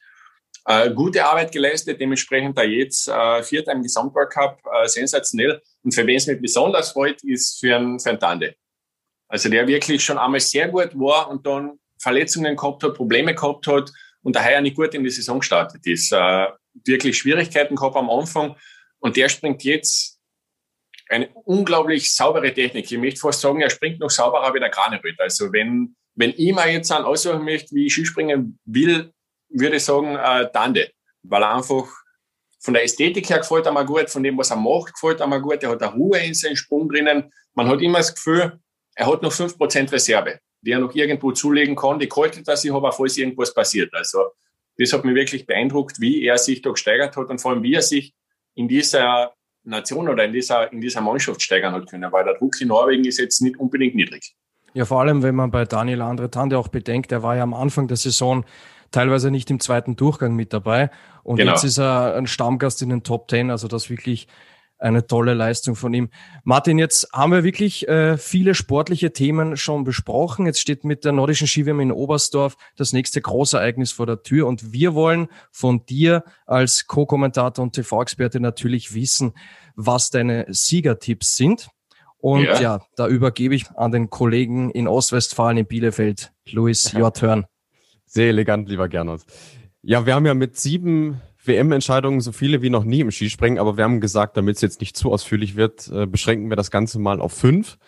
äh, 0.67 0.91
gute 0.91 1.25
Arbeit 1.25 1.53
geleistet, 1.53 2.01
dementsprechend 2.01 2.57
da 2.59 2.63
jetzt 2.63 3.09
äh, 3.09 3.43
Vierter 3.43 3.73
im 3.73 3.83
Gesamtworld 3.83 4.31
Cup, 4.31 4.61
äh, 4.71 4.87
sensationell. 4.87 5.63
Und 5.83 5.95
für 5.95 6.07
wen 6.07 6.17
es 6.17 6.27
mich 6.27 6.41
besonders 6.41 6.93
freut, 6.93 7.23
ist 7.25 7.59
für 7.61 7.77
einen, 7.77 7.99
für 7.99 8.11
einen 8.11 8.21
Tande. 8.21 8.55
Also 9.29 9.49
der 9.49 9.67
wirklich 9.67 10.05
schon 10.05 10.19
einmal 10.19 10.41
sehr 10.41 10.69
gut 10.69 10.91
war 10.95 11.29
und 11.31 11.47
dann 11.47 11.79
Verletzungen 11.99 12.57
gehabt 12.57 12.83
hat, 12.83 12.95
Probleme 12.95 13.35
gehabt 13.35 13.67
hat 13.67 13.91
und 14.23 14.37
daher 14.37 14.61
nicht 14.61 14.77
gut 14.77 14.95
in 14.95 15.05
die 15.05 15.11
Saison 15.11 15.41
gestartet 15.41 15.87
ist. 15.87 16.13
Äh, 16.13 16.47
wirklich 16.85 17.19
Schwierigkeiten 17.19 17.77
gehabt 17.77 17.97
am 17.97 18.11
Anfang 18.11 18.57
und 19.01 19.17
der 19.17 19.29
springt 19.29 19.65
jetzt 19.65 20.18
eine 21.09 21.29
unglaublich 21.45 22.13
saubere 22.13 22.53
Technik. 22.53 22.91
Ich 22.91 22.99
möchte 22.99 23.21
fast 23.21 23.41
sagen, 23.41 23.61
er 23.61 23.71
springt 23.71 24.01
noch 24.01 24.11
sauberer 24.11 24.53
wie 24.55 24.61
der 24.61 24.71
Graneröd. 24.71 25.19
Also 25.19 25.53
wenn, 25.53 25.97
wenn 26.15 26.35
ich 26.37 26.53
mal 26.53 26.69
jetzt 26.69 26.93
einen 26.93 27.05
aussuchen 27.05 27.45
möchte, 27.45 27.75
wie 27.75 27.87
ich 27.87 27.93
Skispringen 27.93 28.59
will, 28.65 29.13
würde 29.49 29.77
ich 29.77 29.85
sagen, 29.85 30.17
äh, 30.17 30.51
Dande, 30.53 30.91
weil 31.23 31.43
er 31.43 31.57
einfach 31.57 31.87
von 32.61 32.75
der 32.75 32.85
Ästhetik 32.85 33.31
her 33.31 33.39
gefällt 33.39 33.67
er 33.67 33.73
mir 33.73 33.85
gut, 33.85 34.11
von 34.11 34.23
dem, 34.23 34.37
was 34.37 34.51
er 34.51 34.57
macht, 34.57 34.95
gefällt 34.95 35.21
er 35.21 35.27
mir 35.27 35.41
gut. 35.41 35.63
Er 35.63 35.71
hat 35.71 35.83
eine 35.83 35.93
Ruhe 35.93 36.19
in 36.19 36.35
seinem 36.35 36.57
Sprung 36.57 36.89
drinnen. 36.89 37.33
Man 37.55 37.69
hat 37.69 37.81
immer 37.81 37.99
das 37.99 38.15
Gefühl, 38.15 38.59
er 38.95 39.07
hat 39.07 39.23
noch 39.23 39.33
5% 39.33 39.93
Reserve, 39.93 40.41
die 40.61 40.73
er 40.73 40.81
noch 40.81 40.95
irgendwo 40.95 41.33
zulegen 41.33 41.77
kann. 41.77 41.99
Die 41.99 42.09
kaltet 42.09 42.49
er 42.49 42.57
sich 42.57 42.73
aber, 42.73 42.93
falls 42.93 43.17
irgendwas 43.17 43.55
passiert. 43.55 43.95
Also, 43.95 44.33
das 44.77 44.93
hat 44.93 45.05
mich 45.05 45.15
wirklich 45.15 45.47
beeindruckt, 45.47 46.01
wie 46.01 46.25
er 46.25 46.39
sich 46.39 46.63
da 46.63 46.71
gesteigert 46.71 47.17
hat 47.17 47.29
und 47.29 47.41
vor 47.41 47.53
allem, 47.53 47.63
wie 47.63 47.75
er 47.75 47.83
sich 47.83 48.13
in 48.55 48.69
dieser 48.69 49.35
Nation 49.69 50.09
oder 50.09 50.25
in 50.25 50.33
dieser, 50.33 50.73
in 50.73 50.81
dieser 50.81 51.01
Mannschaft 51.01 51.43
steigern 51.43 51.75
hat 51.75 51.89
können, 51.89 52.11
weil 52.11 52.25
der 52.25 52.35
Druck 52.35 52.61
in 52.61 52.69
Norwegen 52.69 53.05
ist 53.05 53.19
jetzt 53.19 53.41
nicht 53.41 53.59
unbedingt 53.59 53.95
niedrig. 53.95 54.35
Ja, 54.75 54.85
vor 54.85 55.01
allem, 55.01 55.23
wenn 55.23 55.35
man 55.35 55.51
bei 55.51 55.65
Daniel 55.65 56.03
Andretande 56.03 56.59
auch 56.59 56.69
bedenkt, 56.69 57.11
er 57.13 57.23
war 57.23 57.37
ja 57.37 57.43
am 57.43 57.55
Anfang 57.55 57.89
der 57.89 57.97
Saison 57.97 58.45
teilweise 58.91 59.31
nicht 59.31 59.51
im 59.51 59.61
zweiten 59.61 59.97
Durchgang 59.97 60.35
mit 60.35 60.53
dabei. 60.53 60.91
Und 61.23 61.37
genau. 61.37 61.53
jetzt 61.53 61.65
ist 61.65 61.79
er 61.79 62.15
ein 62.17 62.27
Stammgast 62.27 62.83
in 62.83 62.89
den 62.89 63.03
Top 63.03 63.29
Ten, 63.29 63.51
also 63.51 63.69
das 63.69 63.91
wirklich 63.91 64.29
eine 64.79 65.07
tolle 65.07 65.35
Leistung 65.35 65.77
von 65.77 65.93
ihm. 65.93 66.11
Martin, 66.45 66.79
jetzt 66.79 67.09
haben 67.13 67.33
wir 67.33 67.45
wirklich 67.45 67.89
äh, 67.89 68.17
viele 68.17 68.55
sportliche 68.55 69.13
Themen 69.13 69.57
schon 69.57 69.85
besprochen. 69.85 70.47
Jetzt 70.47 70.61
steht 70.61 70.85
mit 70.85 71.05
der 71.05 71.13
nordischen 71.13 71.47
Skiwärme 71.47 71.83
in 71.83 71.93
Oberstdorf 71.93 72.57
das 72.77 72.93
nächste 72.93 73.21
Großereignis 73.21 73.93
vor 73.93 74.07
der 74.07 74.23
Tür 74.23 74.47
und 74.47 74.73
wir 74.73 74.95
wollen 74.95 75.29
von 75.51 75.85
dir 75.87 76.25
als 76.47 76.87
Co-Kommentator 76.87 77.63
und 77.63 77.75
TV-Experte 77.75 78.41
natürlich 78.41 78.95
wissen, 78.95 79.33
was 79.75 80.11
deine 80.11 80.47
Siegertipps 80.49 81.37
sind. 81.37 81.69
Und 82.19 82.45
ja. 82.45 82.61
ja. 82.61 82.81
da 82.97 83.07
übergebe 83.07 83.55
ich 83.55 83.71
an 83.77 83.93
den 83.93 84.11
Kollegen 84.11 84.71
in 84.71 84.89
Ostwestfalen 84.89 85.59
in 85.59 85.67
Bielefeld, 85.67 86.33
Luis, 86.51 86.93
your 86.95 87.13
turn. 87.13 87.47
Sehr 88.07 88.29
elegant, 88.29 88.69
lieber 88.69 88.89
Gernot. 88.89 89.23
Ja, 89.83 90.05
wir 90.07 90.15
haben 90.15 90.27
ja 90.27 90.35
mit 90.35 90.57
sieben 90.57 91.21
WM-Entscheidungen 91.45 92.21
so 92.21 92.33
viele 92.33 92.63
wie 92.63 92.71
noch 92.71 92.85
nie 92.85 93.01
im 93.01 93.11
Skispringen, 93.11 93.59
aber 93.59 93.77
wir 93.77 93.85
haben 93.85 94.01
gesagt, 94.01 94.37
damit 94.37 94.57
es 94.57 94.63
jetzt 94.63 94.81
nicht 94.81 94.97
zu 94.97 95.13
ausführlich 95.13 95.57
wird, 95.57 95.89
äh, 95.89 96.07
beschränken 96.07 96.51
wir 96.51 96.57
das 96.57 96.71
Ganze 96.71 96.99
mal 96.99 97.21
auf 97.21 97.33
fünf 97.33 97.79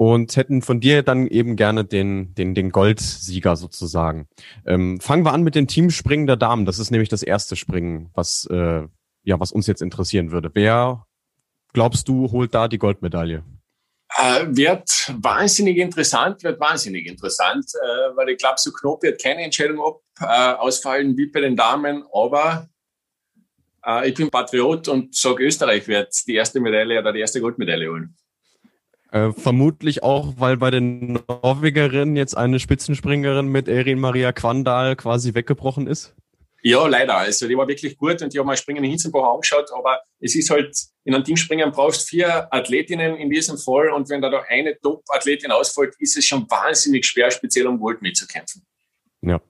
und 0.00 0.34
hätten 0.36 0.62
von 0.62 0.80
dir 0.80 1.02
dann 1.02 1.26
eben 1.26 1.56
gerne 1.56 1.84
den, 1.84 2.34
den, 2.34 2.54
den 2.54 2.70
Goldsieger 2.70 3.54
sozusagen. 3.56 4.28
Ähm, 4.64 4.98
fangen 4.98 5.26
wir 5.26 5.32
an 5.34 5.42
mit 5.42 5.54
dem 5.54 5.66
Teamspringen 5.66 6.26
der 6.26 6.36
Damen. 6.36 6.64
Das 6.64 6.78
ist 6.78 6.90
nämlich 6.90 7.10
das 7.10 7.22
erste 7.22 7.54
Springen, 7.54 8.08
was, 8.14 8.46
äh, 8.50 8.82
ja, 9.24 9.40
was 9.40 9.52
uns 9.52 9.66
jetzt 9.66 9.82
interessieren 9.82 10.30
würde. 10.30 10.50
Wer, 10.54 11.06
glaubst 11.74 12.08
du, 12.08 12.32
holt 12.32 12.54
da 12.54 12.66
die 12.66 12.78
Goldmedaille? 12.78 13.44
Äh, 14.16 14.46
wird 14.48 14.88
wahnsinnig 15.18 15.76
interessant, 15.76 16.42
wird 16.42 16.58
wahnsinnig 16.58 17.06
interessant, 17.06 17.66
äh, 17.74 18.16
weil 18.16 18.30
ich 18.30 18.38
glaube, 18.38 18.56
so 18.56 18.72
knapp 18.72 19.02
wird 19.02 19.22
keine 19.22 19.42
Entscheidung 19.42 19.80
ab, 19.84 20.00
äh, 20.20 20.54
ausfallen 20.58 21.16
wie 21.16 21.26
bei 21.26 21.40
den 21.40 21.56
Damen, 21.56 22.04
aber 22.12 22.68
ich 24.04 24.14
bin 24.14 24.30
Patriot 24.30 24.88
und 24.88 25.14
sage, 25.14 25.44
Österreich 25.44 25.88
wird 25.88 26.14
die 26.26 26.34
erste 26.34 26.60
Medaille 26.60 26.98
oder 26.98 27.12
die 27.12 27.20
erste 27.20 27.40
Goldmedaille 27.40 27.90
holen. 27.90 28.16
Äh, 29.12 29.32
vermutlich 29.32 30.02
auch, 30.02 30.34
weil 30.36 30.56
bei 30.56 30.70
den 30.70 31.18
Norwegerinnen 31.28 32.14
jetzt 32.14 32.36
eine 32.36 32.60
Spitzenspringerin 32.60 33.48
mit 33.48 33.66
Erin 33.66 33.98
Maria 33.98 34.32
Quandal 34.32 34.94
quasi 34.94 35.34
weggebrochen 35.34 35.88
ist? 35.88 36.14
Ja, 36.62 36.86
leider. 36.86 37.16
Also 37.16 37.48
die 37.48 37.56
war 37.56 37.66
wirklich 37.66 37.96
gut 37.96 38.22
und 38.22 38.32
ich 38.32 38.38
habe 38.38 38.46
mal 38.46 38.56
Springen 38.56 38.84
in 38.84 38.90
Hinzenbach 38.90 39.34
angeschaut, 39.34 39.68
aber 39.74 40.00
es 40.20 40.36
ist 40.36 40.50
halt, 40.50 40.76
in 41.04 41.14
einem 41.14 41.24
Teamspringen 41.24 41.72
brauchst 41.72 42.08
vier 42.08 42.52
Athletinnen 42.54 43.16
in 43.16 43.30
diesem 43.30 43.56
Fall 43.56 43.88
und 43.90 44.08
wenn 44.10 44.20
da, 44.20 44.28
da 44.28 44.44
eine 44.48 44.78
Top-Athletin 44.78 45.50
ausfällt, 45.50 45.94
ist 45.98 46.16
es 46.16 46.26
schon 46.26 46.48
wahnsinnig 46.50 47.06
schwer, 47.06 47.30
speziell 47.30 47.66
um 47.66 47.80
Gold 47.80 48.02
mitzukämpfen. 48.02 48.62
Ja. 49.22 49.40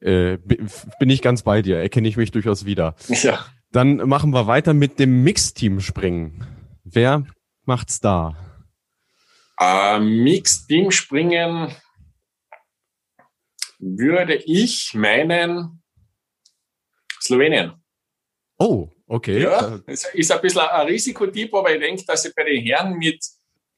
Äh, 0.00 0.38
bin 0.38 1.10
ich 1.10 1.22
ganz 1.22 1.42
bei 1.42 1.62
dir, 1.62 1.78
erkenne 1.78 2.08
ich 2.08 2.16
mich 2.16 2.30
durchaus 2.30 2.64
wieder. 2.64 2.94
Ja. 3.08 3.44
Dann 3.72 3.96
machen 4.08 4.32
wir 4.32 4.46
weiter 4.46 4.74
mit 4.74 4.98
dem 4.98 5.22
Mixteam-Springen. 5.22 6.44
Wer 6.84 7.24
macht's 7.64 8.00
da? 8.00 8.34
Äh, 9.60 10.00
Mixteam-Springen 10.00 11.74
würde 13.78 14.36
ich 14.36 14.94
meinen, 14.94 15.82
Slowenien. 17.20 17.74
Oh, 18.58 18.88
okay. 19.06 19.42
Ja, 19.42 19.80
es 19.86 20.04
ist 20.14 20.32
ein 20.32 20.40
bisschen 20.40 20.62
ein 20.62 20.86
Risikotyp, 20.86 21.54
aber 21.54 21.72
ich 21.74 21.80
denke, 21.80 22.04
dass 22.04 22.22
sie 22.22 22.32
bei 22.34 22.44
den 22.44 22.62
Herren 22.64 22.98
mit 22.98 23.24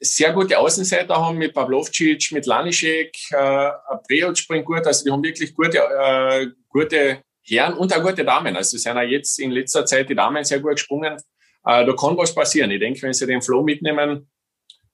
sehr 0.02 0.32
gute 0.32 0.58
Außenseiter 0.58 1.14
haben, 1.14 1.38
mit 1.38 1.54
Pavlovcic, 1.54 2.32
mit 2.32 2.46
Lanišek, 2.46 3.12
äh, 3.30 3.70
Preot 4.08 4.36
springt 4.36 4.66
gut, 4.66 4.86
also 4.86 5.04
die 5.04 5.10
haben 5.10 5.22
wirklich 5.22 5.54
gute, 5.54 5.78
äh, 5.78 6.48
gute 6.68 7.22
Herren 7.44 7.74
und 7.74 7.96
auch 7.96 8.02
gute 8.02 8.24
Damen. 8.24 8.56
Also 8.56 8.76
sind 8.76 8.96
auch 8.96 9.02
jetzt 9.02 9.38
in 9.38 9.50
letzter 9.50 9.86
Zeit 9.86 10.08
die 10.08 10.14
Damen 10.14 10.44
sehr 10.44 10.60
gut 10.60 10.72
gesprungen. 10.72 11.14
Äh, 11.64 11.86
da 11.86 11.92
kann 11.92 12.16
was 12.16 12.34
passieren. 12.34 12.70
Ich 12.70 12.80
denke, 12.80 13.02
wenn 13.02 13.12
sie 13.12 13.26
den 13.26 13.42
Flow 13.42 13.62
mitnehmen, 13.62 14.28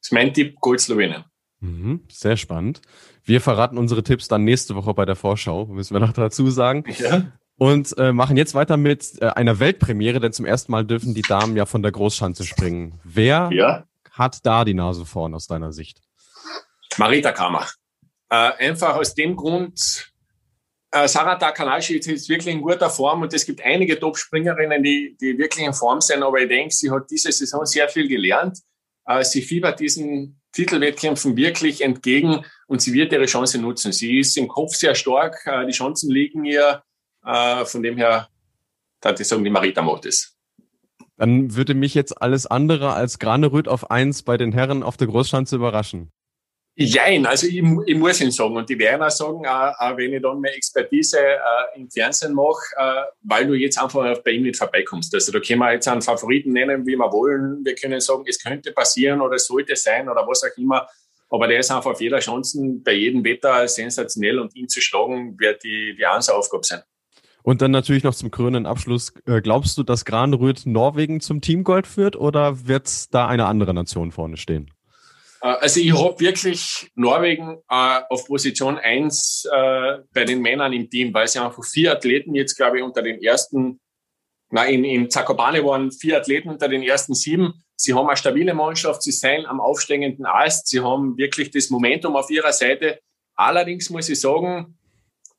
ist 0.00 0.12
mein 0.12 0.32
Tipp 0.32 0.56
Gold 0.60 0.80
Slowenien. 0.80 1.24
Mhm, 1.60 2.04
sehr 2.10 2.36
spannend. 2.36 2.80
Wir 3.24 3.40
verraten 3.40 3.78
unsere 3.78 4.02
Tipps 4.02 4.28
dann 4.28 4.44
nächste 4.44 4.74
Woche 4.74 4.94
bei 4.94 5.04
der 5.04 5.16
Vorschau, 5.16 5.66
müssen 5.66 5.94
wir 5.94 6.00
noch 6.00 6.12
dazu 6.12 6.50
sagen. 6.50 6.84
Ja 6.98 7.32
und 7.58 7.98
äh, 7.98 8.12
machen 8.12 8.36
jetzt 8.36 8.54
weiter 8.54 8.76
mit 8.76 9.20
äh, 9.20 9.26
einer 9.26 9.58
Weltpremiere, 9.58 10.20
denn 10.20 10.32
zum 10.32 10.46
ersten 10.46 10.72
Mal 10.72 10.86
dürfen 10.86 11.12
die 11.12 11.22
Damen 11.22 11.56
ja 11.56 11.66
von 11.66 11.82
der 11.82 11.92
Großschanze 11.92 12.44
springen. 12.44 13.00
Wer 13.04 13.50
ja. 13.52 13.84
Hat 14.18 14.44
da 14.44 14.64
die 14.64 14.74
Nase 14.74 15.06
vorn 15.06 15.34
aus 15.34 15.46
deiner 15.46 15.72
Sicht? 15.72 16.00
Marita 16.96 17.32
Kramer. 17.32 17.66
Äh, 18.30 18.68
einfach 18.68 18.96
aus 18.96 19.14
dem 19.14 19.36
Grund, 19.36 20.12
äh, 20.90 21.06
Sarah 21.06 21.36
Takanashi 21.36 21.96
ist 21.96 22.28
wirklich 22.28 22.54
in 22.54 22.62
guter 22.62 22.90
Form 22.90 23.22
und 23.22 23.32
es 23.32 23.44
gibt 23.44 23.62
einige 23.62 23.98
Top-Springerinnen, 23.98 24.82
die, 24.82 25.16
die 25.20 25.36
wirklich 25.38 25.64
in 25.64 25.74
Form 25.74 26.00
sind, 26.00 26.22
aber 26.22 26.40
ich 26.40 26.48
denke, 26.48 26.74
sie 26.74 26.90
hat 26.90 27.10
diese 27.10 27.30
Saison 27.30 27.64
sehr 27.66 27.88
viel 27.88 28.08
gelernt. 28.08 28.58
Äh, 29.06 29.22
sie 29.24 29.42
fiebert 29.42 29.80
diesen 29.80 30.40
Titelwettkämpfen 30.52 31.36
wirklich 31.36 31.82
entgegen 31.82 32.44
und 32.66 32.80
sie 32.80 32.92
wird 32.94 33.12
ihre 33.12 33.26
Chance 33.26 33.58
nutzen. 33.58 33.92
Sie 33.92 34.18
ist 34.18 34.36
im 34.36 34.48
Kopf 34.48 34.74
sehr 34.74 34.94
stark, 34.94 35.46
äh, 35.46 35.66
die 35.66 35.72
Chancen 35.72 36.10
liegen 36.10 36.44
ihr 36.44 36.82
äh, 37.24 37.64
von 37.64 37.82
dem 37.82 37.96
her, 37.96 38.28
da 39.00 39.12
ich 39.12 39.28
sagen, 39.28 39.44
die 39.44 39.50
Marita 39.50 39.82
macht 39.82 40.06
es. 40.06 40.37
Dann 41.18 41.56
würde 41.56 41.74
mich 41.74 41.94
jetzt 41.94 42.22
alles 42.22 42.46
andere 42.46 42.94
als 42.94 43.18
Granerüt 43.18 43.68
auf 43.68 43.90
eins 43.90 44.22
bei 44.22 44.36
den 44.36 44.52
Herren 44.52 44.82
auf 44.82 44.96
der 44.96 45.08
Großschanze 45.08 45.56
überraschen. 45.56 46.10
Jein, 46.80 47.26
also 47.26 47.48
ich, 47.48 47.56
ich 47.86 47.96
muss 47.96 48.20
ihn 48.20 48.30
sagen 48.30 48.56
und 48.56 48.68
die 48.68 48.78
werden 48.78 49.02
auch 49.02 49.10
sagen, 49.10 49.44
auch, 49.44 49.96
wenn 49.96 50.12
ich 50.12 50.22
dann 50.22 50.38
mehr 50.38 50.54
Expertise 50.54 51.18
äh, 51.18 51.40
im 51.74 51.90
Fernsehen 51.90 52.34
mache, 52.34 52.62
äh, 52.76 53.02
weil 53.22 53.48
du 53.48 53.54
jetzt 53.54 53.82
einfach 53.82 54.16
bei 54.22 54.30
ihm 54.30 54.44
nicht 54.44 54.56
vorbeikommst. 54.56 55.12
Also 55.12 55.32
da 55.32 55.40
können 55.40 55.58
wir 55.58 55.72
jetzt 55.72 55.88
einen 55.88 56.02
Favoriten 56.02 56.52
nennen, 56.52 56.86
wie 56.86 56.94
wir 56.94 57.10
wollen. 57.10 57.64
Wir 57.64 57.74
können 57.74 57.98
sagen, 57.98 58.22
es 58.28 58.40
könnte 58.40 58.70
passieren 58.70 59.20
oder 59.20 59.34
es 59.34 59.46
sollte 59.46 59.74
sein 59.74 60.08
oder 60.08 60.24
was 60.24 60.44
auch 60.44 60.56
immer. 60.56 60.86
Aber 61.30 61.48
der 61.48 61.58
ist 61.58 61.72
einfach 61.72 61.90
auf 61.90 62.00
jeder 62.00 62.20
Chance 62.20 62.60
bei 62.84 62.92
jedem 62.92 63.24
Wetter 63.24 63.66
sensationell 63.66 64.38
und 64.38 64.54
ihn 64.54 64.68
zu 64.68 64.80
schlagen 64.80 65.36
wird 65.36 65.64
die, 65.64 65.96
die 65.96 66.06
Aufgabe 66.06 66.64
sein. 66.64 66.82
Und 67.42 67.62
dann 67.62 67.70
natürlich 67.70 68.04
noch 68.04 68.14
zum 68.14 68.30
krönenden 68.30 68.66
Abschluss. 68.66 69.12
Äh, 69.26 69.40
glaubst 69.40 69.78
du, 69.78 69.82
dass 69.82 70.04
Granerüth 70.04 70.66
Norwegen 70.66 71.20
zum 71.20 71.40
Teamgold 71.40 71.86
führt 71.86 72.16
oder 72.16 72.66
wird 72.66 73.14
da 73.14 73.26
eine 73.26 73.46
andere 73.46 73.72
Nation 73.72 74.12
vorne 74.12 74.36
stehen? 74.36 74.70
Äh, 75.40 75.46
also 75.46 75.80
ich 75.80 75.92
habe 75.92 76.18
wirklich 76.20 76.90
Norwegen 76.94 77.58
äh, 77.68 78.00
auf 78.08 78.26
Position 78.26 78.78
eins 78.78 79.48
äh, 79.50 79.98
bei 80.12 80.24
den 80.24 80.40
Männern 80.40 80.72
im 80.72 80.90
Team, 80.90 81.12
weil 81.14 81.28
sie 81.28 81.38
einfach 81.38 81.64
vier 81.64 81.92
Athleten 81.92 82.34
jetzt, 82.34 82.56
glaube 82.56 82.78
ich, 82.78 82.84
unter 82.84 83.02
den 83.02 83.22
ersten, 83.22 83.80
nein, 84.50 84.74
in, 84.74 84.84
in 84.84 85.10
Zakopane 85.10 85.64
waren 85.64 85.92
vier 85.92 86.18
Athleten 86.18 86.48
unter 86.48 86.68
den 86.68 86.82
ersten 86.82 87.14
sieben. 87.14 87.62
Sie 87.76 87.94
haben 87.94 88.08
eine 88.08 88.16
stabile 88.16 88.54
Mannschaft, 88.54 89.02
sie 89.02 89.12
sind 89.12 89.46
am 89.46 89.60
aufsteigenden 89.60 90.26
Ast, 90.26 90.66
sie 90.66 90.80
haben 90.80 91.16
wirklich 91.16 91.50
das 91.50 91.70
Momentum 91.70 92.16
auf 92.16 92.28
ihrer 92.30 92.52
Seite. 92.52 92.98
Allerdings 93.36 93.88
muss 93.90 94.08
ich 94.08 94.20
sagen, 94.20 94.77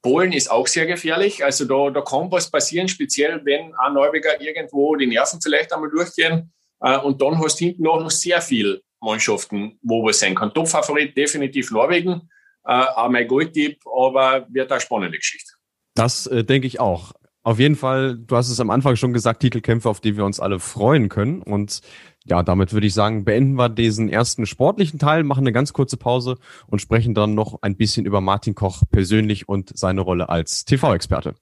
Polen 0.02 0.32
ist 0.32 0.50
auch 0.50 0.68
sehr 0.68 0.86
gefährlich. 0.86 1.44
Also 1.44 1.66
da, 1.66 1.90
da 1.92 2.02
kann 2.02 2.32
was 2.32 2.50
passieren, 2.50 2.88
speziell 2.88 3.42
wenn 3.44 3.74
ein 3.76 3.94
Norweger 3.94 4.40
irgendwo 4.42 4.96
die 4.96 5.08
Nerven 5.08 5.42
vielleicht 5.42 5.74
einmal 5.74 5.90
durchgehen. 5.90 6.52
Äh, 6.82 6.98
und 7.00 7.22
dann 7.22 7.40
hast 7.40 7.60
du 7.60 7.66
hinten 7.66 7.88
auch 7.88 8.00
noch 8.00 8.12
sehr 8.12 8.42
viele 8.42 8.82
Mannschaften, 9.02 9.78
wo 9.82 10.06
was 10.06 10.20
sein 10.20 10.36
kann. 10.36 10.54
Top-Favorit 10.54 11.16
definitiv 11.16 11.72
Norwegen, 11.72 12.30
äh, 12.66 12.72
auch 12.72 13.10
mein 13.10 13.28
Goldtipp, 13.28 13.80
aber 13.86 14.48
wird 14.50 14.72
eine 14.72 14.82
spannende 14.82 15.18
Geschichte. 15.18 15.54
Das 15.96 16.28
äh, 16.28 16.44
denke 16.44 16.68
ich 16.68 16.80
auch. 16.80 17.14
Auf 17.42 17.58
jeden 17.58 17.78
Fall, 17.78 18.18
du 18.18 18.36
hast 18.36 18.50
es 18.50 18.60
am 18.60 18.70
Anfang 18.70 18.98
schon 18.98 19.14
gesagt, 19.14 19.40
Titelkämpfe, 19.40 19.90
auf 19.90 20.02
die 20.02 20.18
wir 20.18 20.26
uns 20.26 20.42
alle 20.42 20.60
freuen 20.60 21.08
können. 21.08 21.42
Und 21.42 21.80
ja, 22.26 22.44
damit 22.44 22.74
würde 22.74 22.86
ich 22.86 22.94
sagen, 22.94 23.24
beenden 23.24 23.54
wir 23.54 23.70
diesen 23.70 24.10
ersten 24.10 24.46
sportlichen 24.46 25.00
Teil, 25.00 25.24
machen 25.24 25.42
eine 25.42 25.54
ganz 25.54 25.72
kurze 25.72 25.96
Pause 25.96 26.38
und 26.68 26.82
sprechen 26.82 27.14
dann 27.14 27.36
noch 27.36 27.62
ein 27.62 27.78
bisschen 27.78 28.06
über 28.06 28.20
Martin 28.20 28.56
Koch 28.56 28.84
persönlich 28.92 29.48
und 29.48 29.72
seine 29.78 30.02
Rolle 30.02 30.28
als 30.28 30.66
TV-Experte. 30.66 31.34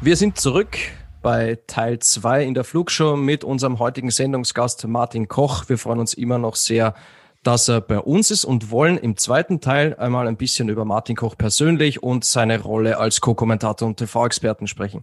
Wir 0.00 0.16
sind 0.16 0.38
zurück 0.38 0.78
bei 1.26 1.58
Teil 1.66 1.98
2 1.98 2.44
in 2.44 2.54
der 2.54 2.62
Flugshow 2.62 3.16
mit 3.16 3.42
unserem 3.42 3.80
heutigen 3.80 4.12
Sendungsgast 4.12 4.86
Martin 4.86 5.26
Koch. 5.26 5.68
Wir 5.68 5.76
freuen 5.76 5.98
uns 5.98 6.14
immer 6.14 6.38
noch 6.38 6.54
sehr, 6.54 6.94
dass 7.42 7.66
er 7.66 7.80
bei 7.80 7.98
uns 7.98 8.30
ist 8.30 8.44
und 8.44 8.70
wollen 8.70 8.96
im 8.96 9.16
zweiten 9.16 9.60
Teil 9.60 9.96
einmal 9.96 10.28
ein 10.28 10.36
bisschen 10.36 10.68
über 10.68 10.84
Martin 10.84 11.16
Koch 11.16 11.36
persönlich 11.36 12.00
und 12.00 12.24
seine 12.24 12.60
Rolle 12.60 12.98
als 12.98 13.20
Co-Kommentator 13.20 13.88
und 13.88 13.96
TV-Experten 13.96 14.68
sprechen. 14.68 15.02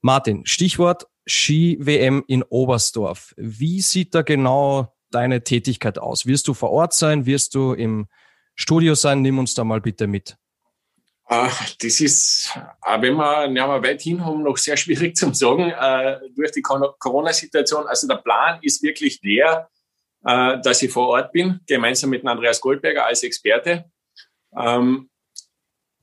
Martin, 0.00 0.46
Stichwort 0.46 1.08
Ski-WM 1.26 2.22
in 2.28 2.44
Oberstdorf. 2.44 3.34
Wie 3.36 3.80
sieht 3.80 4.14
da 4.14 4.22
genau 4.22 4.94
deine 5.10 5.42
Tätigkeit 5.42 5.98
aus? 5.98 6.24
Wirst 6.24 6.46
du 6.46 6.54
vor 6.54 6.70
Ort 6.70 6.94
sein? 6.94 7.26
Wirst 7.26 7.56
du 7.56 7.72
im 7.72 8.06
Studio 8.54 8.94
sein? 8.94 9.22
Nimm 9.22 9.40
uns 9.40 9.54
da 9.54 9.64
mal 9.64 9.80
bitte 9.80 10.06
mit. 10.06 10.36
Ah, 11.30 11.50
das 11.82 12.00
ist, 12.00 12.58
wenn 13.00 13.14
wir, 13.16 13.50
ja, 13.52 13.66
wir 13.68 13.82
weit 13.82 14.00
hin 14.00 14.24
haben, 14.24 14.42
noch 14.42 14.56
sehr 14.56 14.76
schwierig 14.78 15.14
zu 15.14 15.32
sagen 15.34 15.70
äh, 15.70 16.20
durch 16.34 16.52
die 16.52 16.62
Corona-Situation. 16.62 17.86
Also 17.86 18.08
der 18.08 18.16
Plan 18.16 18.58
ist 18.62 18.82
wirklich 18.82 19.20
der, 19.20 19.68
äh, 20.24 20.58
dass 20.62 20.82
ich 20.82 20.90
vor 20.90 21.08
Ort 21.08 21.32
bin, 21.32 21.60
gemeinsam 21.66 22.10
mit 22.10 22.26
Andreas 22.26 22.62
Goldberger 22.62 23.04
als 23.04 23.22
Experte, 23.24 23.84
ähm, 24.56 25.10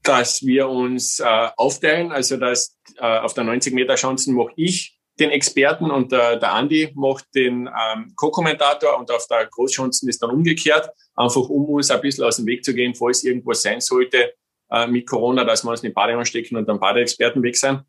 dass 0.03 0.45
wir 0.45 0.69
uns 0.69 1.19
äh, 1.19 1.49
aufteilen, 1.57 2.11
also 2.11 2.37
dass 2.37 2.77
auf 2.99 3.33
der 3.33 3.43
90 3.43 3.73
Meter 3.73 3.95
Chancen 3.95 4.35
mache 4.35 4.53
ich 4.55 4.97
den 5.19 5.31
Experten 5.31 5.89
und 5.89 6.11
der, 6.11 6.37
der 6.37 6.53
Andi 6.53 6.91
macht 6.93 7.25
den 7.33 7.67
ähm, 7.67 8.13
Co-Kommentator 8.15 8.97
und 8.97 9.09
auf 9.09 9.27
der 9.27 9.47
Großchancen 9.47 10.07
ist 10.07 10.21
dann 10.21 10.29
umgekehrt, 10.29 10.87
einfach 11.15 11.49
um 11.49 11.65
uns 11.65 11.89
ein 11.89 11.99
bisschen 11.99 12.23
aus 12.23 12.37
dem 12.37 12.45
Weg 12.45 12.63
zu 12.63 12.75
gehen, 12.75 12.93
falls 12.93 13.23
irgendwas 13.23 13.63
sein 13.63 13.81
sollte 13.81 14.33
äh, 14.71 14.87
mit 14.87 15.07
Corona, 15.07 15.43
dass 15.43 15.63
wir 15.63 15.71
uns 15.71 15.83
nicht 15.83 15.95
Bade 15.95 16.15
anstecken 16.15 16.57
und 16.57 16.67
dann 16.67 16.79
Badeexperten 16.79 17.41
weg 17.43 17.57
sein. 17.57 17.83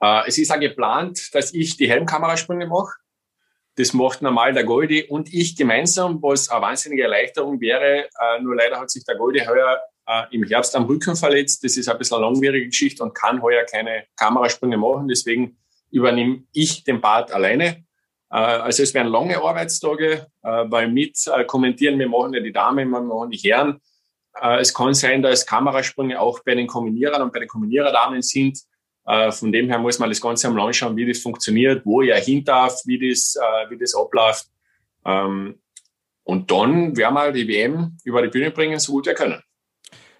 Äh, 0.00 0.22
es 0.26 0.38
ist 0.38 0.50
auch 0.50 0.60
geplant, 0.60 1.34
dass 1.34 1.54
ich 1.54 1.76
die 1.76 1.88
Helmkamerasprünge 1.88 2.66
mache. 2.66 2.94
Das 3.76 3.94
macht 3.94 4.20
normal 4.20 4.52
der 4.52 4.64
Goldi 4.64 5.04
und 5.04 5.32
ich 5.32 5.56
gemeinsam, 5.56 6.22
was 6.22 6.50
eine 6.50 6.60
wahnsinnige 6.60 7.04
Erleichterung 7.04 7.60
wäre. 7.60 8.04
Äh, 8.04 8.42
nur 8.42 8.54
leider 8.54 8.78
hat 8.78 8.90
sich 8.90 9.04
der 9.04 9.16
Goldi 9.16 9.40
heuer 9.40 9.80
äh, 10.06 10.24
im 10.32 10.44
Herbst 10.44 10.76
am 10.76 10.84
Rücken 10.84 11.16
verletzt. 11.16 11.64
Das 11.64 11.76
ist 11.76 11.88
ein 11.88 11.96
bisschen 11.96 12.16
eine 12.18 12.26
langwierige 12.26 12.66
Geschichte 12.66 13.02
und 13.02 13.14
kann 13.14 13.40
heuer 13.40 13.64
keine 13.64 14.04
Kamerasprünge 14.16 14.76
machen. 14.76 15.08
Deswegen 15.08 15.56
übernehme 15.90 16.44
ich 16.52 16.84
den 16.84 17.00
Part 17.00 17.32
alleine. 17.32 17.84
Äh, 18.30 18.36
also 18.36 18.82
es 18.82 18.92
werden 18.92 19.08
lange 19.08 19.38
Arbeitstage, 19.38 20.26
äh, 20.42 20.64
weil 20.66 20.88
mit 20.88 21.16
kommentieren, 21.46 21.98
wir 21.98 22.08
machen 22.08 22.34
ja 22.34 22.40
die 22.40 22.52
Damen, 22.52 22.90
wir 22.90 23.00
machen 23.00 23.30
die 23.30 23.38
Herren. 23.38 23.80
Es 24.40 24.72
kann 24.72 24.94
sein, 24.94 25.22
dass 25.22 25.46
Kamerasprünge 25.46 26.18
auch 26.18 26.40
bei 26.44 26.54
den 26.54 26.66
Kombinierern 26.66 27.22
und 27.22 27.32
bei 27.32 27.40
den 27.40 27.48
Kombiniererdamen 27.48 28.22
sind. 28.22 28.58
Von 29.04 29.52
dem 29.52 29.68
her 29.68 29.78
muss 29.78 29.98
man 29.98 30.08
das 30.08 30.20
Ganze 30.20 30.48
einmal 30.48 30.66
anschauen, 30.66 30.96
wie 30.96 31.06
das 31.06 31.18
funktioniert, 31.18 31.84
wo 31.84 32.02
er 32.02 32.18
hin 32.18 32.44
darf, 32.44 32.80
wie 32.86 33.10
das, 33.10 33.36
wie 33.68 33.76
das 33.76 33.94
abläuft. 33.94 34.46
Ähm, 35.04 35.60
und 36.24 36.50
dann 36.50 36.96
werden 36.96 37.14
wir 37.14 37.32
die 37.32 37.48
WM 37.48 37.96
über 38.04 38.22
die 38.22 38.28
Bühne 38.28 38.50
bringen, 38.50 38.78
so 38.78 38.92
gut 38.92 39.06
wir 39.06 39.14
können. 39.14 39.42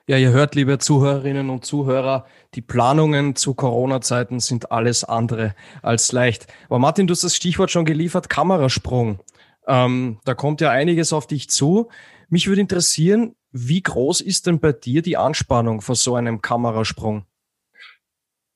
Ja, 0.08 0.16
ihr 0.16 0.32
hört, 0.32 0.56
liebe 0.56 0.78
Zuhörerinnen 0.78 1.48
und 1.48 1.64
Zuhörer, 1.64 2.26
die 2.54 2.60
Planungen 2.60 3.36
zu 3.36 3.54
Corona-Zeiten 3.54 4.40
sind 4.40 4.72
alles 4.72 5.04
andere 5.04 5.54
als 5.80 6.10
leicht. 6.10 6.48
Aber 6.68 6.80
Martin, 6.80 7.06
du 7.06 7.12
hast 7.12 7.22
das 7.22 7.36
Stichwort 7.36 7.70
schon 7.70 7.84
geliefert, 7.84 8.28
Kamerasprung. 8.28 9.20
Ähm, 9.68 10.18
da 10.24 10.34
kommt 10.34 10.60
ja 10.60 10.70
einiges 10.70 11.12
auf 11.12 11.28
dich 11.28 11.48
zu. 11.48 11.88
Mich 12.32 12.48
würde 12.48 12.62
interessieren, 12.62 13.36
wie 13.50 13.82
groß 13.82 14.22
ist 14.22 14.46
denn 14.46 14.58
bei 14.58 14.72
dir 14.72 15.02
die 15.02 15.18
Anspannung 15.18 15.82
vor 15.82 15.96
so 15.96 16.14
einem 16.14 16.40
Kamerasprung? 16.40 17.26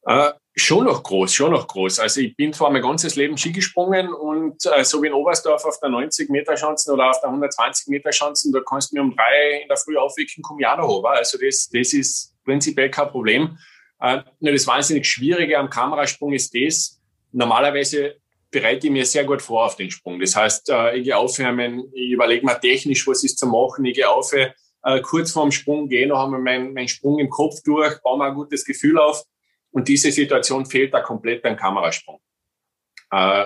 Äh, 0.07 0.33
Schon 0.59 0.87
noch 0.87 1.03
groß, 1.03 1.35
schon 1.35 1.53
noch 1.53 1.69
groß. 1.69 1.99
Also 1.99 2.23
ich 2.23 2.35
bin 2.35 2.51
zwar 2.55 2.71
mein 2.71 2.81
ganzes 2.81 3.15
Leben 3.15 3.37
Ski 3.37 3.53
gesprungen 3.53 4.09
und 4.15 4.65
äh, 4.65 4.83
so 4.85 5.03
wie 5.03 5.09
in 5.09 5.13
Oberstdorf 5.13 5.67
auf 5.67 5.79
der 5.81 5.91
90 5.91 6.31
Meter 6.31 6.57
Schanzen 6.57 6.95
oder 6.95 7.11
auf 7.11 7.21
der 7.21 7.29
120 7.29 7.89
Meter 7.89 8.11
Schanzen, 8.11 8.55
da 8.55 8.61
kannst 8.67 8.91
du 8.91 8.97
mir 8.97 9.03
um 9.03 9.15
drei 9.15 9.61
in 9.61 9.69
der 9.69 9.77
Früh 9.77 9.99
aufwecken, 9.99 10.43
komm 10.43 10.59
ja 10.59 10.75
noch 10.75 10.89
hoch. 10.89 11.05
Also 11.05 11.37
das, 11.37 11.69
das 11.69 11.93
ist 11.93 12.35
prinzipiell 12.43 12.91
kein 12.91 13.09
Problem. 13.09 13.59
Äh, 14.01 14.23
nur 14.41 14.55
das 14.55 14.67
wahnsinnig 14.67 15.07
Schwierige 15.07 15.59
am 15.59 15.69
Kamerasprung 15.69 16.33
ist 16.33 16.55
das, 16.55 17.03
normalerweise 17.33 18.17
bereite 18.57 18.87
ich 18.87 18.93
mir 18.93 19.05
sehr 19.05 19.25
gut 19.25 19.43
vor 19.43 19.67
auf 19.67 19.77
den 19.77 19.91
Sprung. 19.91 20.19
Das 20.19 20.35
heißt, 20.35 20.71
äh, 20.71 20.97
ich 20.97 21.05
gehe 21.05 21.17
aufwärmen, 21.17 21.93
ich 21.93 22.11
überlege 22.11 22.47
mir 22.47 22.59
technisch, 22.59 23.07
was 23.07 23.23
ist 23.23 23.39
zu 23.39 23.47
machen, 23.47 23.85
ich 23.85 23.95
gehe 23.95 24.09
auf, 24.09 24.33
äh, 24.33 24.51
kurz 25.03 25.31
vorm 25.31 25.53
Sprung 25.53 25.91
gehe 25.91 26.07
noch 26.07 26.25
einmal 26.25 26.41
meinen 26.41 26.73
mein 26.73 26.89
Sprung 26.89 27.19
im 27.19 27.29
Kopf 27.29 27.57
durch, 27.65 28.01
baue 28.01 28.17
mir 28.17 28.29
ein 28.29 28.35
gutes 28.35 28.65
Gefühl 28.65 28.99
auf 28.99 29.23
und 29.73 29.89
diese 29.89 30.11
Situation 30.11 30.65
fehlt 30.65 30.95
da 30.95 31.03
komplett 31.03 31.43
beim 31.43 31.55
Kamerasprung. 31.55 32.19
Äh, 33.11 33.45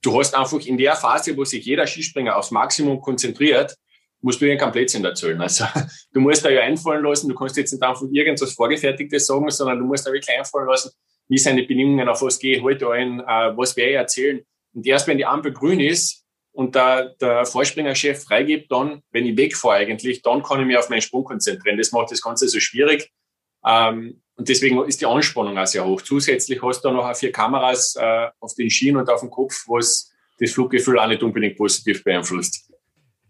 du 0.00 0.18
hast 0.18 0.34
einfach 0.34 0.60
in 0.60 0.78
der 0.78 0.96
Phase, 0.96 1.36
wo 1.36 1.44
sich 1.44 1.62
jeder 1.62 1.86
Skispringer 1.86 2.34
aufs 2.34 2.50
Maximum 2.50 2.98
konzentriert, 3.02 3.76
musst 4.22 4.40
du 4.40 4.46
dir 4.46 4.58
einen 4.58 4.72
Blödsinn 4.72 5.04
erzählen. 5.04 5.38
Also 5.42 5.66
du 6.12 6.20
musst 6.20 6.46
da 6.46 6.48
ja 6.48 6.62
einfallen 6.62 7.04
lassen, 7.04 7.28
du 7.28 7.34
kannst 7.34 7.58
jetzt 7.58 7.72
nicht 7.72 7.82
einfach 7.82 8.06
irgendwas 8.10 8.54
Vorgefertigtes 8.54 9.26
sagen, 9.26 9.50
sondern 9.50 9.80
du 9.80 9.84
musst 9.84 10.06
da 10.06 10.12
wirklich 10.12 10.34
einfallen 10.34 10.66
lassen, 10.66 10.92
wie 11.28 11.36
die 11.36 11.62
Bedingungen, 11.62 12.08
auf 12.08 12.22
was 12.22 12.38
gehe 12.38 12.56
ich 12.56 12.62
heute 12.62 12.90
ein, 12.90 13.20
äh, 13.20 13.56
was 13.56 13.76
werde 13.76 13.90
ich 13.90 13.96
erzählen. 13.96 14.40
Und 14.74 14.86
erst 14.86 15.08
wenn 15.08 15.18
die 15.18 15.26
Ampel 15.26 15.52
grün 15.52 15.80
ist 15.80 16.24
und 16.52 16.74
der, 16.74 17.14
der 17.20 17.44
Vorspringerchef 17.46 18.24
freigibt, 18.24 18.70
dann, 18.70 19.02
wenn 19.10 19.26
ich 19.26 19.36
wegfahre 19.36 19.76
eigentlich, 19.76 20.22
dann 20.22 20.42
kann 20.42 20.60
ich 20.60 20.66
mich 20.66 20.76
auf 20.76 20.88
meinen 20.88 21.02
Sprung 21.02 21.24
konzentrieren. 21.24 21.78
Das 21.78 21.92
macht 21.92 22.10
das 22.10 22.22
Ganze 22.22 22.48
so 22.48 22.60
schwierig. 22.60 23.10
Ähm, 23.66 24.22
und 24.36 24.48
deswegen 24.48 24.84
ist 24.84 25.00
die 25.00 25.06
Anspannung 25.06 25.56
auch 25.58 25.66
sehr 25.66 25.84
hoch. 25.84 26.02
Zusätzlich 26.02 26.62
hast 26.62 26.82
du 26.82 26.90
noch 26.90 27.16
vier 27.16 27.32
Kameras 27.32 27.96
äh, 27.96 28.28
auf 28.38 28.54
den 28.54 28.70
Schienen 28.70 28.98
und 28.98 29.08
auf 29.08 29.20
dem 29.20 29.30
Kopf, 29.30 29.64
was 29.66 30.12
das 30.38 30.52
Fluggefühl 30.52 30.98
auch 30.98 31.08
nicht 31.08 31.22
unbedingt 31.22 31.56
positiv 31.56 32.04
beeinflusst. 32.04 32.70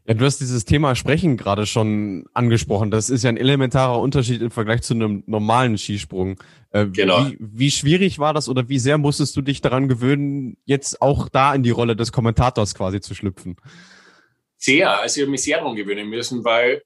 Ja, 0.07 0.15
du 0.15 0.25
hast 0.25 0.39
dieses 0.39 0.65
Thema 0.65 0.95
Sprechen 0.95 1.37
gerade 1.37 1.67
schon 1.67 2.27
angesprochen. 2.33 2.93
Das 2.93 3.11
ist 3.11 3.25
ja 3.25 3.31
ein 3.31 3.37
elementarer 3.37 4.01
Unterschied 4.01 4.41
im 4.41 4.53
Vergleich 4.53 4.83
zu 4.83 4.95
einem 4.95 5.25
normalen 5.27 5.79
Skisprung. 5.79 6.39
Äh, 6.71 6.87
genau. 6.87 7.27
Wie, 7.27 7.37
wie 7.41 7.71
schwierig 7.73 8.21
war 8.21 8.33
das 8.33 8.49
oder 8.49 8.69
wie 8.69 8.79
sehr 8.79 8.99
musstest 8.99 9.37
du 9.37 9.43
dich 9.43 9.63
daran 9.63 9.89
gewöhnen, 9.89 10.59
jetzt 10.65 11.03
auch 11.03 11.29
da 11.29 11.53
in 11.55 11.65
die 11.65 11.71
Rolle 11.71 11.97
des 11.97 12.13
Kommentators 12.13 12.77
quasi 12.77 13.01
zu 13.01 13.17
schlüpfen? 13.17 13.57
Sehr. 14.57 15.01
Also 15.01 15.19
ich 15.19 15.23
habe 15.23 15.31
mich 15.33 15.43
sehr 15.43 15.59
daran 15.59 15.75
gewöhnen 15.75 16.09
müssen, 16.09 16.45
weil 16.45 16.83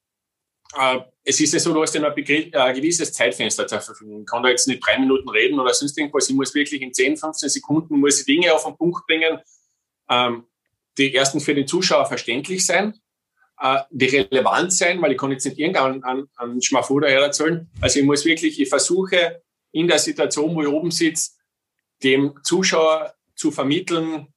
äh, 0.79 1.01
es 1.23 1.41
ist 1.41 1.53
ja 1.53 1.61
so, 1.61 1.75
du 1.75 1.83
hast 1.83 1.95
ja 1.95 2.03
ein, 2.03 2.15
ein 2.15 2.75
gewisses 2.75 3.13
Zeitfenster 3.13 3.67
zur 3.67 3.81
Verfügung. 3.81 4.21
Ich 4.21 4.27
kann 4.27 4.43
da 4.43 4.49
jetzt 4.49 4.67
nicht 4.67 4.81
drei 4.87 4.99
Minuten 4.99 5.29
reden 5.29 5.61
oder 5.61 5.75
sonst 5.75 5.99
irgendwas. 5.99 6.31
Ich 6.31 6.35
muss 6.35 6.55
wirklich 6.55 6.81
in 6.81 6.95
10, 6.95 7.19
15 7.19 7.51
Sekunden 7.51 8.01
muss 8.01 8.21
ich 8.21 8.25
Dinge 8.25 8.55
auf 8.55 8.65
den 8.65 8.79
Punkt 8.79 9.07
bringen, 9.07 9.41
ähm, 10.09 10.45
die 10.97 11.13
erstens 11.13 11.45
für 11.45 11.55
den 11.55 11.67
Zuschauer 11.67 12.07
verständlich 12.07 12.65
sein, 12.65 12.95
äh, 13.61 13.81
die 13.91 14.07
relevant 14.07 14.73
sein, 14.73 15.01
weil 15.03 15.13
ich 15.13 15.19
kann 15.19 15.33
jetzt 15.33 15.45
nicht 15.45 15.59
irgendeinen 15.59 16.03
an, 16.03 16.29
an 16.37 16.63
Schmafuder 16.63 17.09
erzählen. 17.09 17.69
Also 17.81 18.01
ich 18.01 18.07
muss 18.07 18.25
wirklich, 18.25 18.61
ich 18.61 18.69
versuche 18.69 19.43
in 19.73 19.87
der 19.87 19.99
Situation, 19.99 20.55
wo 20.55 20.63
ich 20.63 20.69
oben 20.69 20.91
sitze, 20.91 21.33
dem 22.03 22.35
Zuschauer 22.43 23.15
zu 23.35 23.51
vermitteln, 23.51 24.29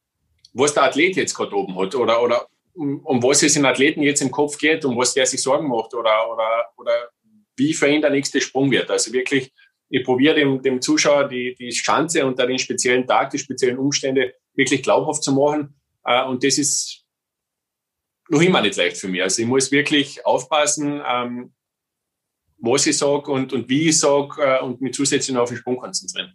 was 0.53 0.73
der 0.73 0.83
Athlet 0.83 1.15
jetzt 1.15 1.33
gerade 1.33 1.55
oben 1.55 1.75
hat 1.79 1.95
oder, 1.95 2.21
oder 2.21 2.47
um, 2.73 2.99
um 2.99 3.23
was 3.23 3.43
es 3.43 3.53
den 3.53 3.65
Athleten 3.65 4.01
jetzt 4.01 4.21
im 4.21 4.31
Kopf 4.31 4.57
geht, 4.57 4.83
um 4.85 4.97
was 4.97 5.13
der 5.13 5.25
sich 5.25 5.41
Sorgen 5.41 5.67
macht 5.67 5.93
oder, 5.93 6.31
oder, 6.31 6.65
oder 6.77 7.09
wie 7.55 7.73
für 7.73 7.87
ihn 7.87 8.01
der 8.01 8.09
nächste 8.09 8.41
Sprung 8.41 8.71
wird. 8.71 8.89
Also 8.89 9.13
wirklich, 9.13 9.53
ich 9.89 10.03
probiere 10.03 10.35
dem, 10.35 10.61
dem 10.61 10.81
Zuschauer 10.81 11.27
die, 11.27 11.55
die 11.55 11.69
Chance 11.69 12.25
unter 12.25 12.47
den 12.47 12.59
speziellen 12.59 13.07
Tag, 13.07 13.29
die 13.29 13.39
speziellen 13.39 13.77
Umstände 13.77 14.33
wirklich 14.55 14.83
glaubhaft 14.83 15.23
zu 15.23 15.33
machen. 15.33 15.75
Äh, 16.03 16.23
und 16.25 16.43
das 16.43 16.57
ist 16.57 17.02
noch 18.33 18.41
immer 18.41 18.61
nicht 18.61 18.75
leicht 18.75 18.97
für 18.97 19.07
mich. 19.07 19.21
Also 19.21 19.41
ich 19.41 19.47
muss 19.47 19.71
wirklich 19.71 20.25
aufpassen, 20.25 21.01
ähm, 21.07 21.53
was 22.57 22.87
ich 22.87 22.97
sage 22.97 23.31
und, 23.31 23.53
und 23.53 23.69
wie 23.69 23.89
ich 23.89 23.99
sage 23.99 24.41
äh, 24.41 24.61
und 24.61 24.81
mich 24.81 24.93
zusätzlich 24.93 25.33
noch 25.33 25.43
auf 25.43 25.49
den 25.49 25.57
Sprung 25.57 25.77
konzentrieren. 25.77 26.33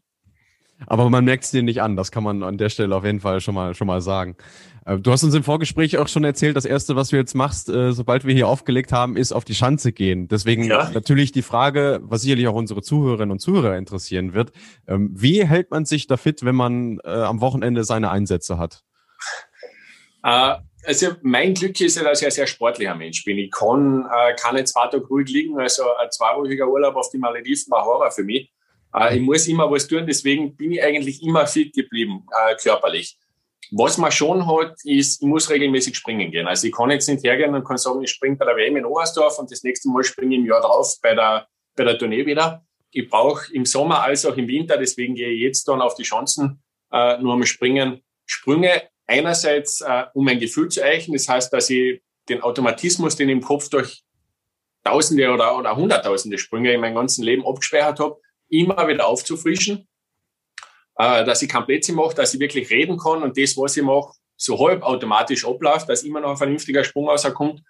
Aber 0.87 1.11
man 1.11 1.25
merkt 1.25 1.45
es 1.45 1.51
dir 1.51 1.63
nicht 1.63 1.83
an, 1.83 1.97
das 1.97 2.13
kann 2.13 2.23
man 2.23 2.43
an 2.43 2.57
der 2.57 2.69
Stelle 2.69 2.95
auf 2.95 3.05
jeden 3.05 3.21
Fall 3.21 3.41
schon 3.41 3.55
mal, 3.55 3.75
schon 3.75 3.89
mal 3.89 4.01
sagen. 4.01 4.37
Äh, 4.85 4.99
du 4.99 5.11
hast 5.11 5.25
uns 5.25 5.35
im 5.35 5.43
Vorgespräch 5.43 5.99
auch 5.99 6.09
schon 6.09 6.25
erzählt, 6.25 6.57
das 6.57 6.65
erste, 6.65 6.95
was 6.95 7.09
du 7.09 7.17
jetzt 7.17 7.35
machst, 7.35 7.69
äh, 7.69 7.93
sobald 7.93 8.25
wir 8.25 8.35
hier 8.35 8.47
aufgelegt 8.47 8.93
haben, 8.93 9.17
ist 9.17 9.33
auf 9.33 9.45
die 9.45 9.55
Schanze 9.55 9.93
gehen. 9.93 10.29
Deswegen 10.29 10.65
ja. 10.65 10.91
natürlich 10.91 11.33
die 11.33 11.43
Frage, 11.43 12.01
was 12.03 12.23
sicherlich 12.23 12.47
auch 12.47 12.55
unsere 12.55 12.83
Zuhörerinnen 12.83 13.33
und 13.33 13.41
Zuhörer 13.41 13.77
interessieren 13.77 14.35
wird. 14.35 14.53
Ähm, 14.87 15.11
wie 15.15 15.45
hält 15.45 15.71
man 15.71 15.85
sich 15.85 16.07
da 16.07 16.17
fit, 16.17 16.45
wenn 16.45 16.55
man 16.55 17.01
äh, 17.05 17.09
am 17.09 17.41
Wochenende 17.41 17.85
seine 17.85 18.11
Einsätze 18.11 18.59
hat? 18.59 18.85
Also 20.85 21.09
mein 21.23 21.55
Glück 21.55 21.81
ist 21.81 21.97
ja, 21.97 22.05
dass 22.05 22.21
ich 22.21 22.27
ein 22.27 22.31
sehr 22.31 22.47
sportlicher 22.47 22.95
Mensch 22.95 23.25
bin. 23.25 23.38
Ich 23.38 23.51
kann, 23.51 24.09
kann 24.37 24.55
nicht 24.55 24.69
zwei 24.69 24.87
Tage 24.87 25.07
ruhig 25.07 25.29
liegen, 25.29 25.59
also 25.59 25.83
ein 25.97 26.11
zweiwöchiger 26.11 26.69
Urlaub 26.69 26.97
auf 26.97 27.11
die 27.11 27.19
Malediven 27.19 27.71
war 27.71 27.85
Horror 27.85 28.11
für 28.11 28.23
mich. 28.23 28.53
ich 29.11 29.21
muss 29.21 29.49
immer 29.49 29.71
was 29.71 29.87
tun, 29.87 30.07
deswegen 30.07 30.57
bin 30.57 30.73
ich 30.73 30.83
eigentlich 30.83 31.23
immer 31.23 31.47
fit 31.47 31.75
geblieben, 31.75 32.27
körperlich. 32.62 33.19
Was 33.71 33.99
man 33.99 34.11
schon 34.11 34.47
hat, 34.47 34.77
ist, 34.85 35.23
ich 35.23 35.29
muss 35.29 35.51
regelmäßig 35.51 35.95
springen 35.95 36.31
gehen. 36.31 36.47
Also 36.47 36.67
ich 36.67 36.75
kann 36.75 36.91
jetzt 36.91 37.09
nicht 37.09 37.23
hergehen 37.23 37.55
und 37.55 37.64
kann 37.64 37.77
sagen, 37.77 38.03
ich 38.03 38.11
springe 38.11 38.37
bei 38.37 38.47
der 38.47 38.57
WM 38.57 38.77
in 38.77 38.87
Oberstdorf 38.87 39.38
und 39.38 39.51
das 39.51 39.62
nächste 39.62 39.91
Mal 39.91 40.05
springe 40.05 40.35
ich 40.35 40.41
im 40.41 40.47
Jahr 40.47 40.62
drauf 40.62 40.97
bei 41.03 41.14
der, 41.14 41.47
bei 41.77 41.85
der 41.85 41.99
Tournee 41.99 42.25
wieder. 42.25 42.64
Ich 42.91 43.09
brauche 43.11 43.53
im 43.53 43.67
Sommer 43.67 44.03
als 44.03 44.25
auch 44.25 44.37
im 44.37 44.49
Winter, 44.49 44.79
deswegen 44.79 45.14
gehe 45.14 45.29
ich 45.29 45.43
jetzt 45.43 45.69
dann 45.69 45.83
auf 45.83 45.95
die 45.95 46.05
Chancen, 46.05 46.62
äh, 46.91 47.19
nur 47.19 47.35
am 47.35 47.45
Springen. 47.45 48.01
Sprünge 48.25 48.83
einerseits, 49.09 49.81
äh, 49.81 50.05
um 50.14 50.29
ein 50.29 50.38
Gefühl 50.38 50.68
zu 50.68 50.85
eichen, 50.85 51.14
das 51.14 51.29
heißt, 51.29 51.53
dass 51.53 51.68
ich 51.71 52.01
den 52.29 52.42
Automatismus, 52.42 53.16
den 53.16 53.29
ich 53.29 53.33
im 53.33 53.42
Kopf 53.42 53.68
durch 53.68 54.03
Tausende 54.85 55.31
oder, 55.31 55.59
oder 55.59 55.75
Hunderttausende 55.75 56.38
Sprünge 56.38 56.73
in 56.73 56.81
meinem 56.81 56.94
ganzen 56.94 57.25
Leben 57.25 57.44
abgespeichert 57.44 57.99
habe, 57.99 58.21
immer 58.49 58.87
wieder 58.87 59.07
aufzufrischen, 59.07 59.88
äh, 60.97 61.25
dass 61.25 61.42
ich 61.42 61.49
kein 61.49 61.66
Plätzchen 61.66 61.97
mache, 61.97 62.14
dass 62.14 62.33
ich 62.35 62.40
wirklich 62.40 62.71
reden 62.71 62.97
kann 62.97 63.23
und 63.23 63.37
das, 63.37 63.57
was 63.57 63.77
ich 63.77 63.83
mache, 63.83 64.12
so 64.37 64.59
halb 64.59 64.83
automatisch 64.83 65.44
abläuft, 65.44 65.88
dass 65.88 66.05
immer 66.05 66.21
noch 66.21 66.31
ein 66.31 66.37
vernünftiger 66.37 66.85
Sprung 66.85 67.09
rauskommt. 67.09 67.62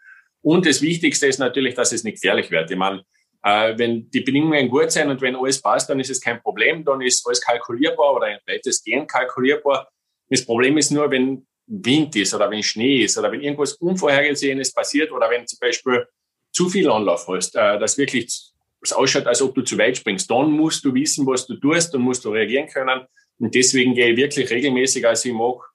Und 0.43 0.67
das 0.67 0.83
Wichtigste 0.83 1.27
ist 1.27 1.39
natürlich, 1.39 1.75
dass 1.75 1.93
es 1.93 2.05
nicht 2.05 2.21
gefährlich 2.21 2.51
wird. 2.51 2.71
Ich 2.71 2.77
meine, 2.77 3.05
äh, 3.43 3.77
wenn 3.79 4.11
die 4.11 4.21
Bedingungen 4.21 4.69
gut 4.69 4.93
sind 4.93 5.09
und 5.09 5.21
wenn 5.21 5.35
alles 5.35 5.63
passt, 5.63 5.89
dann 5.89 5.99
ist 5.99 6.11
es 6.11 6.21
kein 6.21 6.43
Problem, 6.43 6.85
dann 6.85 7.01
ist 7.01 7.27
alles 7.27 7.41
kalkulierbar 7.41 8.15
oder 8.15 8.39
weitestgehend 8.47 9.11
kalkulierbar. 9.11 9.89
Das 10.29 10.45
Problem 10.45 10.77
ist 10.79 10.91
nur, 10.91 11.11
wenn 11.11 11.47
Wind 11.67 12.17
ist 12.17 12.35
oder 12.35 12.51
wenn 12.51 12.63
Schnee 12.63 13.03
ist 13.05 13.19
oder 13.19 13.31
wenn 13.31 13.41
irgendwas 13.41 13.75
Unvorhergesehenes 13.75 14.73
passiert 14.73 15.13
oder 15.13 15.31
wenn 15.31 15.47
zum 15.47 15.59
Beispiel 15.61 16.07
zu 16.53 16.69
viel 16.69 16.91
Anlauf 16.91 17.27
hast, 17.29 17.55
äh, 17.57 17.79
dass 17.79 17.99
wirklich 17.99 18.27
es 18.81 18.93
ausschaut, 18.93 19.27
als 19.27 19.43
ob 19.43 19.55
du 19.55 19.63
zu 19.63 19.77
weit 19.77 19.97
springst. 19.97 20.31
Dann 20.31 20.51
musst 20.51 20.85
du 20.85 20.95
wissen, 20.95 21.27
was 21.27 21.47
du 21.47 21.57
tust, 21.57 21.93
dann 21.93 22.01
musst 22.01 22.25
du 22.25 22.31
reagieren 22.31 22.69
können. 22.69 23.01
Und 23.39 23.55
deswegen 23.55 23.95
gehe 23.95 24.11
ich 24.11 24.17
wirklich 24.17 24.51
regelmäßig, 24.51 25.07
also 25.07 25.29
ich 25.29 25.35
mache 25.35 25.67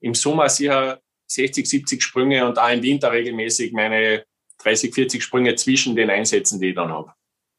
im 0.00 0.14
Sommer 0.14 0.48
sicher 0.48 1.00
60, 1.26 1.68
70 1.68 2.02
Sprünge 2.02 2.46
und 2.46 2.58
auch 2.58 2.70
im 2.70 2.82
Winter 2.82 3.12
regelmäßig 3.12 3.72
meine 3.72 4.24
30, 4.58 4.94
40 4.94 5.22
Sprünge 5.22 5.54
zwischen 5.54 5.96
den 5.96 6.10
Einsätzen, 6.10 6.60
die 6.60 6.68
ich 6.68 6.74
dann 6.74 6.90
habe. 6.90 7.12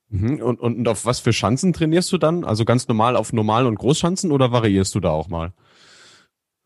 Mhm. 0.10 0.42
Und, 0.42 0.60
und, 0.60 0.78
und 0.78 0.88
auf 0.88 1.06
was 1.06 1.20
für 1.20 1.34
Schanzen 1.34 1.74
trainierst 1.74 2.12
du 2.12 2.18
dann? 2.18 2.44
Also 2.44 2.66
ganz 2.66 2.88
normal 2.88 3.16
auf 3.16 3.34
Normal- 3.34 3.66
und 3.66 3.76
Großschanzen 3.76 4.32
oder 4.32 4.52
variierst 4.52 4.94
du 4.94 5.00
da 5.00 5.10
auch 5.10 5.30
mal? 5.30 5.54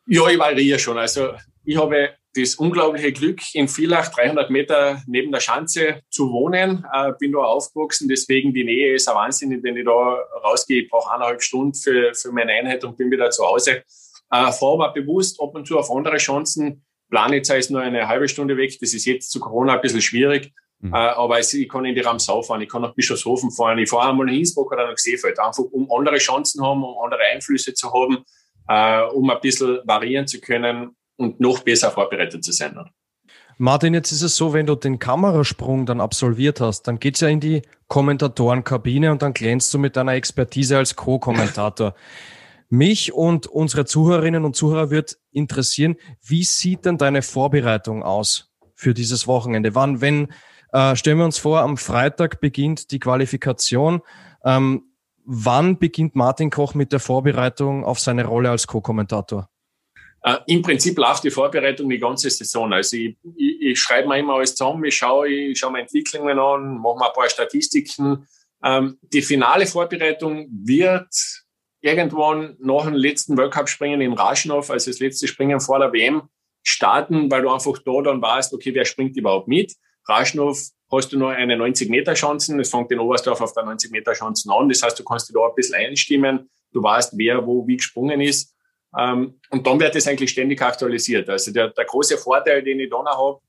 Ja, 0.08 0.28
ich 0.30 0.38
variiere 0.38 0.80
schon. 0.80 0.98
Also 0.98 1.34
ich 1.64 1.78
habe 1.78 2.12
das 2.36 2.56
unglaubliche 2.56 3.12
Glück, 3.12 3.40
in 3.54 3.68
Villach 3.68 4.10
300 4.10 4.50
Meter 4.50 5.02
neben 5.08 5.32
der 5.32 5.40
Schanze 5.40 6.02
zu 6.10 6.32
wohnen. 6.32 6.86
Äh, 6.94 7.14
bin 7.18 7.32
da 7.32 7.40
aufgewachsen, 7.40 8.10
deswegen 8.10 8.54
die 8.54 8.64
Nähe 8.64 8.96
ist 8.96 9.08
ein 9.08 9.16
Wahnsinn, 9.16 9.64
wenn 9.64 9.78
ich 9.78 9.86
da 9.86 10.18
rausgehe. 10.44 10.84
Ich 10.84 10.90
brauche 10.90 11.12
eineinhalb 11.14 11.42
Stunden 11.42 11.74
für, 11.74 12.14
für 12.14 12.32
meine 12.32 12.52
Einheit 12.52 12.84
und 12.84 12.98
bin 12.98 13.10
wieder 13.10 13.30
zu 13.30 13.46
Hause. 13.46 13.84
Äh, 14.32 14.52
fahre 14.52 14.74
aber 14.74 14.94
bewusst 14.94 15.42
ab 15.42 15.56
und 15.56 15.66
zu 15.66 15.80
auf 15.80 15.90
andere 15.90 16.18
Chancen. 16.18 16.84
Planitzer 17.10 17.58
ist 17.58 17.72
nur 17.72 17.82
eine 17.82 18.08
halbe 18.08 18.28
Stunde 18.28 18.58
weg. 18.58 18.78
Das 18.82 18.94
ist 18.94 19.06
jetzt 19.06 19.32
zu 19.32 19.40
Corona 19.40 19.76
ein 19.76 19.82
bisschen 19.82 20.02
schwierig. 20.02 20.52
Mhm. 20.80 20.94
Äh, 20.94 20.98
aber 20.98 21.40
ich 21.40 21.70
kann 21.70 21.86
in 21.86 21.96
die 21.96 22.02
Ramsau 22.02 22.42
fahren, 22.42 22.62
ich 22.62 22.70
kann 22.70 22.82
nach 22.82 22.94
Bischofshofen 22.94 23.52
fahren, 23.52 23.78
ich 23.80 23.90
fahre 23.90 24.10
einmal 24.10 24.26
nach 24.26 24.34
Innsbruck 24.34 24.72
oder 24.72 24.88
nach 24.88 24.98
Seefeld, 24.98 25.40
einfach 25.40 25.64
um 25.72 25.90
andere 25.92 26.18
Chancen 26.18 26.64
haben, 26.64 26.84
um 26.84 26.98
andere 27.04 27.22
Einflüsse 27.34 27.74
zu 27.74 27.94
haben, 27.94 28.26
äh, 28.68 29.02
um 29.02 29.30
ein 29.30 29.40
bisschen 29.42 29.80
variieren 29.86 30.28
zu 30.28 30.40
können 30.40 30.96
und 31.18 31.40
noch 31.40 31.60
besser 31.60 31.92
vorbereitet 31.92 32.44
zu 32.44 32.52
sein. 32.52 32.78
Martin, 33.58 33.94
jetzt 33.94 34.12
ist 34.12 34.22
es 34.22 34.36
so, 34.36 34.52
wenn 34.52 34.66
du 34.66 34.76
den 34.76 35.00
Kamerasprung 35.00 35.86
dann 35.86 36.02
absolviert 36.02 36.60
hast, 36.60 36.84
dann 36.84 37.00
geht's 37.00 37.22
ja 37.22 37.30
in 37.30 37.40
die 37.40 37.62
Kommentatorenkabine 37.88 39.12
und 39.12 39.22
dann 39.22 39.34
glänzt 39.34 39.74
du 39.74 39.80
mit 39.80 39.96
deiner 39.96 40.14
Expertise 40.14 40.78
als 40.78 40.96
Co-Kommentator. 40.96 41.96
Mich 42.70 43.14
und 43.14 43.48
unsere 43.48 43.86
Zuhörerinnen 43.86 44.44
und 44.44 44.56
Zuhörer 44.56 44.90
wird 44.90 45.18
interessieren, 45.32 45.96
wie 46.22 46.44
sieht 46.44 46.86
denn 46.86 46.98
deine 46.98 47.22
Vorbereitung 47.22 48.04
aus 48.04 48.52
für 48.74 48.94
dieses 48.94 49.28
Wochenende? 49.28 49.76
Wann, 49.76 50.02
wenn, 50.02 50.34
äh, 50.74 50.96
stellen 50.96 51.20
wir 51.20 51.26
uns 51.26 51.38
vor, 51.38 51.62
am 51.62 51.78
Freitag 51.78 52.42
beginnt 52.42 52.92
die 52.92 53.00
Qualifikation. 53.00 54.02
Ähm, 54.44 54.84
wann 55.26 55.78
beginnt 55.78 56.16
Martin 56.16 56.50
Koch 56.50 56.74
mit 56.74 56.92
der 56.92 57.00
Vorbereitung 57.00 57.84
auf 57.84 58.00
seine 58.00 58.26
Rolle 58.26 58.50
als 58.50 58.68
Co-Kommentator? 58.68 59.50
Uh, 60.28 60.38
Im 60.48 60.64
Prinzip 60.64 60.98
läuft 60.98 61.24
die 61.24 61.30
Vorbereitung 61.30 61.88
die 61.88 62.00
ganze 62.00 62.32
Saison. 62.32 62.74
Also 62.74 62.98
ich, 62.98 63.16
ich, 63.36 63.62
ich 63.62 63.80
schreibe 63.80 64.08
mir 64.08 64.18
immer 64.18 64.36
alles 64.36 64.56
zusammen, 64.56 64.84
ich 64.86 64.98
schaue, 64.98 65.28
ich 65.30 65.60
schaue 65.60 65.72
mir 65.72 65.82
Entwicklungen 65.82 66.40
an, 66.40 66.80
mache 66.80 66.98
mir 66.98 67.08
ein 67.08 67.14
paar 67.14 67.30
Statistiken. 67.30 68.26
Ähm, 68.64 68.98
die 69.02 69.22
finale 69.22 69.68
Vorbereitung 69.68 70.48
wird 70.50 71.10
irgendwann 71.82 72.56
nach 72.60 72.86
dem 72.86 72.96
letzten 72.96 73.38
World 73.38 73.54
Cup 73.54 73.70
Springen 73.70 74.02
in 74.02 74.14
Raschenow, 74.14 74.68
also 74.68 74.90
das 74.90 75.00
letzte 75.00 75.28
Springen 75.28 75.60
vor 75.60 75.78
der 75.78 75.94
WM, 75.94 76.24
starten, 76.64 77.30
weil 77.30 77.44
du 77.44 77.52
einfach 77.52 77.78
da 77.86 78.02
dann 78.02 78.20
weißt, 78.20 78.52
okay, 78.54 78.74
wer 78.74 78.86
springt 78.86 79.16
überhaupt 79.16 79.48
mit. 79.48 79.76
Raschenow 80.08 80.58
hast 80.92 81.12
du 81.12 81.18
nur 81.18 81.32
eine 81.32 81.58
90 81.58 81.90
Meter 81.90 82.14
Chancen. 82.14 82.60
Es 82.60 82.70
fängt 82.70 82.92
in 82.92 83.00
Oberstdorf 83.00 83.42
auf 83.42 83.54
der 83.54 83.66
90 83.66 83.92
Meter 83.92 84.14
Chancen 84.14 84.52
an. 84.52 84.70
Das 84.70 84.84
heißt, 84.84 85.00
du 85.00 85.04
kannst 85.04 85.30
dich 85.30 85.34
da 85.34 85.48
ein 85.48 85.56
bisschen 85.56 85.76
einstimmen. 85.76 86.50
Du 86.72 86.84
weißt, 86.84 87.14
wer 87.18 87.46
wo 87.46 87.66
wie 87.68 87.78
gesprungen 87.78 88.22
ist. 88.22 88.54
Ähm, 88.98 89.40
und 89.50 89.66
dann 89.68 89.80
wird 89.80 89.96
das 89.96 90.08
eigentlich 90.08 90.32
ständig 90.32 90.62
aktualisiert. 90.62 91.30
Also 91.30 91.52
der, 91.52 91.70
der 91.70 91.86
große 91.86 92.18
Vorteil, 92.18 92.64
den 92.64 92.80
ich 92.80 92.90
dann 92.90 93.06
habe, 93.06 93.40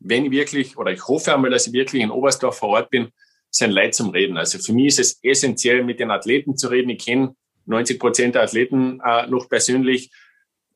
wenn 0.00 0.24
ich 0.24 0.30
wirklich, 0.30 0.76
oder 0.78 0.92
ich 0.92 1.06
hoffe 1.06 1.34
einmal, 1.34 1.50
dass 1.50 1.66
ich 1.66 1.72
wirklich 1.72 2.02
in 2.02 2.10
Oberstdorf 2.10 2.56
vor 2.58 2.70
Ort 2.70 2.90
bin, 2.90 3.12
sind 3.50 3.72
Leute 3.72 3.90
zum 3.90 4.10
Reden. 4.10 4.36
Also 4.36 4.58
für 4.58 4.72
mich 4.72 4.88
ist 4.88 5.00
es 5.00 5.18
essentiell, 5.22 5.84
mit 5.84 6.00
den 6.00 6.10
Athleten 6.10 6.56
zu 6.56 6.68
reden. 6.68 6.90
Ich 6.90 7.04
kenne 7.04 7.34
90 7.66 7.98
Prozent 7.98 8.34
der 8.34 8.42
Athleten 8.42 9.00
äh, 9.04 9.26
noch 9.26 9.48
persönlich. 9.48 10.10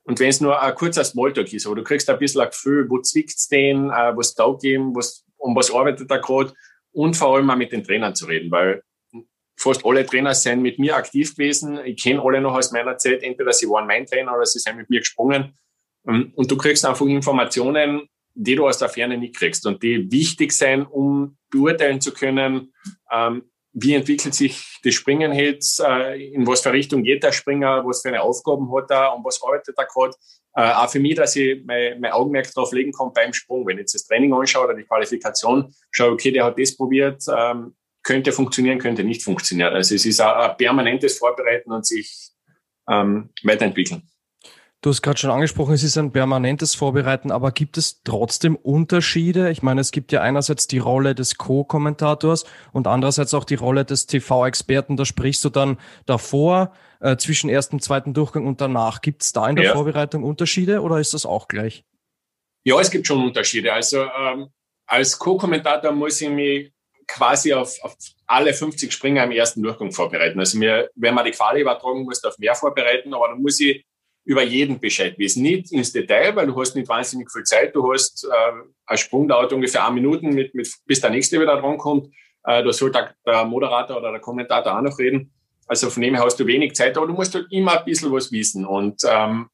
Und 0.02 0.20
wenn 0.20 0.28
es 0.28 0.40
nur 0.40 0.60
ein 0.60 0.74
kurzer 0.74 1.04
Smalltalk 1.04 1.52
ist, 1.52 1.66
aber 1.66 1.76
du 1.76 1.82
kriegst 1.82 2.10
ein 2.10 2.18
bisschen 2.18 2.42
ein 2.42 2.50
Gefühl, 2.50 2.88
wo 2.90 3.00
zwickt's 3.00 3.48
denn, 3.48 3.90
äh, 3.90 4.14
was 4.14 4.34
taugt 4.34 4.64
ihm, 4.64 4.94
was, 4.94 5.24
um 5.44 5.54
was 5.54 5.72
arbeitet 5.72 6.10
er 6.10 6.20
gerade 6.20 6.52
und 6.92 7.16
vor 7.16 7.36
allem 7.36 7.50
auch 7.50 7.56
mit 7.56 7.72
den 7.72 7.84
Trainern 7.84 8.14
zu 8.14 8.26
reden, 8.26 8.50
weil 8.50 8.82
fast 9.56 9.84
alle 9.84 10.04
Trainer 10.06 10.34
sind 10.34 10.62
mit 10.62 10.78
mir 10.78 10.96
aktiv 10.96 11.36
gewesen. 11.36 11.78
Ich 11.84 12.02
kenne 12.02 12.22
alle 12.22 12.40
noch 12.40 12.54
aus 12.54 12.72
meiner 12.72 12.96
Zeit, 12.96 13.22
entweder 13.22 13.52
sie 13.52 13.66
waren 13.66 13.86
mein 13.86 14.06
Trainer 14.06 14.34
oder 14.34 14.46
sie 14.46 14.58
sind 14.58 14.76
mit 14.76 14.90
mir 14.90 15.00
gesprungen. 15.00 15.54
Ähm, 16.08 16.32
und 16.34 16.50
du 16.50 16.56
kriegst 16.56 16.84
einfach 16.84 17.06
Informationen, 17.06 18.08
die 18.34 18.56
du 18.56 18.66
aus 18.66 18.78
der 18.78 18.88
Ferne 18.88 19.16
nicht 19.16 19.36
kriegst 19.36 19.64
und 19.66 19.82
die 19.82 20.10
wichtig 20.10 20.52
sein, 20.52 20.84
um 20.84 21.36
beurteilen 21.50 22.00
zu 22.00 22.12
können, 22.12 22.72
ähm, 23.12 23.44
wie 23.74 23.94
entwickelt 23.94 24.34
sich 24.34 24.78
das 24.84 24.94
Springen 24.94 25.32
jetzt, 25.32 25.80
äh, 25.80 26.14
in 26.32 26.46
was 26.46 26.60
für 26.60 26.72
Richtung 26.72 27.02
geht 27.02 27.22
der 27.24 27.32
Springer, 27.32 27.84
was 27.84 28.02
für 28.02 28.08
eine 28.08 28.22
Aufgaben 28.22 28.72
hat 28.74 28.90
er 28.90 29.14
und 29.14 29.24
was 29.24 29.42
arbeitet 29.42 29.76
er 29.76 29.86
gerade. 29.86 30.14
Äh, 30.54 30.72
auch 30.72 30.88
für 30.88 31.00
mich, 31.00 31.16
dass 31.16 31.34
ich 31.34 31.60
mein, 31.64 32.00
mein 32.00 32.12
Augenmerk 32.12 32.52
darauf 32.54 32.72
legen 32.72 32.92
kann 32.92 33.12
beim 33.12 33.32
Sprung. 33.32 33.66
Wenn 33.66 33.76
ich 33.76 33.82
jetzt 33.82 33.94
das 33.94 34.06
Training 34.06 34.32
anschaue 34.32 34.66
oder 34.66 34.74
die 34.74 34.84
Qualifikation, 34.84 35.74
schaue, 35.90 36.12
okay, 36.12 36.30
der 36.30 36.44
hat 36.44 36.58
das 36.58 36.76
probiert, 36.76 37.24
ähm, 37.36 37.74
könnte 38.04 38.30
funktionieren, 38.30 38.78
könnte 38.78 39.02
nicht 39.02 39.24
funktionieren. 39.24 39.74
Also 39.74 39.96
es 39.96 40.06
ist 40.06 40.20
ein 40.20 40.56
permanentes 40.56 41.18
Vorbereiten 41.18 41.72
und 41.72 41.84
sich 41.84 42.30
ähm, 42.88 43.30
weiterentwickeln. 43.42 44.02
Du 44.84 44.90
hast 44.90 45.00
gerade 45.00 45.18
schon 45.18 45.30
angesprochen, 45.30 45.72
es 45.72 45.82
ist 45.82 45.96
ein 45.96 46.12
permanentes 46.12 46.74
Vorbereiten, 46.74 47.30
aber 47.30 47.52
gibt 47.52 47.78
es 47.78 48.02
trotzdem 48.02 48.54
Unterschiede? 48.54 49.50
Ich 49.50 49.62
meine, 49.62 49.80
es 49.80 49.92
gibt 49.92 50.12
ja 50.12 50.20
einerseits 50.20 50.66
die 50.66 50.76
Rolle 50.76 51.14
des 51.14 51.38
Co-Kommentators 51.38 52.44
und 52.70 52.86
andererseits 52.86 53.32
auch 53.32 53.44
die 53.44 53.54
Rolle 53.54 53.86
des 53.86 54.04
TV-Experten. 54.04 54.98
Da 54.98 55.06
sprichst 55.06 55.42
du 55.42 55.48
dann 55.48 55.80
davor, 56.04 56.74
äh, 57.00 57.16
zwischen 57.16 57.48
ersten, 57.48 57.80
zweiten 57.80 58.12
Durchgang 58.12 58.46
und 58.46 58.60
danach. 58.60 59.00
Gibt 59.00 59.22
es 59.22 59.32
da 59.32 59.48
in 59.48 59.56
der 59.56 59.64
ja. 59.64 59.72
Vorbereitung 59.72 60.22
Unterschiede 60.22 60.82
oder 60.82 61.00
ist 61.00 61.14
das 61.14 61.24
auch 61.24 61.48
gleich? 61.48 61.86
Ja, 62.64 62.78
es 62.78 62.90
gibt 62.90 63.06
schon 63.06 63.24
Unterschiede. 63.24 63.72
Also 63.72 64.02
ähm, 64.02 64.48
als 64.84 65.18
Co-Kommentator 65.18 65.92
muss 65.92 66.20
ich 66.20 66.28
mich 66.28 66.74
quasi 67.06 67.54
auf, 67.54 67.82
auf 67.82 67.96
alle 68.26 68.52
50 68.52 68.92
Springer 68.92 69.24
im 69.24 69.30
ersten 69.30 69.62
Durchgang 69.62 69.92
vorbereiten. 69.92 70.38
Also 70.38 70.58
mir, 70.58 70.90
wenn 70.94 71.14
man 71.14 71.24
die 71.24 71.30
Quali 71.30 71.62
übertragen 71.62 72.04
muss, 72.04 72.22
auf 72.22 72.36
mehr 72.36 72.54
vorbereiten, 72.54 73.14
aber 73.14 73.28
dann 73.28 73.40
muss 73.40 73.58
ich 73.60 73.82
über 74.24 74.42
jeden 74.42 74.80
Bescheid 74.80 75.18
wissen. 75.18 75.42
Nicht 75.42 75.70
ins 75.72 75.92
Detail, 75.92 76.34
weil 76.34 76.46
du 76.46 76.58
hast 76.58 76.74
nicht 76.74 76.88
wahnsinnig 76.88 77.30
viel 77.30 77.44
Zeit. 77.44 77.74
Du 77.74 77.92
hast 77.92 78.24
äh, 78.24 78.52
ein 78.86 78.98
Sprung 78.98 79.28
dauert 79.28 79.52
ungefähr 79.52 79.84
eine 79.84 79.94
Minuten, 79.94 80.30
mit, 80.30 80.54
mit, 80.54 80.72
bis 80.86 81.00
der 81.00 81.10
nächste 81.10 81.40
wieder 81.40 81.60
drankommt. 81.60 82.08
Äh, 82.44 82.64
da 82.64 82.72
soll 82.72 82.90
der, 82.90 83.14
der 83.26 83.44
Moderator 83.44 83.98
oder 83.98 84.12
der 84.12 84.20
Kommentator 84.20 84.76
auch 84.76 84.82
noch 84.82 84.98
reden. 84.98 85.30
Also 85.66 85.90
von 85.90 86.02
dem 86.02 86.14
her 86.14 86.24
hast 86.24 86.38
du 86.38 86.46
wenig 86.46 86.74
Zeit, 86.74 86.96
aber 86.96 87.06
du 87.06 87.14
musst 87.14 87.34
halt 87.34 87.46
immer 87.50 87.78
ein 87.78 87.84
bisschen 87.84 88.12
was 88.12 88.32
wissen. 88.32 88.66
Und 88.66 89.02
ähm, 89.08 89.48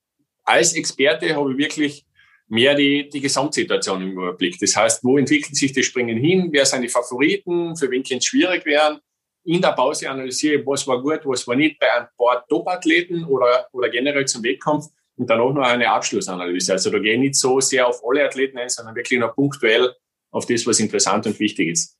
als 0.44 0.74
Experte 0.74 1.34
habe 1.34 1.52
ich 1.52 1.58
wirklich 1.58 2.06
mehr 2.48 2.74
die, 2.74 3.08
die 3.08 3.20
Gesamtsituation 3.20 4.02
im 4.02 4.12
Überblick. 4.12 4.58
Das 4.58 4.74
heißt, 4.74 5.04
wo 5.04 5.18
entwickelt 5.18 5.54
sich 5.54 5.72
das 5.72 5.84
Springen 5.84 6.18
hin? 6.18 6.48
Wer 6.50 6.66
sind 6.66 6.82
die 6.82 6.88
Favoriten? 6.88 7.76
Für 7.76 7.90
wen 7.90 8.02
könnte 8.02 8.16
es 8.16 8.24
schwierig 8.24 8.66
werden? 8.66 8.98
In 9.45 9.61
der 9.62 9.72
Pause 9.72 10.11
analysiere, 10.11 10.64
was 10.66 10.86
war 10.86 11.01
gut, 11.01 11.20
was 11.24 11.47
war 11.47 11.57
nicht 11.57 11.78
bei 11.78 11.86
ein 11.93 12.09
paar 12.16 12.45
Top-Athleten 12.49 13.24
oder, 13.24 13.66
oder 13.72 13.88
generell 13.88 14.26
zum 14.26 14.43
Wettkampf 14.43 14.86
und 15.16 15.28
dann 15.28 15.41
auch 15.41 15.53
noch 15.53 15.66
eine 15.66 15.91
Abschlussanalyse. 15.91 16.72
Also 16.72 16.91
da 16.91 16.99
gehe 16.99 17.14
ich 17.14 17.20
nicht 17.20 17.34
so 17.36 17.61
sehr 17.61 17.86
auf 17.86 18.03
alle 18.07 18.24
Athleten 18.24 18.59
ein, 18.59 18.68
sondern 18.68 18.95
wirklich 18.95 19.18
nur 19.18 19.28
punktuell 19.28 19.95
auf 20.30 20.47
das, 20.47 20.66
was 20.66 20.80
interessant 20.80 21.26
und 21.26 21.38
wichtig 21.41 21.68
ist. 21.68 21.97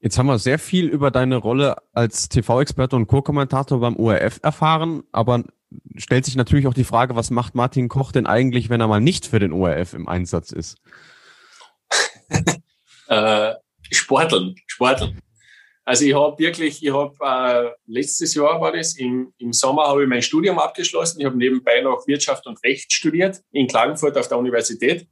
Jetzt 0.00 0.18
haben 0.18 0.26
wir 0.26 0.38
sehr 0.38 0.58
viel 0.58 0.88
über 0.88 1.10
deine 1.10 1.36
Rolle 1.36 1.76
als 1.92 2.28
TV-Experte 2.28 2.94
und 2.94 3.06
Co-Kommentator 3.06 3.80
beim 3.80 3.96
ORF 3.96 4.38
erfahren, 4.42 5.02
aber 5.12 5.44
stellt 5.96 6.24
sich 6.24 6.36
natürlich 6.36 6.66
auch 6.66 6.74
die 6.74 6.84
Frage, 6.84 7.16
was 7.16 7.30
macht 7.30 7.54
Martin 7.54 7.88
Koch 7.88 8.12
denn 8.12 8.26
eigentlich, 8.26 8.68
wenn 8.68 8.80
er 8.80 8.88
mal 8.88 9.00
nicht 9.00 9.26
für 9.26 9.38
den 9.38 9.52
ORF 9.52 9.94
im 9.94 10.08
Einsatz 10.08 10.52
ist? 10.52 10.76
äh, 13.08 13.54
Sporteln, 13.90 14.56
Sporteln. 14.66 15.20
Also 15.86 16.06
ich 16.06 16.14
habe 16.14 16.38
wirklich, 16.38 16.82
ich 16.82 16.92
habe 16.92 17.14
äh, 17.20 17.70
letztes 17.86 18.34
Jahr 18.34 18.58
war 18.60 18.72
das, 18.72 18.96
im, 18.96 19.34
im 19.38 19.52
Sommer 19.52 19.86
habe 19.86 20.04
ich 20.04 20.08
mein 20.08 20.22
Studium 20.22 20.58
abgeschlossen. 20.58 21.20
Ich 21.20 21.26
habe 21.26 21.36
nebenbei 21.36 21.82
noch 21.82 22.06
Wirtschaft 22.06 22.46
und 22.46 22.62
Recht 22.64 22.90
studiert 22.90 23.42
in 23.52 23.66
Klagenfurt 23.66 24.16
auf 24.16 24.28
der 24.28 24.38
Universität. 24.38 25.06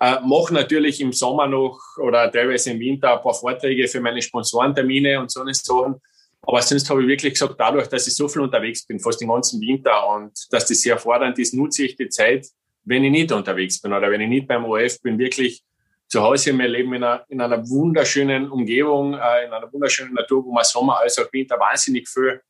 Äh, 0.00 0.16
mache 0.24 0.54
natürlich 0.54 1.00
im 1.00 1.12
Sommer 1.12 1.46
noch 1.46 1.78
oder 1.98 2.30
teilweise 2.30 2.70
im 2.70 2.80
Winter 2.80 3.16
ein 3.16 3.22
paar 3.22 3.34
Vorträge 3.34 3.88
für 3.88 4.00
meine 4.00 4.22
Sponsorentermine 4.22 5.20
und 5.20 5.30
so 5.30 5.40
eine 5.42 5.52
Sachen. 5.52 5.96
Aber 6.42 6.62
sonst 6.62 6.88
habe 6.88 7.02
ich 7.02 7.08
wirklich 7.08 7.34
gesagt, 7.34 7.56
dadurch, 7.58 7.88
dass 7.88 8.06
ich 8.06 8.14
so 8.14 8.28
viel 8.28 8.42
unterwegs 8.42 8.86
bin, 8.86 9.00
fast 9.00 9.20
den 9.20 9.28
ganzen 9.28 9.60
Winter 9.60 10.08
und 10.14 10.32
dass 10.50 10.66
das 10.66 10.80
sehr 10.80 10.96
fordernd 10.96 11.38
ist, 11.38 11.52
nutze 11.54 11.84
ich 11.84 11.96
die 11.96 12.08
Zeit, 12.08 12.46
wenn 12.84 13.04
ich 13.04 13.10
nicht 13.10 13.32
unterwegs 13.32 13.80
bin 13.80 13.92
oder 13.92 14.10
wenn 14.10 14.20
ich 14.20 14.28
nicht 14.28 14.46
beim 14.46 14.64
OF 14.64 15.02
bin, 15.02 15.18
wirklich 15.18 15.62
zu 16.08 16.22
Hause. 16.22 16.56
Wir 16.56 16.68
leben 16.68 16.94
in 16.94 17.04
einer, 17.04 17.24
in 17.28 17.40
einer 17.40 17.68
wunderschönen 17.68 18.50
Umgebung, 18.50 19.14
äh, 19.14 19.46
in 19.46 19.52
einer 19.52 19.72
wunderschönen 19.72 20.14
Natur, 20.14 20.44
wo 20.44 20.52
man 20.52 20.64
Sommer 20.64 20.98
als 21.00 21.18
auch 21.18 21.32
Winter 21.32 21.58
wahnsinnig 21.58 22.08
viel 22.08 22.40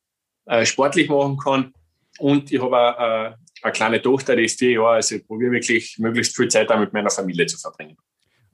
äh, 0.47 0.65
sportlich 0.65 1.09
machen 1.09 1.37
kann. 1.39 1.73
Und 2.19 2.51
ich 2.53 2.61
habe 2.61 2.77
äh, 2.77 3.63
eine 3.63 3.73
kleine 3.73 4.03
Tochter, 4.03 4.37
die 4.37 4.45
ist 4.45 4.59
vier 4.59 4.73
Jahre, 4.73 4.97
also 4.97 5.17
ich 5.17 5.27
probiere 5.27 5.53
wirklich 5.53 5.99
möglichst 5.99 6.37
viel 6.37 6.49
Zeit 6.49 6.71
da 6.71 6.77
mit 6.77 6.93
meiner 6.93 7.11
Familie 7.11 7.47
zu 7.47 7.59
verbringen. 7.59 7.97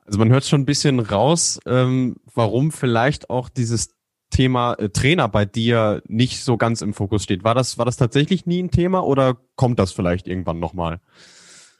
Also 0.04 0.18
man 0.18 0.30
hört 0.30 0.44
schon 0.44 0.62
ein 0.62 0.66
bisschen 0.66 0.98
raus, 1.00 1.60
ähm, 1.66 2.16
warum 2.34 2.72
vielleicht 2.72 3.30
auch 3.30 3.48
dieses 3.48 3.90
Thema 4.30 4.74
äh, 4.74 4.88
Trainer 4.88 5.28
bei 5.28 5.44
dir 5.44 6.02
nicht 6.08 6.42
so 6.42 6.56
ganz 6.56 6.82
im 6.82 6.94
Fokus 6.94 7.22
steht. 7.22 7.44
War 7.44 7.54
das, 7.54 7.78
war 7.78 7.84
das 7.84 7.96
tatsächlich 7.96 8.46
nie 8.46 8.62
ein 8.62 8.70
Thema 8.70 9.04
oder 9.04 9.36
kommt 9.54 9.78
das 9.78 9.92
vielleicht 9.92 10.26
irgendwann 10.26 10.58
nochmal? 10.58 11.00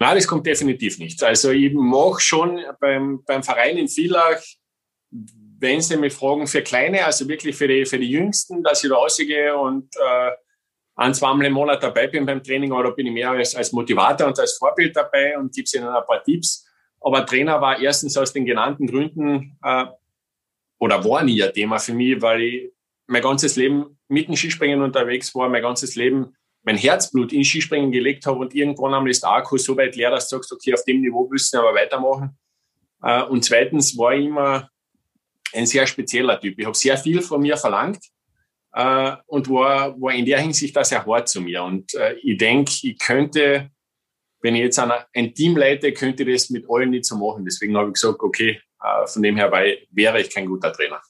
Nein, 0.02 0.16
das 0.16 0.26
kommt 0.26 0.44
definitiv 0.44 0.98
nicht. 0.98 1.22
Also 1.22 1.52
ich 1.52 1.72
mache 1.72 2.20
schon 2.20 2.60
beim, 2.80 3.22
beim 3.24 3.44
Verein 3.44 3.76
in 3.76 3.86
Villach, 3.86 4.42
wenn 5.60 5.80
Sie 5.80 5.96
mich 5.96 6.12
fragen, 6.12 6.48
für 6.48 6.60
Kleine, 6.60 7.04
also 7.04 7.28
wirklich 7.28 7.54
für 7.54 7.68
die, 7.68 7.86
für 7.86 8.00
die 8.00 8.10
Jüngsten, 8.10 8.64
dass 8.64 8.82
ich 8.82 8.90
da 8.90 8.96
rausgehe 8.96 9.56
und 9.56 9.94
äh, 9.94 10.32
ein, 10.96 11.14
zweimal 11.14 11.46
im 11.46 11.52
Monat 11.52 11.84
dabei 11.84 12.08
bin 12.08 12.26
beim 12.26 12.42
Training, 12.42 12.70
da 12.70 12.90
bin 12.90 13.06
ich 13.06 13.12
mehr 13.12 13.30
als, 13.30 13.54
als 13.54 13.70
Motivator 13.70 14.26
und 14.26 14.40
als 14.40 14.58
Vorbild 14.58 14.96
dabei 14.96 15.38
und 15.38 15.54
gebe 15.54 15.68
ihnen 15.72 15.86
ein 15.86 16.04
paar 16.04 16.24
Tipps. 16.24 16.66
Aber 17.00 17.24
Trainer 17.24 17.60
war 17.60 17.78
erstens 17.78 18.16
aus 18.16 18.32
den 18.32 18.44
genannten 18.44 18.88
Gründen 18.88 19.56
äh, 19.62 19.84
oder 20.80 21.04
war 21.04 21.22
nie 21.22 21.40
ein 21.44 21.52
Thema 21.52 21.78
für 21.78 21.94
mich, 21.94 22.20
weil 22.20 22.42
ich 22.42 22.72
mein 23.06 23.22
ganzes 23.22 23.54
Leben 23.54 24.00
mit 24.08 24.26
dem 24.26 24.34
Skispringen 24.34 24.82
unterwegs 24.82 25.32
war, 25.36 25.48
mein 25.48 25.62
ganzes 25.62 25.94
Leben 25.94 26.34
mein 26.62 26.76
Herzblut 26.76 27.32
in 27.32 27.44
Skispringen 27.44 27.90
gelegt 27.90 28.26
habe 28.26 28.38
und 28.38 28.54
irgendwann 28.54 28.94
einmal 28.94 29.10
ist 29.10 29.22
der 29.22 29.30
Akku 29.30 29.56
so 29.58 29.76
weit 29.76 29.96
leer, 29.96 30.10
dass 30.10 30.28
du 30.28 30.36
sagst, 30.36 30.52
okay, 30.52 30.74
auf 30.74 30.84
dem 30.84 31.00
Niveau 31.00 31.28
müssen 31.28 31.58
wir 31.58 31.68
aber 31.68 31.78
weitermachen. 31.78 32.38
Äh, 33.02 33.22
und 33.24 33.44
zweitens 33.44 33.96
war 33.98 34.14
ich 34.14 34.26
immer 34.26 34.68
ein 35.52 35.66
sehr 35.66 35.86
spezieller 35.86 36.40
Typ. 36.40 36.58
Ich 36.58 36.64
habe 36.64 36.76
sehr 36.76 36.96
viel 36.96 37.20
von 37.20 37.42
mir 37.42 37.56
verlangt 37.56 38.04
äh, 38.72 39.16
und 39.26 39.50
war, 39.50 40.00
war 40.00 40.12
in 40.12 40.24
der 40.24 40.40
Hinsicht 40.40 40.76
auch 40.78 40.84
sehr 40.84 41.04
hart 41.04 41.28
zu 41.28 41.40
mir. 41.40 41.62
Und 41.64 41.94
äh, 41.94 42.14
ich 42.22 42.38
denke, 42.38 42.72
ich 42.82 42.98
könnte, 42.98 43.70
wenn 44.40 44.54
ich 44.54 44.62
jetzt 44.62 44.78
ein 44.78 45.34
Team 45.34 45.56
leite, 45.56 45.92
könnte 45.92 46.22
ich 46.22 46.32
das 46.34 46.50
mit 46.50 46.64
allen 46.68 46.90
nicht 46.90 47.04
so 47.04 47.16
machen. 47.16 47.44
Deswegen 47.44 47.76
habe 47.76 47.88
ich 47.88 47.94
gesagt, 47.94 48.20
okay, 48.20 48.60
von 49.06 49.22
dem 49.22 49.36
her 49.36 49.52
wäre 49.52 50.20
ich 50.20 50.34
kein 50.34 50.46
guter 50.46 50.72
Trainer. 50.72 51.00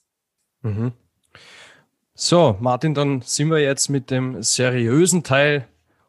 Mhm. 0.61 0.93
So, 2.15 2.57
Martin, 2.59 2.93
dann 2.93 3.21
sind 3.21 3.49
wir 3.49 3.59
jetzt 3.59 3.89
mit 3.89 4.11
dem 4.11 4.43
seriösen 4.43 5.23
Teil 5.23 5.67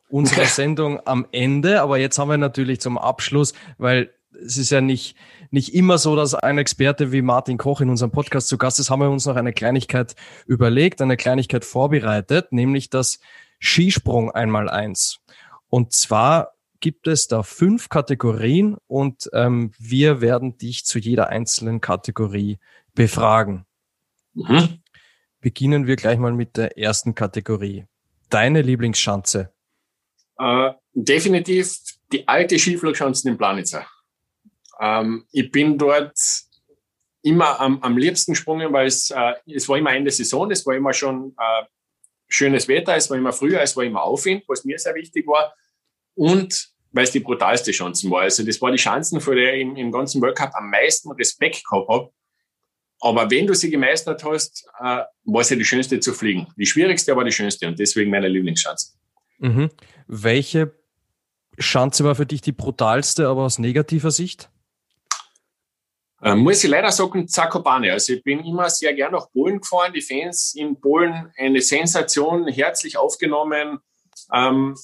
unserer 0.08 0.44
Sendung 0.44 1.00
am 1.06 1.26
Ende. 1.32 1.80
Aber 1.80 1.98
jetzt 1.98 2.18
haben 2.18 2.28
wir 2.28 2.36
natürlich 2.36 2.80
zum 2.80 2.98
Abschluss, 2.98 3.54
weil 3.78 4.12
es 4.44 4.58
ist 4.58 4.70
ja 4.70 4.80
nicht, 4.80 5.16
nicht 5.50 5.74
immer 5.74 5.96
so, 5.96 6.14
dass 6.16 6.34
ein 6.34 6.58
Experte 6.58 7.12
wie 7.12 7.22
Martin 7.22 7.56
Koch 7.56 7.80
in 7.80 7.88
unserem 7.88 8.10
Podcast 8.10 8.48
zu 8.48 8.58
Gast 8.58 8.80
ist, 8.80 8.90
haben 8.90 9.00
wir 9.00 9.10
uns 9.10 9.26
noch 9.26 9.36
eine 9.36 9.52
Kleinigkeit 9.52 10.14
überlegt, 10.46 11.00
eine 11.00 11.16
Kleinigkeit 11.16 11.64
vorbereitet, 11.64 12.52
nämlich 12.52 12.90
das 12.90 13.20
Skisprung 13.58 14.30
einmal 14.30 14.68
eins. 14.68 15.20
Und 15.68 15.92
zwar 15.92 16.52
gibt 16.80 17.06
es 17.06 17.28
da 17.28 17.42
fünf 17.42 17.88
Kategorien 17.88 18.76
und 18.86 19.30
ähm, 19.32 19.72
wir 19.78 20.20
werden 20.20 20.58
dich 20.58 20.84
zu 20.84 20.98
jeder 20.98 21.28
einzelnen 21.28 21.80
Kategorie 21.80 22.58
befragen. 22.94 23.64
Mhm. 24.34 24.83
Beginnen 25.44 25.86
wir 25.86 25.96
gleich 25.96 26.18
mal 26.18 26.32
mit 26.32 26.56
der 26.56 26.78
ersten 26.78 27.14
Kategorie. 27.14 27.84
Deine 28.30 28.62
Lieblingsschanze? 28.62 29.52
Äh, 30.38 30.70
definitiv 30.94 31.76
die 32.10 32.26
alte 32.26 32.58
Skiflugschanze 32.58 33.28
in 33.28 33.36
Planitzer. 33.36 33.86
Ähm, 34.80 35.26
ich 35.32 35.50
bin 35.50 35.76
dort 35.76 36.18
immer 37.20 37.60
am, 37.60 37.78
am 37.82 37.98
liebsten 37.98 38.32
gesprungen, 38.32 38.72
weil 38.72 38.86
es, 38.86 39.10
äh, 39.10 39.34
es 39.44 39.68
war 39.68 39.76
immer 39.76 39.94
Ende 39.94 40.10
Saison, 40.10 40.50
es 40.50 40.64
war 40.64 40.76
immer 40.76 40.94
schon 40.94 41.36
äh, 41.38 41.64
schönes 42.26 42.66
Wetter, 42.66 42.96
es 42.96 43.10
war 43.10 43.18
immer 43.18 43.34
früher, 43.34 43.60
es 43.60 43.76
war 43.76 43.84
immer 43.84 44.02
Aufwind, 44.02 44.44
was 44.48 44.64
mir 44.64 44.78
sehr 44.78 44.94
wichtig 44.94 45.26
war. 45.26 45.54
Und 46.14 46.70
weil 46.92 47.04
es 47.04 47.10
die 47.10 47.20
brutalste 47.20 47.70
Chancen 47.70 48.10
war. 48.10 48.22
Also 48.22 48.46
das 48.46 48.62
war 48.62 48.70
die 48.70 48.78
Chancen, 48.78 49.20
vor 49.20 49.34
der 49.34 49.56
ich 49.56 49.60
im, 49.60 49.76
im 49.76 49.92
ganzen 49.92 50.22
World 50.22 50.38
Cup 50.38 50.54
am 50.54 50.70
meisten 50.70 51.12
Respekt 51.12 51.66
gehabt 51.68 51.88
habe. 51.90 52.10
Aber 53.04 53.30
wenn 53.30 53.46
du 53.46 53.52
sie 53.52 53.68
gemeistert 53.68 54.24
hast, 54.24 54.66
äh, 54.80 55.02
war 55.24 55.40
es 55.42 55.50
ja 55.50 55.56
die 55.56 55.64
schönste 55.66 56.00
zu 56.00 56.14
fliegen. 56.14 56.46
Die 56.56 56.64
schwierigste, 56.64 57.12
aber 57.12 57.22
die 57.24 57.32
schönste 57.32 57.68
und 57.68 57.78
deswegen 57.78 58.10
meine 58.10 58.28
Lieblingsschanze. 58.28 58.94
Mhm. 59.40 59.68
Welche 60.06 60.72
Schanze 61.58 62.02
war 62.02 62.14
für 62.14 62.24
dich 62.24 62.40
die 62.40 62.52
brutalste, 62.52 63.28
aber 63.28 63.42
aus 63.42 63.58
negativer 63.58 64.10
Sicht? 64.10 64.48
Äh, 66.22 66.34
muss 66.34 66.64
ich 66.64 66.70
leider 66.70 66.90
sagen, 66.90 67.28
Zakopane. 67.28 67.92
Also 67.92 68.14
ich 68.14 68.24
bin 68.24 68.42
immer 68.42 68.70
sehr 68.70 68.94
gern 68.94 69.12
nach 69.12 69.30
Polen 69.32 69.60
gefahren. 69.60 69.92
Die 69.92 70.00
Fans 70.00 70.54
in 70.54 70.80
Polen 70.80 71.30
eine 71.36 71.60
Sensation, 71.60 72.48
herzlich 72.48 72.96
aufgenommen. 72.96 73.80
Ähm, 74.32 74.76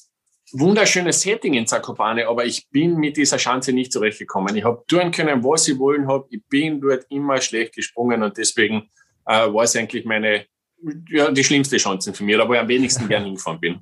wunderschönes 0.53 1.21
Setting 1.21 1.55
in 1.55 1.67
Zakopane, 1.67 2.27
aber 2.27 2.45
ich 2.45 2.69
bin 2.71 2.97
mit 2.97 3.17
dieser 3.17 3.37
Chance 3.37 3.73
nicht 3.73 3.93
zurechtgekommen. 3.93 4.55
Ich 4.57 4.65
habe 4.65 4.83
tun 4.89 5.11
können, 5.11 5.43
was 5.45 5.69
ich 5.69 5.79
wollen 5.79 6.09
habe. 6.09 6.27
Ich 6.31 6.43
bin 6.49 6.81
dort 6.81 7.07
immer 7.09 7.41
schlecht 7.41 7.75
gesprungen 7.75 8.23
und 8.23 8.37
deswegen 8.37 8.89
äh, 9.27 9.53
war 9.53 9.65
es 9.65 9.77
eigentlich 9.77 10.05
meine, 10.05 10.47
ja, 11.09 11.31
die 11.31 11.45
schlimmste 11.45 11.77
Chance 11.77 12.13
für 12.13 12.25
mich, 12.25 12.37
da 12.37 12.49
wo 12.49 12.55
ich 12.55 12.61
am 12.61 12.69
wenigsten 12.69 13.09
gern 13.09 13.25
hingefahren 13.25 13.61
bin. 13.61 13.81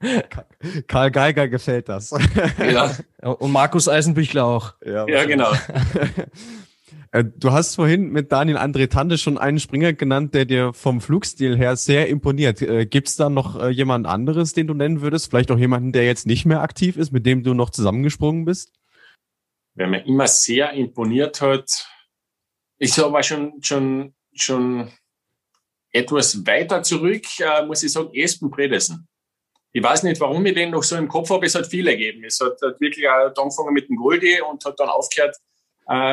Karl 0.86 1.10
Geiger 1.10 1.48
gefällt 1.48 1.88
das. 1.88 2.14
Ja. 2.58 2.96
Und 3.20 3.52
Markus 3.52 3.88
Eisenbüchler 3.88 4.44
auch. 4.44 4.74
Ja, 4.84 5.06
ja 5.06 5.24
genau. 5.24 5.52
Äh, 7.12 7.24
du 7.24 7.52
hast 7.52 7.74
vorhin 7.74 8.10
mit 8.10 8.30
Daniel 8.30 8.58
André 8.58 8.88
Tante 8.88 9.18
schon 9.18 9.38
einen 9.38 9.58
Springer 9.58 9.92
genannt, 9.92 10.34
der 10.34 10.44
dir 10.44 10.72
vom 10.72 11.00
Flugstil 11.00 11.56
her 11.56 11.76
sehr 11.76 12.08
imponiert. 12.08 12.62
Äh, 12.62 12.86
gibt's 12.86 13.16
da 13.16 13.28
noch 13.28 13.60
äh, 13.60 13.68
jemand 13.70 14.06
anderes, 14.06 14.52
den 14.52 14.66
du 14.66 14.74
nennen 14.74 15.00
würdest? 15.00 15.30
Vielleicht 15.30 15.50
auch 15.50 15.58
jemanden, 15.58 15.92
der 15.92 16.04
jetzt 16.04 16.26
nicht 16.26 16.46
mehr 16.46 16.62
aktiv 16.62 16.96
ist, 16.96 17.12
mit 17.12 17.26
dem 17.26 17.42
du 17.42 17.54
noch 17.54 17.70
zusammengesprungen 17.70 18.44
bist? 18.44 18.72
Wer 19.74 19.88
mir 19.88 20.04
immer 20.06 20.28
sehr 20.28 20.72
imponiert 20.72 21.40
hat, 21.40 21.88
ist 22.78 22.98
aber 22.98 23.22
schon, 23.22 23.54
schon, 23.62 24.14
schon 24.34 24.90
etwas 25.92 26.46
weiter 26.46 26.82
zurück, 26.82 27.24
muss 27.66 27.82
ich 27.82 27.92
sagen, 27.92 28.10
Espen 28.12 28.50
Bredesen. 28.50 29.08
Ich 29.72 29.82
weiß 29.82 30.02
nicht, 30.02 30.20
warum 30.20 30.44
ich 30.46 30.54
den 30.54 30.70
noch 30.70 30.82
so 30.82 30.96
im 30.96 31.08
Kopf 31.08 31.30
habe. 31.30 31.46
Es 31.46 31.54
hat 31.54 31.68
viel 31.68 31.86
ergeben. 31.86 32.24
Es 32.24 32.40
hat, 32.40 32.60
hat 32.62 32.80
wirklich 32.80 33.08
angefangen 33.08 33.72
mit 33.72 33.88
dem 33.88 33.96
Goldi 33.96 34.40
und 34.40 34.64
hat 34.64 34.80
dann 34.80 34.88
aufgehört 34.88 35.36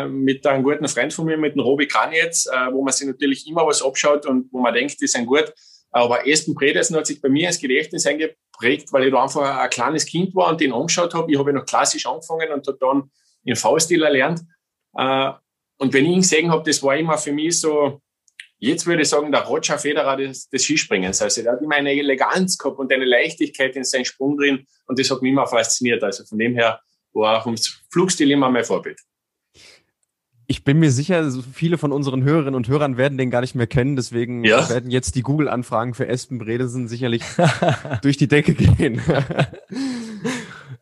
mit 0.08 0.46
einem 0.48 0.64
guten 0.64 0.88
Freund 0.88 1.14
von 1.14 1.26
mir, 1.26 1.38
mit 1.38 1.54
dem 1.54 1.62
Robi 1.62 1.88
Kranjetz, 1.88 2.48
äh, 2.48 2.72
wo 2.72 2.84
man 2.84 2.94
sich 2.94 3.08
natürlich 3.08 3.48
immer 3.48 3.66
was 3.68 3.84
abschaut 3.84 4.26
und 4.26 4.52
wo 4.52 4.60
man 4.60 4.74
denkt, 4.74 5.00
die 5.00 5.08
sind 5.08 5.26
gut. 5.26 5.54
Aber 5.92 6.24
Aston 6.26 6.56
Pedersen 6.56 6.96
hat 6.96 7.08
sich 7.08 7.22
bei 7.22 7.30
mir 7.30 7.48
ins 7.48 7.60
Gedächtnis 7.60 8.06
eingeprägt, 8.06 8.92
weil 8.92 9.06
ich 9.06 9.12
da 9.12 9.24
einfach 9.24 9.60
ein 9.60 9.70
kleines 9.70 10.06
Kind 10.06 10.36
war 10.36 10.50
und 10.50 10.62
den 10.62 10.74
angeschaut 10.74 11.14
habe. 11.14 11.32
Ich 11.32 11.38
habe 11.38 11.54
noch 11.54 11.66
klassisch 11.66 12.06
angefangen 12.06 12.52
und 12.52 12.68
habe 12.68 12.78
dann 12.80 13.12
den 13.46 13.56
V-Stil 13.56 14.04
erlernt. 14.04 14.42
Äh, 14.96 15.32
und 15.78 15.94
wenn 15.94 16.06
ich 16.06 16.12
ihn 16.12 16.22
gesehen 16.22 16.52
habe, 16.52 16.64
das 16.64 16.82
war 16.84 16.98
immer 16.98 17.18
für 17.18 17.32
mich 17.32 17.60
so, 17.60 18.02
jetzt 18.58 18.86
würde 18.88 19.04
ich 19.04 19.10
sagen, 19.10 19.32
der 19.32 19.42
Roger 19.42 19.78
Federer 19.78 20.18
des, 20.18 20.50
des 20.50 20.64
Skispringens. 20.64 21.22
Also 21.22 21.44
der 21.44 21.54
hat 21.54 21.62
immer 21.62 21.76
eine 21.76 21.92
Eleganz 21.92 22.58
gehabt 22.58 22.80
und 22.80 22.92
eine 22.92 23.06
Leichtigkeit 23.06 23.76
in 23.76 23.84
seinen 23.84 24.06
Sprung 24.06 24.38
drin 24.38 24.66
und 24.88 25.00
das 25.00 25.10
hat 25.12 25.22
mich 25.22 25.32
immer 25.32 25.46
fasziniert. 25.46 26.04
Also 26.04 26.26
von 26.26 26.40
dem 26.40 26.56
her 26.56 26.82
war 27.14 27.42
auch 27.42 27.46
ums 27.46 27.80
Flugstil 27.92 28.32
immer 28.32 28.50
mein 28.50 28.64
Vorbild. 28.64 29.00
Ich 30.50 30.64
bin 30.64 30.80
mir 30.80 30.92
sicher, 30.92 31.30
viele 31.54 31.78
von 31.78 31.92
unseren 31.92 32.24
Hörerinnen 32.24 32.56
und 32.56 32.70
Hörern 32.70 32.96
werden 32.96 33.18
den 33.18 33.30
gar 33.30 33.42
nicht 33.42 33.54
mehr 33.54 33.68
kennen, 33.68 33.98
deswegen 33.98 34.46
ja. 34.46 34.70
werden 34.70 34.90
jetzt 34.90 35.16
die 35.16 35.22
Google-Anfragen 35.22 35.94
für 35.94 36.08
Espen 36.08 36.38
Bredesen 36.38 36.88
sicherlich 36.88 37.22
durch 38.02 38.16
die 38.16 38.30
Decke 38.30 38.54
gehen. 38.54 39.02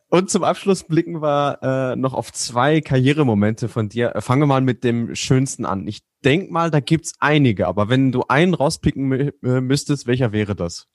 und 0.09 0.29
zum 0.29 0.43
Abschluss 0.43 0.83
blicken 0.83 1.19
wir 1.19 1.57
äh, 1.63 1.95
noch 1.95 2.13
auf 2.13 2.31
zwei 2.31 2.79
Karrieremomente 2.79 3.67
von 3.67 3.89
dir. 3.89 4.13
Fangen 4.19 4.43
wir 4.43 4.47
mal 4.47 4.61
mit 4.61 4.83
dem 4.83 5.15
schönsten 5.15 5.65
an. 5.65 5.87
Ich 5.87 6.03
denk 6.23 6.51
mal, 6.51 6.69
da 6.69 6.79
gibt's 6.79 7.13
einige, 7.19 7.65
aber 7.65 7.89
wenn 7.89 8.11
du 8.11 8.23
einen 8.27 8.53
rauspicken 8.53 9.11
äh, 9.11 9.61
müsstest, 9.61 10.05
welcher 10.05 10.31
wäre 10.31 10.55
das? 10.55 10.87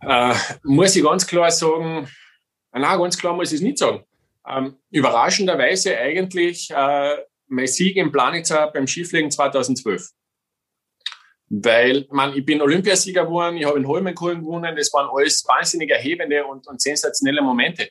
Äh, 0.00 0.34
muss 0.64 0.94
ich 0.94 1.02
ganz 1.02 1.26
klar 1.26 1.50
sagen, 1.50 2.08
na, 2.72 2.94
ganz 2.96 3.16
klar 3.16 3.34
muss 3.34 3.52
ich 3.52 3.56
es 3.56 3.62
nicht 3.62 3.78
sagen. 3.78 4.04
Ähm, 4.46 4.76
überraschenderweise 4.90 5.96
eigentlich 5.96 6.70
äh, 6.70 7.16
mein 7.48 7.66
Sieg 7.66 7.96
in 7.96 8.12
Planitzer 8.12 8.70
beim 8.72 8.86
Skifliegen 8.86 9.30
2012. 9.30 10.10
Weil, 11.50 12.06
man, 12.10 12.36
ich 12.36 12.44
bin 12.44 12.60
Olympiasieger 12.60 13.24
geworden, 13.24 13.56
ich 13.56 13.64
habe 13.64 13.78
in 13.78 13.86
Holmenkollen 13.86 14.40
gewonnen, 14.40 14.76
das 14.76 14.92
waren 14.92 15.08
alles 15.10 15.44
wahnsinnig 15.46 15.90
erhebende 15.90 16.44
und, 16.44 16.66
und 16.66 16.80
sensationelle 16.80 17.40
Momente. 17.40 17.88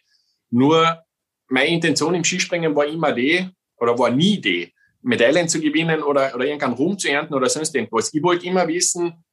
Nur 0.51 1.03
meine 1.47 1.69
Intention 1.69 2.13
im 2.13 2.23
Skispringen 2.23 2.75
war 2.75 2.85
immer 2.85 3.13
die, 3.13 3.49
oder 3.77 3.97
war 3.97 4.11
nie 4.11 4.39
die, 4.39 4.71
Medaillen 5.01 5.47
zu 5.47 5.61
gewinnen 5.61 6.03
oder, 6.03 6.35
oder 6.35 6.45
irgendeinen 6.45 6.73
Ruhm 6.73 6.97
zu 6.97 7.09
ernten 7.09 7.33
oder 7.33 7.49
sonst 7.49 7.73
irgendwas. 7.73 8.13
Ich 8.13 8.21
wollte 8.21 8.45
immer 8.45 8.67
wissen, 8.67 9.23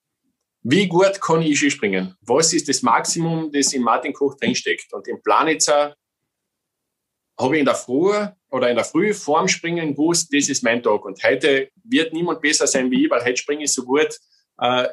wie 0.62 0.86
gut 0.86 1.20
kann 1.20 1.42
ich 1.42 1.58
Skispringen? 1.58 2.14
Was 2.22 2.52
ist 2.52 2.68
das 2.68 2.82
Maximum, 2.82 3.50
das 3.52 3.72
in 3.72 3.82
Martin 3.82 4.12
Koch 4.12 4.36
drinsteckt? 4.38 4.92
Und 4.92 5.06
im 5.08 5.20
Planitzer 5.22 5.94
habe 7.38 7.56
ich 7.56 7.60
in 7.60 7.66
der 7.66 7.74
Früh 7.74 8.12
oder 8.50 8.70
in 8.70 8.76
der 8.76 8.84
Früh 8.84 9.12
vorm 9.12 9.48
Springen 9.48 9.90
gewusst, 9.92 10.32
das 10.32 10.48
ist 10.48 10.62
mein 10.62 10.82
Tag. 10.82 11.04
Und 11.04 11.22
heute 11.24 11.68
wird 11.84 12.12
niemand 12.12 12.40
besser 12.40 12.66
sein 12.66 12.90
wie 12.90 13.04
ich, 13.04 13.10
weil 13.10 13.24
heute 13.24 13.36
springe 13.36 13.64
ich 13.64 13.72
so 13.72 13.84
gut, 13.84 14.18
äh, 14.58 14.88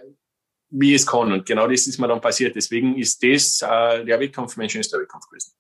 wie 0.72 0.96
es 0.96 1.06
kann. 1.06 1.32
Und 1.32 1.46
genau 1.46 1.68
das 1.68 1.86
ist 1.86 2.00
mir 2.00 2.08
dann 2.08 2.22
passiert. 2.22 2.56
Deswegen 2.56 2.98
ist 2.98 3.22
das 3.24 3.62
äh, 3.62 4.04
der 4.06 4.20
Wettkampf 4.20 4.58
mein 4.58 4.70
schönster 4.70 5.00
Wettkampf 5.00 5.28
gewesen. 5.30 5.54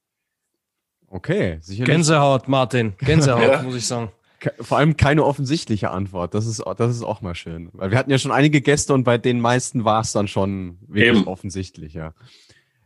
Okay, 1.07 1.59
sicherlich. 1.61 1.93
Gänsehaut, 1.93 2.47
Martin. 2.47 2.93
Gänsehaut, 2.97 3.41
ja. 3.51 3.61
muss 3.61 3.75
ich 3.75 3.85
sagen. 3.85 4.11
Vor 4.59 4.79
allem 4.79 4.97
keine 4.97 5.23
offensichtliche 5.23 5.91
Antwort. 5.91 6.33
Das 6.33 6.47
ist, 6.47 6.63
das 6.77 6.95
ist 6.95 7.03
auch 7.03 7.21
mal 7.21 7.35
schön. 7.35 7.69
Weil 7.73 7.91
wir 7.91 7.97
hatten 7.99 8.09
ja 8.09 8.17
schon 8.17 8.31
einige 8.31 8.61
Gäste 8.61 8.93
und 8.93 9.03
bei 9.03 9.19
den 9.19 9.39
meisten 9.39 9.85
war 9.85 10.01
es 10.01 10.13
dann 10.13 10.27
schon 10.27 10.79
wirklich 10.87 11.19
Eben. 11.19 11.27
offensichtlich, 11.27 11.93
ja. 11.93 12.13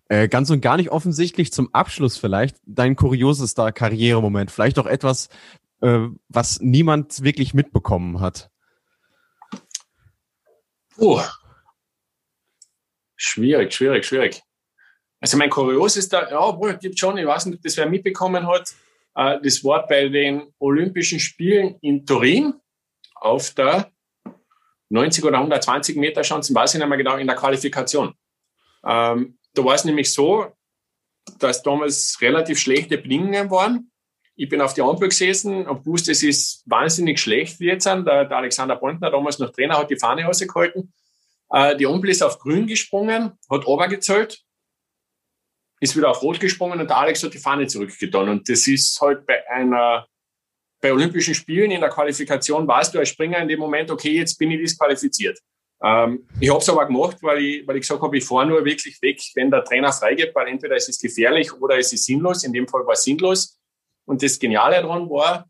Äh, 0.08 0.28
ganz 0.28 0.50
und 0.52 0.62
gar 0.62 0.78
nicht 0.78 0.92
offensichtlich 0.92 1.52
zum 1.52 1.74
Abschluss 1.74 2.18
vielleicht 2.18 2.58
dein 2.66 2.96
kuriosester 2.96 3.72
Karrieremoment. 3.72 4.52
Vielleicht 4.52 4.78
auch 4.78 4.86
etwas, 4.86 5.30
äh, 5.82 6.08
was 6.30 6.60
niemand 6.62 7.24
wirklich 7.24 7.54
mitbekommen 7.54 8.20
hat. 8.20 8.52
Oh. 10.98 11.22
Schwierig, 13.16 13.74
schwierig, 13.74 14.06
schwierig. 14.06 14.44
Also 15.20 15.38
mein 15.38 15.50
kuriosester, 15.50 16.30
ja, 16.30 16.74
gibt 16.74 17.00
schon, 17.00 17.18
ich 17.18 17.26
weiß 17.26 17.48
nicht, 17.48 17.56
ob 17.56 17.62
das 17.64 17.78
wer 17.78 17.90
mitbekommen 17.90 18.46
hat, 18.48 18.76
äh, 19.16 19.40
das 19.42 19.64
war 19.64 19.88
bei 19.88 20.08
den 20.08 20.54
Olympischen 20.60 21.20
Spielen 21.20 21.78
in 21.82 22.06
Turin 22.06 22.54
auf 23.16 23.52
der 23.56 23.92
90 24.90 25.24
oder 25.24 25.40
120 25.40 25.98
Meter 25.98 26.22
Chancen, 26.22 26.56
weiß 26.56 26.76
ich 26.76 26.80
nicht 26.80 26.88
mehr 26.88 26.98
genau, 26.98 27.18
in 27.18 27.26
der 27.26 27.36
Qualifikation. 27.36 28.14
Ähm, 28.86 29.40
da 29.58 29.64
war 29.64 29.76
es 29.76 29.86
nämlich 29.86 30.14
so, 30.14 30.52
dass 31.40 31.64
damals 31.64 32.18
relativ 32.22 32.60
schlechte 32.60 32.98
Bedingungen 32.98 33.50
waren. 33.50 33.92
Ich 34.36 34.50
bin 34.50 34.62
auf 34.62 34.74
die 34.74 34.82
Ampel 34.82 35.10
gesessen 35.10 35.66
und 35.66 35.86
wusste, 35.86 36.12
es 36.12 36.22
ist 36.22 36.64
wahnsinnig 36.66 37.20
schlecht 37.20 37.60
wie 37.60 37.68
jetzt. 37.68 37.86
Der, 37.86 38.02
der 38.04 38.38
Alexander 38.38 38.76
Pontner, 38.76 39.10
damals 39.10 39.40
noch 39.40 39.52
Trainer, 39.52 39.78
hat 39.78 39.90
die 39.90 39.98
Fahne 39.98 40.26
rausgehalten. 40.26 40.94
Äh, 41.50 41.78
die 41.78 41.88
Ampel 41.88 42.10
ist 42.10 42.22
auf 42.22 42.40
grün 42.40 42.68
gesprungen, 42.68 43.32
hat 43.50 43.66
runtergezählt, 43.66 44.44
ist 45.80 45.96
wieder 45.96 46.10
auf 46.10 46.22
rot 46.22 46.40
gesprungen 46.40 46.80
und 46.80 46.90
der 46.90 46.98
Alex 46.98 47.24
hat 47.24 47.34
die 47.34 47.40
Fahne 47.40 47.68
zurückgetan. 47.68 48.30
Und 48.30 48.50
das 48.50 48.68
ist 48.68 49.00
halt 49.00 49.26
bei 49.26 49.48
einer, 49.50 50.06
bei 50.82 50.92
Olympischen 50.92 51.34
Spielen 51.34 51.72
in 51.72 51.82
der 51.82 51.90
Qualifikation, 51.90 52.68
warst 52.68 52.94
du 52.94 53.00
als 53.00 53.10
Springer 53.10 53.40
in 53.40 53.48
dem 53.48 53.60
Moment, 53.60 53.90
okay, 53.90 54.12
jetzt 54.12 54.38
bin 54.38 54.52
ich 54.52 54.60
disqualifiziert. 54.60 55.40
Ähm, 55.84 56.28
ich 56.40 56.50
habe 56.50 56.60
es 56.60 56.70
aber 56.70 56.86
gemacht, 56.86 57.18
weil 57.22 57.40
ich, 57.40 57.68
weil 57.68 57.76
ich 57.78 57.82
gesagt 57.82 58.02
habe, 58.02 58.18
ich 58.18 58.26
fahre 58.26 58.46
nur 58.46 58.64
wirklich 58.64 59.02
weg, 59.02 59.20
wenn 59.36 59.52
der 59.52 59.64
Trainer 59.64 59.92
freigibt, 59.92 60.34
weil 60.36 60.48
entweder 60.48 60.76
es 60.76 60.88
ist 60.90 61.02
gefährlich 61.02 61.54
oder 61.54 61.78
es 61.78 61.92
ist 61.94 62.06
sinnlos. 62.06 62.44
In 62.44 62.54
dem 62.54 62.68
Fall 62.68 62.86
war 62.86 62.94
es 62.94 63.04
sinnlos. 63.04 63.60
Und 64.06 64.22
das 64.24 64.40
Geniale 64.40 64.82
daran 64.82 65.10
war, 65.10 65.50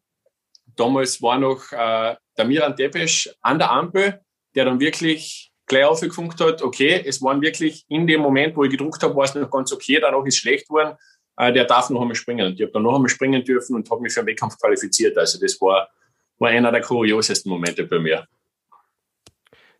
damals 0.76 1.21
war 1.21 1.38
noch 1.38 1.71
äh, 1.71 2.15
der 2.38 2.45
Miran 2.45 2.76
Tepesch 2.76 3.30
an 3.41 3.59
der 3.59 3.71
Ampel, 3.71 4.21
der 4.55 4.65
dann 4.65 4.80
wirklich 4.80 5.51
gleich 5.67 5.86
aufgefunkt 5.86 6.39
hat, 6.41 6.61
okay, 6.61 7.03
es 7.05 7.21
waren 7.21 7.41
wirklich 7.41 7.86
in 7.89 8.05
dem 8.07 8.21
Moment, 8.21 8.55
wo 8.55 8.63
ich 8.63 8.71
gedruckt 8.71 9.01
habe, 9.03 9.15
war 9.15 9.26
es 9.26 9.36
noch 9.36 9.49
ganz 9.49 9.73
okay, 9.73 9.99
danach 9.99 10.26
ist 10.26 10.38
schlecht 10.38 10.67
geworden, 10.67 10.95
äh, 11.38 11.51
der 11.51 11.65
darf 11.65 11.89
noch 11.89 12.01
einmal 12.01 12.15
springen. 12.15 12.47
Und 12.47 12.53
ich 12.53 12.61
habe 12.61 12.71
dann 12.71 12.84
noch 12.84 12.95
einmal 12.95 13.09
springen 13.09 13.43
dürfen 13.43 13.76
und 13.76 13.89
habe 13.89 14.01
mich 14.01 14.13
für 14.13 14.21
den 14.21 14.28
Wettkampf 14.28 14.57
qualifiziert. 14.59 15.17
Also 15.17 15.39
das 15.39 15.59
war, 15.59 15.89
war 16.38 16.49
einer 16.49 16.71
der 16.71 16.82
kuriosesten 16.82 17.49
Momente 17.49 17.84
bei 17.86 17.99
mir. 17.99 18.28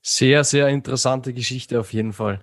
Sehr, 0.08 0.44
sehr 0.44 0.68
interessante 0.68 1.34
Geschichte 1.34 1.80
auf 1.80 1.92
jeden 1.92 2.14
Fall. 2.14 2.40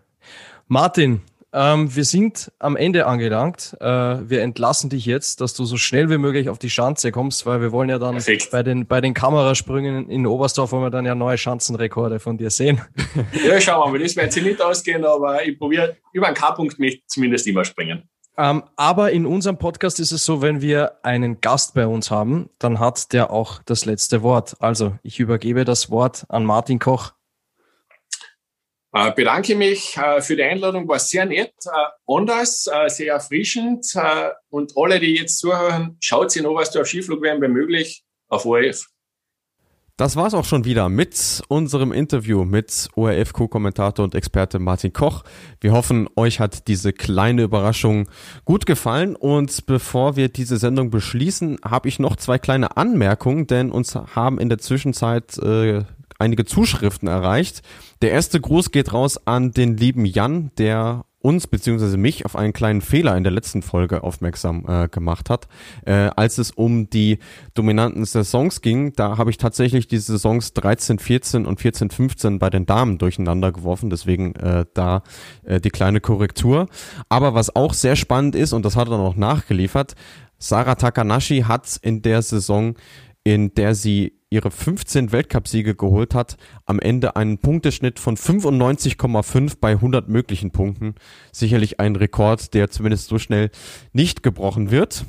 Martin, 0.66 1.20
ähm, 1.52 1.94
wir 1.94 2.04
sind 2.04 2.50
am 2.58 2.74
Ende 2.74 3.06
angelangt. 3.06 3.76
Äh, 3.80 3.86
wir 3.86 4.42
entlassen 4.42 4.90
dich 4.90 5.06
jetzt, 5.06 5.40
dass 5.40 5.54
du 5.54 5.64
so 5.64 5.76
schnell 5.76 6.10
wie 6.10 6.18
möglich 6.18 6.48
auf 6.48 6.58
die 6.58 6.70
Schanze 6.70 7.12
kommst, 7.12 7.46
weil 7.46 7.60
wir 7.60 7.70
wollen 7.70 7.88
ja 7.88 8.00
dann 8.00 8.18
bei 8.50 8.64
den, 8.64 8.86
bei 8.88 9.00
den 9.00 9.14
Kamerasprüngen 9.14 10.10
in 10.10 10.26
Oberstdorf 10.26 10.72
wollen 10.72 10.82
wir 10.82 10.90
dann 10.90 11.06
ja 11.06 11.14
neue 11.14 11.38
Schanzenrekorde 11.38 12.18
von 12.18 12.36
dir 12.36 12.50
sehen. 12.50 12.80
Ja, 13.46 13.60
schauen 13.60 13.92
wir 13.92 13.92
mal. 13.92 14.02
Das 14.02 14.16
wird 14.16 14.32
sich 14.32 14.42
nicht 14.42 14.60
ausgehen, 14.60 15.04
aber 15.04 15.44
ich 15.44 15.56
probiere 15.56 15.96
über 16.12 16.26
einen 16.26 16.34
K-Punkt 16.34 16.80
mich 16.80 17.04
zumindest 17.06 17.46
immer 17.46 17.64
springen. 17.64 18.02
Ähm, 18.36 18.64
aber 18.74 19.12
in 19.12 19.24
unserem 19.24 19.58
Podcast 19.58 20.00
ist 20.00 20.10
es 20.10 20.24
so, 20.24 20.42
wenn 20.42 20.62
wir 20.62 20.96
einen 21.04 21.40
Gast 21.40 21.74
bei 21.74 21.86
uns 21.86 22.10
haben, 22.10 22.50
dann 22.58 22.80
hat 22.80 23.12
der 23.12 23.30
auch 23.30 23.62
das 23.66 23.84
letzte 23.84 24.22
Wort. 24.22 24.56
Also 24.58 24.96
ich 25.04 25.20
übergebe 25.20 25.64
das 25.64 25.90
Wort 25.90 26.24
an 26.28 26.44
Martin 26.44 26.80
Koch. 26.80 27.12
Äh, 28.94 29.10
bedanke 29.12 29.54
mich 29.54 29.96
äh, 29.96 30.20
für 30.20 30.36
die 30.36 30.42
Einladung, 30.42 30.86
war 30.86 30.98
sehr 30.98 31.24
nett, 31.24 31.54
äh, 31.64 32.14
anders, 32.14 32.68
äh, 32.70 32.88
sehr 32.90 33.14
erfrischend. 33.14 33.86
Äh, 33.94 34.30
und 34.50 34.72
alle, 34.76 35.00
die 35.00 35.16
jetzt 35.16 35.38
zuhören, 35.38 35.96
schaut 36.00 36.36
in 36.36 36.44
Oberstdorf 36.44 36.88
Skiflug 36.88 37.22
werden, 37.22 37.40
wenn 37.40 37.52
möglich, 37.52 38.04
auf 38.28 38.44
ORF. 38.44 38.86
Das 39.98 40.16
war's 40.16 40.34
auch 40.34 40.44
schon 40.44 40.64
wieder 40.64 40.88
mit 40.88 41.42
unserem 41.48 41.92
Interview 41.92 42.44
mit 42.44 42.88
ORF-Co-Kommentator 42.96 44.04
und 44.04 44.14
Experte 44.14 44.58
Martin 44.58 44.92
Koch. 44.92 45.22
Wir 45.60 45.72
hoffen, 45.72 46.08
euch 46.16 46.40
hat 46.40 46.66
diese 46.66 46.92
kleine 46.92 47.42
Überraschung 47.42 48.08
gut 48.44 48.66
gefallen. 48.66 49.14
Und 49.14 49.66
bevor 49.66 50.16
wir 50.16 50.28
diese 50.28 50.56
Sendung 50.56 50.90
beschließen, 50.90 51.58
habe 51.64 51.88
ich 51.88 51.98
noch 51.98 52.16
zwei 52.16 52.38
kleine 52.38 52.76
Anmerkungen, 52.76 53.46
denn 53.46 53.70
uns 53.70 53.94
haben 53.94 54.38
in 54.38 54.48
der 54.48 54.58
Zwischenzeit 54.58 55.36
äh, 55.38 55.84
einige 56.22 56.44
Zuschriften 56.44 57.08
erreicht. 57.08 57.62
Der 58.00 58.12
erste 58.12 58.40
Gruß 58.40 58.70
geht 58.70 58.92
raus 58.92 59.26
an 59.26 59.50
den 59.50 59.76
lieben 59.76 60.06
Jan, 60.06 60.50
der 60.56 61.04
uns 61.22 61.46
bzw. 61.46 61.96
mich 61.96 62.24
auf 62.26 62.36
einen 62.36 62.52
kleinen 62.52 62.80
Fehler 62.80 63.16
in 63.16 63.22
der 63.22 63.32
letzten 63.32 63.62
Folge 63.62 64.02
aufmerksam 64.02 64.64
äh, 64.66 64.88
gemacht 64.88 65.30
hat. 65.30 65.48
Äh, 65.86 66.10
als 66.16 66.38
es 66.38 66.50
um 66.50 66.90
die 66.90 67.18
dominanten 67.54 68.04
Saisons 68.04 68.60
ging, 68.60 68.92
da 68.94 69.18
habe 69.18 69.30
ich 69.30 69.38
tatsächlich 69.38 69.86
die 69.86 69.98
Saisons 69.98 70.52
13, 70.52 70.98
14 70.98 71.46
und 71.46 71.60
14, 71.60 71.90
15 71.90 72.38
bei 72.38 72.50
den 72.50 72.66
Damen 72.66 72.98
durcheinander 72.98 73.52
geworfen. 73.52 73.88
Deswegen 73.88 74.34
äh, 74.34 74.66
da 74.74 75.02
äh, 75.44 75.60
die 75.60 75.70
kleine 75.70 76.00
Korrektur. 76.00 76.66
Aber 77.08 77.34
was 77.34 77.54
auch 77.54 77.72
sehr 77.72 77.96
spannend 77.96 78.34
ist, 78.34 78.52
und 78.52 78.64
das 78.64 78.76
hat 78.76 78.88
er 78.88 78.98
noch 78.98 79.16
nachgeliefert, 79.16 79.94
Sarah 80.38 80.74
Takanashi 80.74 81.42
hat 81.42 81.78
in 81.82 82.02
der 82.02 82.20
Saison, 82.22 82.74
in 83.22 83.54
der 83.54 83.76
sie 83.76 84.18
ihre 84.32 84.50
15 84.50 85.12
Weltcupsiege 85.12 85.74
geholt 85.74 86.14
hat, 86.14 86.36
am 86.64 86.80
Ende 86.80 87.16
einen 87.16 87.38
Punkteschnitt 87.38 87.98
von 87.98 88.16
95,5 88.16 89.58
bei 89.60 89.72
100 89.72 90.08
möglichen 90.08 90.50
Punkten. 90.50 90.94
Sicherlich 91.30 91.78
ein 91.78 91.94
Rekord, 91.94 92.54
der 92.54 92.70
zumindest 92.70 93.08
so 93.08 93.18
schnell 93.18 93.50
nicht 93.92 94.22
gebrochen 94.22 94.70
wird. 94.70 95.04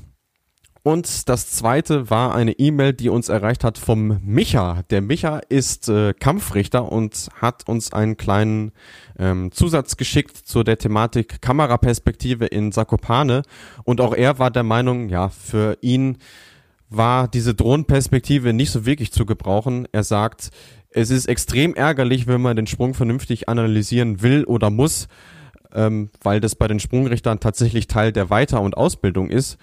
Und 0.85 1.29
das 1.29 1.49
zweite 1.49 2.09
war 2.09 2.35
eine 2.35 2.51
E-Mail, 2.59 2.91
die 2.91 3.07
uns 3.07 3.29
erreicht 3.29 3.63
hat 3.63 3.77
vom 3.77 4.19
Micha. 4.21 4.83
Der 4.89 5.01
Micha 5.01 5.39
ist 5.47 5.87
äh, 5.87 6.13
Kampfrichter 6.13 6.91
und 6.91 7.29
hat 7.39 7.69
uns 7.69 7.93
einen 7.93 8.17
kleinen 8.17 8.73
ähm, 9.17 9.53
Zusatz 9.53 9.95
geschickt 9.95 10.35
zu 10.35 10.63
der 10.63 10.77
Thematik 10.77 11.41
Kameraperspektive 11.41 12.47
in 12.47 12.73
Sakopane. 12.73 13.43
Und 13.85 14.01
auch 14.01 14.13
er 14.13 14.39
war 14.39 14.51
der 14.51 14.63
Meinung, 14.63 15.07
ja, 15.07 15.29
für 15.29 15.77
ihn 15.79 16.17
war 16.95 17.27
diese 17.27 17.53
Drohnenperspektive 17.53 18.53
nicht 18.53 18.71
so 18.71 18.85
wirklich 18.85 19.11
zu 19.11 19.25
gebrauchen. 19.25 19.87
Er 19.91 20.03
sagt, 20.03 20.49
es 20.89 21.09
ist 21.09 21.27
extrem 21.27 21.73
ärgerlich, 21.73 22.27
wenn 22.27 22.41
man 22.41 22.55
den 22.55 22.67
Sprung 22.67 22.93
vernünftig 22.93 23.49
analysieren 23.49 24.21
will 24.21 24.43
oder 24.45 24.69
muss, 24.69 25.07
ähm, 25.73 26.09
weil 26.21 26.39
das 26.39 26.55
bei 26.55 26.67
den 26.67 26.79
Sprungrichtern 26.79 27.39
tatsächlich 27.39 27.87
Teil 27.87 28.11
der 28.11 28.29
Weiter- 28.29 28.61
und 28.61 28.77
Ausbildung 28.77 29.29
ist. 29.29 29.57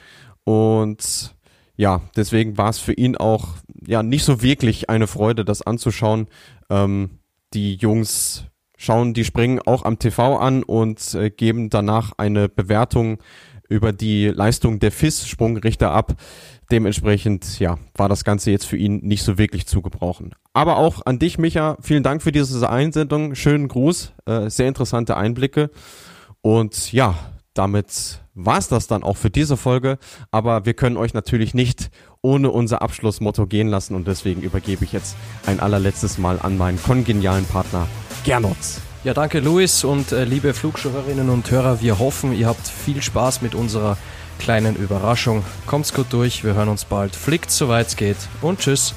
Und 0.45 1.35
ja, 1.77 2.03
deswegen 2.17 2.59
war 2.59 2.71
es 2.71 2.79
für 2.79 2.93
ihn 2.93 3.17
auch 3.17 3.55
ja 3.87 4.03
nicht 4.03 4.25
so 4.25 4.43
wirklich 4.43 4.91
eine 4.91 5.07
Freude, 5.07 5.45
das 5.45 5.63
anzuschauen. 5.63 6.27
Ähm, 6.69 7.21
die 7.55 7.77
Jungs 7.77 8.45
schauen 8.77 9.15
die 9.15 9.25
Springen 9.25 9.61
auch 9.61 9.85
am 9.85 9.99
TV 9.99 10.37
an 10.37 10.63
und 10.63 11.15
äh, 11.15 11.31
geben 11.31 11.71
danach 11.71 12.13
eine 12.17 12.49
Bewertung 12.49 13.19
über 13.71 13.95
die 13.95 14.27
Leistung 14.27 14.81
der 14.81 14.93
FIS-Sprungrichter 14.93 15.91
ab. 15.91 16.15
Dementsprechend, 16.71 17.59
ja, 17.59 17.79
war 17.95 18.09
das 18.09 18.25
Ganze 18.25 18.51
jetzt 18.51 18.67
für 18.67 18.77
ihn 18.77 18.99
nicht 18.99 19.23
so 19.23 19.39
wirklich 19.39 19.67
zu 19.67 19.81
gebrauchen. 19.81 20.35
Aber 20.53 20.77
auch 20.77 21.07
an 21.07 21.19
dich, 21.19 21.39
Micha, 21.39 21.79
vielen 21.81 22.03
Dank 22.03 22.23
für 22.23 22.33
diese 22.33 22.69
Einsendung. 22.69 23.35
Schönen 23.35 23.69
Gruß, 23.69 24.13
äh, 24.27 24.51
sehr 24.51 24.69
interessante 24.69 25.17
Einblicke. 25.17 25.71
Und 26.43 26.93
ja, 26.93 27.15
damit 27.55 28.21
war's 28.35 28.69
das 28.69 28.87
dann 28.87 29.03
auch 29.03 29.17
für 29.17 29.31
diese 29.31 29.57
Folge. 29.57 29.99
Aber 30.31 30.67
wir 30.67 30.75
können 30.75 30.97
euch 30.97 31.15
natürlich 31.15 31.55
nicht 31.55 31.91
ohne 32.23 32.51
unser 32.51 32.83
Abschlussmotto 32.83 33.47
gehen 33.47 33.69
lassen 33.69 33.95
und 33.95 34.07
deswegen 34.07 34.43
übergebe 34.43 34.85
ich 34.85 34.93
jetzt 34.93 35.17
ein 35.47 35.61
allerletztes 35.61 36.19
Mal 36.19 36.39
an 36.41 36.59
meinen 36.59 36.81
kongenialen 36.83 37.45
Partner 37.47 37.87
Gernot. 38.25 38.57
Ja, 39.03 39.15
danke 39.15 39.41
Luis 39.41 39.83
und 39.83 40.13
äh, 40.13 40.25
liebe 40.25 40.53
Flugschauerinnen 40.53 41.31
und 41.31 41.51
Hörer, 41.51 41.81
wir 41.81 41.99
hoffen, 41.99 42.35
ihr 42.35 42.47
habt 42.47 42.69
viel 42.69 43.01
Spaß 43.01 43.41
mit 43.41 43.55
unserer 43.55 43.97
kleinen 44.39 44.77
Überraschung. 44.77 45.43
Kommt's 45.67 45.95
gut 45.95 46.09
durch, 46.11 46.45
wir 46.45 46.53
hören 46.53 46.69
uns 46.69 46.85
bald. 46.85 47.17
Flickt, 47.17 47.51
soweit 47.51 47.87
es 47.87 47.97
geht 47.97 48.19
und 48.43 48.59
tschüss. 48.61 48.95